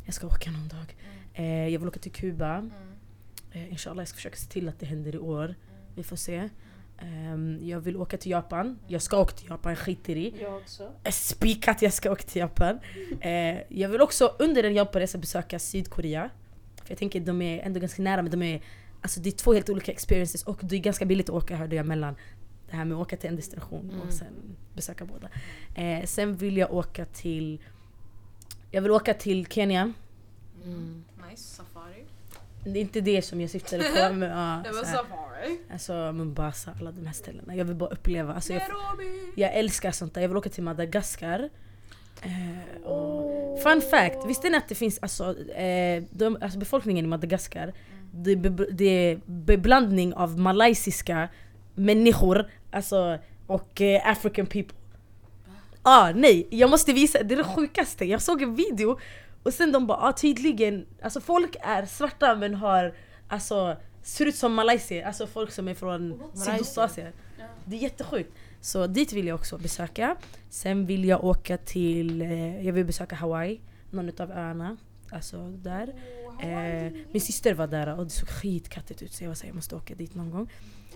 [0.05, 0.95] jag ska åka någon dag.
[1.33, 2.69] Eh, jag vill åka till Kuba.
[3.51, 5.55] Eh, inshallah jag ska försöka se till att det händer i år.
[5.95, 6.49] Vi får se.
[6.97, 8.79] Ehm, jag vill åka till Japan.
[8.87, 10.35] Jag ska åka till Japan, skiter i.
[10.41, 10.91] Jag också.
[11.11, 12.79] spikat jag ska åka till Japan.
[13.21, 16.29] Eh, jag vill också under en Japanresa besöka Sydkorea.
[16.83, 18.61] För jag tänker de är ändå ganska nära men de är,
[19.01, 21.75] alltså det är två helt olika experiences och det är ganska billigt att åka hörde
[21.75, 22.15] jag mellan
[22.69, 25.29] det här med att åka till en destination och sen besöka båda.
[25.75, 27.61] Eh, sen vill jag åka till
[28.71, 29.93] jag vill åka till Kenya.
[30.63, 31.03] Mm.
[31.29, 31.61] Nice.
[32.65, 34.13] Det är inte det som jag syftade på.
[34.13, 35.59] Men, ja, Det var så här, safari.
[35.73, 37.55] alltså Mombasa, alla de här ställena.
[37.55, 38.33] Jag vill bara uppleva.
[38.33, 38.61] Alltså, jag!
[39.35, 40.21] Jag älskar sånt där.
[40.21, 41.49] Jag vill åka till Madagaskar.
[42.21, 47.07] Eh, och Fun fact, visste ni att det finns alltså, eh, de, alltså befolkningen i
[47.07, 47.73] Madagaskar,
[48.11, 51.29] det, är be, det är beblandning av malaysiska
[51.75, 54.77] människor alltså, och eh, African people.
[55.81, 58.05] Ah, nej, jag måste visa, det är det sjukaste.
[58.05, 58.99] Jag såg en video
[59.45, 62.95] och sen de bara ah, tydligen, alltså folk är svarta men har
[63.27, 67.13] alltså ser ut som malaysier, alltså folk som är från Sydostasien.
[67.65, 68.33] Det är jättesjukt.
[68.61, 70.15] Så dit vill jag också besöka.
[70.49, 74.77] Sen vill jag åka till, eh, jag vill besöka Hawaii, någon av öarna.
[75.11, 75.93] Alltså där.
[76.41, 79.55] Eh, min syster var där och det såg skitkattigt ut så jag var såhär, jag
[79.55, 80.51] måste åka dit någon gång.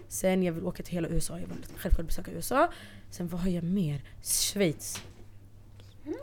[0.07, 2.69] Sen jag vill åka till hela USA, jag vill självklart besöka USA.
[3.09, 4.01] Sen vad har jag mer?
[4.21, 5.01] Schweiz.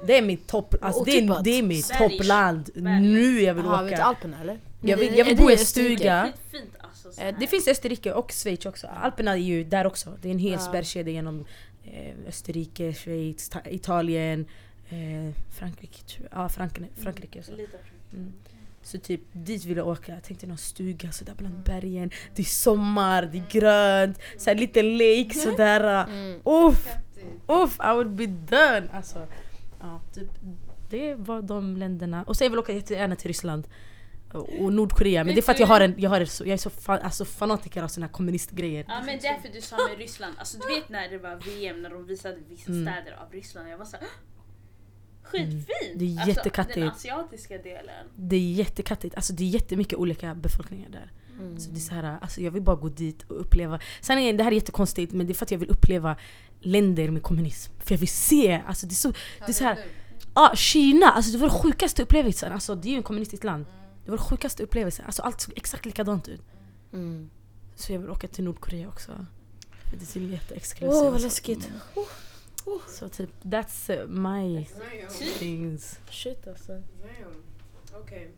[0.07, 1.45] Det är mitt topp, alltså det är, Otippat.
[1.45, 2.09] det är mitt Sverige.
[2.19, 2.71] toppland.
[2.75, 3.01] Sverige.
[3.01, 4.05] Nu jag vill Jaha, vet du åka.
[4.05, 4.59] Alperna eller?
[4.81, 5.97] Jag vill, Är jag vill det bo i en Österrike?
[5.97, 6.33] stuga.
[6.51, 7.13] Skitfint alltså.
[7.13, 7.37] så Eh, här.
[7.41, 8.87] Det finns Österrike och Schweiz också.
[8.87, 10.13] Alperna är ju där också.
[10.23, 10.73] Det är en hel Ja.
[10.73, 11.45] bergskedja genom
[11.85, 14.47] eh, Österrike, Schweiz, Ta- Italien,
[14.89, 16.03] eh, Frankrike.
[16.03, 16.41] tror jag.
[16.45, 16.91] Ja, Frankrike.
[17.03, 17.53] Frankrike så.
[17.53, 17.83] Lite av-
[18.19, 18.33] Mm.
[18.83, 20.13] så typ dit vill jag åka.
[20.13, 22.11] Jag tänkte någon stuga sådär bland bergen.
[22.35, 26.05] Det är sommar, det är grönt, så här lite lake sådär.
[26.05, 26.41] Mm.
[26.45, 26.89] Uff,
[27.49, 28.89] uff, I would be done!
[28.93, 29.27] Alltså,
[29.81, 30.29] ja, typ,
[30.91, 32.23] det var de länderna.
[32.23, 33.69] Och sen vill jag åka jättegärna till Ryssland.
[34.33, 36.57] Och Nordkorea, men det är för att jag har en, jag har en jag är
[36.57, 38.85] så fa, alltså fanatiker av såna här kommunistgrejer.
[38.89, 41.91] Ja men därför du sa med Ryssland, alltså du vet när det var VM när
[41.91, 42.85] de visade vissa Mm.
[42.87, 44.07] städer av Ryssland, jag var såhär
[45.23, 45.67] Skitfint!
[45.95, 46.77] Det är alltså, jättekattigt.
[46.77, 48.07] Den asiatiska delen.
[48.17, 51.13] Det är jättekattigt, alltså det är jättemycket olika befolkningar där.
[51.39, 51.59] Mm.
[51.59, 53.81] Så det är så här, alltså jag vill bara gå dit och uppleva.
[54.01, 56.17] Sanningen, det här är jättekonstigt men det är för att jag vill uppleva
[56.61, 57.73] länder med kommunism.
[57.79, 59.09] För jag vill se, alltså det är så,
[59.39, 59.85] det är så här,
[60.35, 61.07] Ja, Kina!
[61.11, 62.53] Alltså det var den sjukaste upplevelsen.
[62.53, 63.67] Alltså det är ju en kommunistiskt land.
[64.05, 65.07] Det var den sjukaste upplevelsen.
[65.07, 66.43] Alltså allt såg exakt likadant ut.
[66.93, 67.31] Mm.
[67.75, 69.27] Så jag vill åka till Nordkorea också.
[69.91, 71.23] För det ser jätteexklusivt Åh vad ut.
[71.23, 71.71] läskigt.
[72.89, 74.67] Så typ, that's uh, my
[75.39, 75.99] things.
[76.11, 76.83] Shit alltså.
[77.93, 78.31] Okej.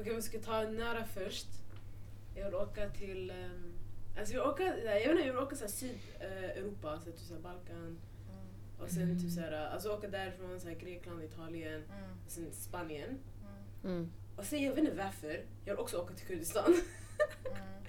[0.00, 1.46] Okej, vi ska ta nära först.
[2.38, 3.30] Jag vill åka till...
[3.30, 3.72] Um,
[4.18, 7.18] alltså jag, vill åka, jag vet inte, jag vill åka så här Sydeuropa, så typ
[7.20, 7.98] så här Balkan.
[8.78, 11.82] Och sen typ så här, alltså åka därifrån, så här Grekland, Italien,
[12.26, 13.18] och sen Spanien.
[13.84, 14.10] Mm.
[14.36, 16.74] Och sen jag vet inte varför, jag vill också åka till Kurdistan.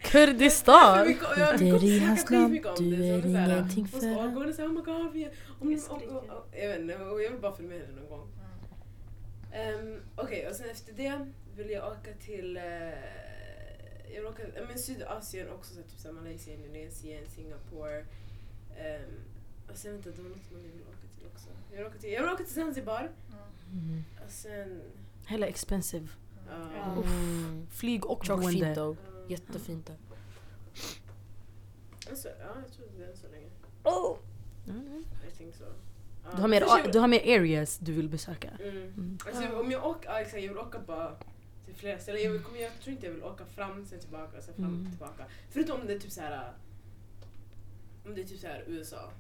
[0.02, 1.08] Kurdistan!
[1.08, 2.24] Vi kom- ja, vi Det är kom- i hans
[2.80, 5.30] om du är ingenting och så för så oh my god, vi,
[5.60, 8.10] om, ni- om, om, om, jag vet inte, jag vill bara följa med henne någon
[8.10, 8.28] gång.
[9.82, 11.26] Um, Okej, och sen efter det
[11.56, 12.64] vill jag åka till eh,
[14.16, 14.24] jag
[14.56, 18.00] ja, men Sydasien också, så typ så Malaysia, Indonesien, Singapore.
[18.00, 19.20] Um,
[19.72, 21.50] och sen vänta, det var något man vill åka till också.
[21.76, 23.12] Jag åka till, jag åka till Zanzibar.
[23.72, 24.04] Mm.
[24.26, 24.82] Och sen...
[25.26, 26.08] Hella expensive.
[26.76, 27.04] ja.
[27.04, 27.68] Mm.
[27.72, 28.76] Flyg och Tjock fint boende.
[28.76, 28.96] då.
[29.06, 29.30] Ja.
[29.30, 29.98] Jättefint där.
[32.10, 33.50] Alltså, ja, jag tror det är så länge.
[34.68, 35.06] Mm.
[35.28, 35.64] I think so.
[36.36, 38.50] Du, har mer, du har mer areas du vill besöka.
[38.64, 38.78] Mm.
[38.78, 39.18] Mm.
[39.28, 41.16] Alltså, om jag åker, exakt, jag vill åka bara
[41.80, 42.22] flera ställen.
[42.24, 44.90] Jag, kommer- jag tror inte jag vill åka fram, sen tillbaka, sen fram, Mm.
[44.90, 45.26] tillbaka.
[45.50, 46.54] Förutom om det är typ så här.
[48.06, 49.12] Om det är typ så här USA.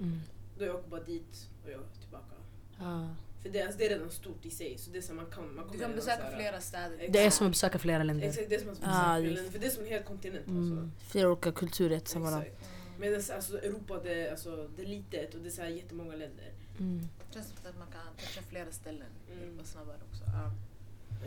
[0.00, 0.20] Mm.
[0.58, 2.34] Då jag åker bara dit och jag tillbaka.
[2.78, 3.08] Ja.
[3.42, 4.78] För det, alltså, det är redan stort i sig.
[4.78, 6.94] Så det är så man kan, man kommer Du kan besöka här- flera städer.
[6.94, 7.12] Exakt.
[7.12, 8.28] Det är som att besöka flera länder.
[8.28, 9.34] Exakt, det är som att Ah, besöka just.
[9.36, 9.52] länder.
[9.52, 10.46] För det är som en hel kontinent.
[10.46, 10.92] Mm.
[10.98, 12.42] Flera olika kulturer i ett sammanhang.
[12.42, 12.68] Exakt.
[12.98, 16.16] Medan alltså, Europa det, är- alltså, det är litet och det är så här jättemånga
[16.16, 16.52] länder.
[16.78, 17.00] Mm.
[17.28, 19.44] Det känns som att man kan toucha flera ställen Mm.
[19.48, 19.64] mm.
[19.64, 20.24] snabbare också.
[20.26, 20.50] Ja.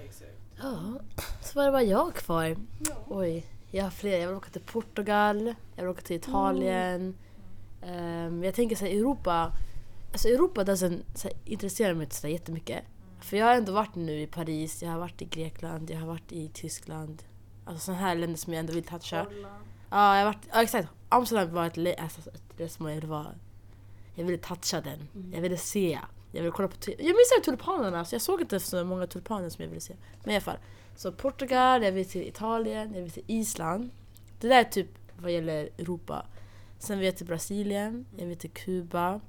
[0.06, 0.32] Exakt.
[0.58, 1.00] Ja,
[1.42, 2.56] så var det bara jag kvar.
[3.08, 4.18] Oj, jag har fler.
[4.18, 7.16] Jag vill åka till Portugal, jag vill åka till Italien.
[7.82, 9.52] Ehm, jag tänker såhär Europa,
[10.12, 12.84] alltså Europa doesn't så här, intresserar mig inte så där jättemycket.
[13.20, 16.08] För jag har ändå varit nu i Paris, jag har varit i Grekland, jag har
[16.08, 17.24] varit i Tyskland.
[17.66, 19.26] Alltså sådana här länder som jag ändå vill toucha.
[19.90, 20.90] Ja, jag har varit, ja exakt.
[21.10, 23.36] Amsterdam var ett, alltså, ett resmål jag ville vara.
[24.16, 25.08] Jag ville toucha den.
[25.34, 26.00] Jag ville se.
[26.36, 26.76] Jag ville kolla på...
[26.88, 29.94] Jag inte tulpanerna, så jag såg inte så många tulpaner som jag ville se.
[30.24, 30.58] Men i alla fall.
[30.96, 33.90] Så Portugal, jag vill till Italien, jag vill till Island.
[34.40, 36.26] Det där är typ vad gäller Europa.
[36.80, 39.20] Sen vill jag till Brasilien, jag vill till Kuba.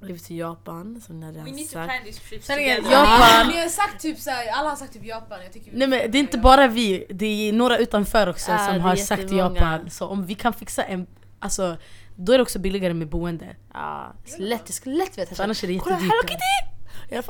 [0.00, 1.88] Jag vill till Japan, som jag redan need to sagt.
[1.88, 2.96] plan these trips Sanningen, together.
[2.96, 3.48] Japan.
[3.48, 5.42] Ni har sagt typ såhär, alla har sagt typ Japan.
[5.42, 8.58] Jag tycker Nej men det är inte bara vi, det är några utanför också det
[8.58, 9.30] som är har sagt.
[9.30, 9.90] Japan.
[9.90, 11.06] Så om vi kan fixa en,
[11.38, 11.76] alltså
[12.16, 13.56] då är det också billigare med boende.
[13.72, 15.44] Ja, så lätt, jag skulle lätt vilja För toucha.
[15.44, 16.12] annars är det Kolla jättedyrt.
[16.12, 17.26] Hello Kitty!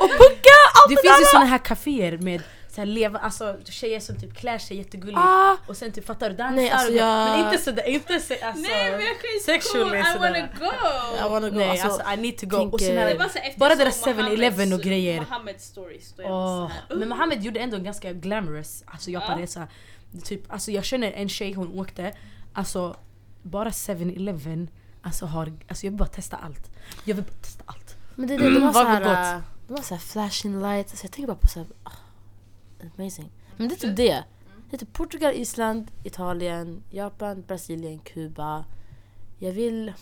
[0.00, 0.58] Och pucka!
[0.88, 4.58] Det finns ju såna här kaféer med så här leva, alltså, tjejer som typ klär
[4.58, 6.56] sig jättegulligt Ah, och sen typ fattar du dansar.
[6.56, 9.90] Nej, alltså jag- Men inte sådär, inte så, alltså, Nej men jag kan ju sexually
[9.90, 10.18] cool, I sådär.
[10.18, 11.26] wanna go!
[11.26, 11.56] I wanna go.
[11.56, 12.56] Nej alltså, alltså, I need to go.
[12.56, 15.20] tänker- Och Det här, var så bara deras såg 7-Eleven och grejer.
[15.20, 19.68] Mohammeds stories då så här, Men Mohammed gjorde ändå en ganska glamorous alltså Japanresa.
[20.24, 22.12] Typ, alltså jag känner en tjej hon åkte,
[22.52, 22.96] alltså
[23.46, 24.68] bara 7-Eleven
[25.06, 26.70] alltså har, alltså jag vill bara testa allt.
[27.04, 27.96] Jag vill bara testa allt.
[28.14, 29.44] Men det, är det, de har Vad såhär, gott.
[29.68, 31.90] de har såhär flashing lights, alltså jag tänker bara på såhär, ah,
[32.98, 33.30] amazing.
[33.56, 34.24] Men det är typ det.
[34.70, 38.64] Det är typ Portugal, Island, Italien, Japan, Brasilien, Kuba.
[39.38, 39.92] Jag vill,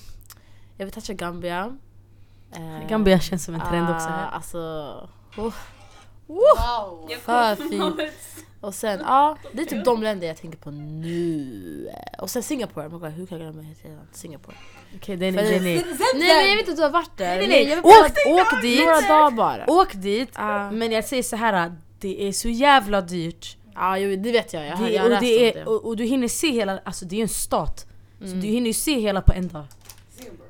[0.76, 1.76] jag vill toucha Gambia.
[2.53, 4.09] Eh, Gambia känns som en trend ah, också.
[4.09, 4.28] Här.
[4.28, 4.59] Alltså,
[5.36, 5.55] oh.
[6.27, 7.09] Wow!
[7.22, 8.12] För fint.
[8.61, 11.89] Och sen, ja, det är typ de länder jag tänker på nu.
[12.18, 14.01] Och sen Singapore, oh my God, hur kan jag glömma tiden?
[14.12, 14.57] Singapore.
[14.97, 16.18] Okej den För är, det- den är.
[16.18, 17.37] Nej men jag vet inte om du har varit där.
[17.37, 17.68] Nej, nej, nej.
[17.68, 19.70] jag vill Åk bara åk dit, några dagar bara.
[19.70, 20.70] Åk dit, Ah.
[20.70, 23.57] men jag säger så här det är så jävla dyrt.
[23.75, 24.66] Ja, jo, det vet jag.
[24.66, 25.64] Jag har, Det, jag har och, läst det om är, det.
[25.70, 27.87] och, och du hinner se hela, alltså det är ju en stat.
[28.18, 28.41] Så Mm.
[28.41, 29.64] du hinner ju se hela på en dag.
[30.16, 30.49] Singapore.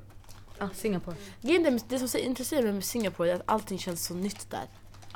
[0.58, 1.16] Ah, Singapore.
[1.40, 4.50] Grejen är, Det som så intresserar mig med Singapore är att allting känns så nytt
[4.50, 4.60] där.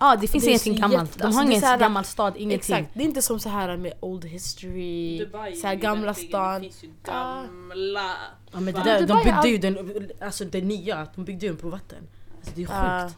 [0.01, 1.09] Ja ah, det finns Det ingenting så gammalt.
[1.11, 2.76] jätte- De alltså, har ingen så här- gammal stad, ingenting.
[2.76, 6.61] Exakt, det är inte som så här med old history, Dubai så här gamla stan.
[6.61, 7.42] Finns ju Ah.
[7.42, 8.11] gamla...
[8.53, 11.61] Ja, men det där, de byggde ju den, alltså det nya, de byggde ju den
[11.61, 12.09] på vatten.
[12.36, 13.03] Alltså det är Ja.
[13.09, 13.16] sjukt.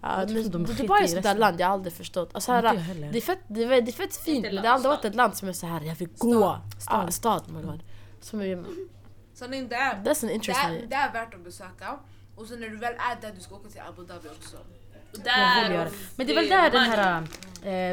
[0.00, 2.30] Ja, Jag tror men de Dubai är ett sånt där land jag aldrig förstått.
[2.32, 2.62] Alltså, här,
[3.12, 5.14] det, är fett, det, är, det är fett fint men det har aldrig varit ett
[5.14, 6.58] land som är så här jag vill gå.
[6.78, 7.08] Stad.
[7.08, 7.80] Ah, stad, oh my god.
[8.20, 11.98] Som är, det är, that's an det, är, det är värt att besöka.
[12.36, 14.56] Och sen när du väl är där, du ska åka till Abu Dhabi också.
[15.12, 15.62] Där!
[15.62, 15.90] vill göra det.
[16.16, 17.22] Men det är väl där den här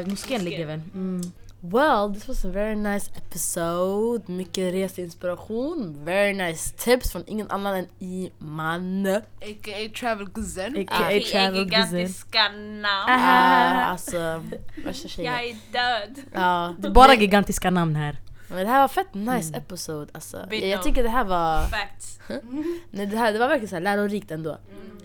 [0.00, 0.80] eh, moskén ligger väl?
[0.94, 1.32] Mm.
[1.60, 4.28] Well, this was a very nice episode.
[4.28, 9.06] Mycket reseinspiration, very nice tips från ingen annan än Iman.
[9.06, 9.90] A.k.a.
[10.00, 10.76] Travel Guzen.
[10.76, 11.12] A.k.a.
[11.12, 12.84] I travel gigantiska namn.
[13.08, 14.42] Ah, alltså,
[14.84, 15.32] värsta tjejen.
[15.32, 16.22] Jag är död.
[16.32, 18.16] Ja, Det är bara gigantiska namn här.
[18.48, 20.46] men det här var fett nice episode alltså.
[20.50, 22.20] Jag, jag tycker det här var, Facts.
[22.90, 24.50] nej, det här det var verkligen så här lärorikt ändå.
[24.50, 24.95] Mm.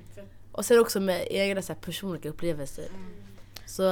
[0.62, 2.86] Och sen också med egna så här personliga upplevelser.
[3.66, 3.84] Så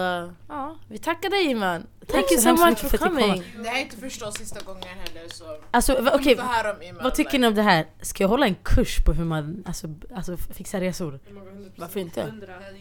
[0.48, 1.88] ja, vi tackar dig Iman.
[2.08, 3.30] Thank you so much mycket for för att ni kom.
[3.30, 3.44] coming.
[3.64, 5.58] Det här är inte första och sista gången heller så...
[5.72, 7.04] Alltså va- vi okej, får höra om Iman.
[7.04, 7.86] vad tycker ni om det här?
[8.02, 11.20] Ska jag hålla en kurs på hur man alltså, alltså, fixar resor?
[11.30, 11.72] My God, 100%.
[11.76, 12.34] Varför inte?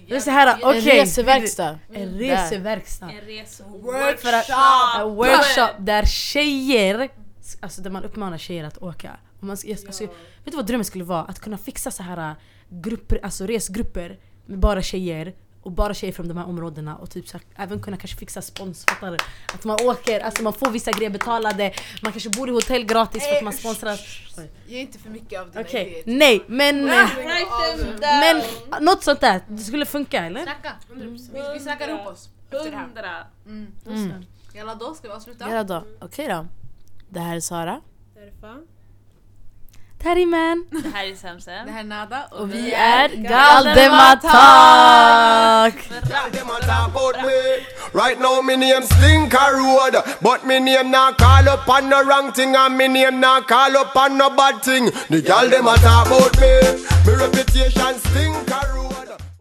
[0.08, 1.00] Det är så här, En okej.
[1.00, 1.78] reseverkstad.
[1.92, 3.10] En reseverkstad.
[3.10, 3.44] En
[4.34, 7.08] att, en workshop där tjejer,
[7.60, 9.16] alltså där man uppmanar tjejer att åka.
[9.40, 10.12] Och man, alltså, vet
[10.44, 11.22] du vad drömmen skulle vara?
[11.22, 12.34] Att kunna fixa så här
[12.70, 17.28] grupper, alltså resgrupper med bara tjejer och bara tjejer från de här områdena och typ
[17.28, 19.16] så här, även kunna kanske fixa spons, fattar du?
[19.54, 23.28] Att man åker, alltså man får vissa grejer betalade, man kanske bor i hotell gratis
[23.28, 24.00] för att man sponsrar.
[24.66, 26.18] Ge inte för mycket av dina Okej, idéer.
[26.18, 26.88] nej men...
[26.88, 27.08] eh,
[28.00, 28.42] Men
[28.84, 30.42] något sånt där, det skulle funka eller?
[30.42, 30.72] Snacka!
[30.94, 31.18] Vi,
[31.54, 33.26] vi snackar ihop oss efter det här.
[33.46, 33.72] Mm.
[33.86, 34.24] Mm.
[34.54, 35.50] Jalla då, ska vi avsluta?
[35.50, 36.46] Ja då, okej då.
[37.08, 37.80] Det här är Sara.
[39.98, 40.14] Därför.
[40.14, 40.64] Tariman!
[40.70, 41.66] Det här är er Samsen.
[41.66, 44.28] Det här är er Nada Och vi är Galdematak!
[46.32, 46.58] Them a
[47.22, 47.64] me.
[47.94, 52.32] Right now, me name Slinker Road, but me name not call up on no wrong
[52.32, 54.90] thing, and me name not call up on no bad thing.
[55.08, 56.60] The girl them a talk about me.
[57.06, 58.97] Me reputation Slinker Road.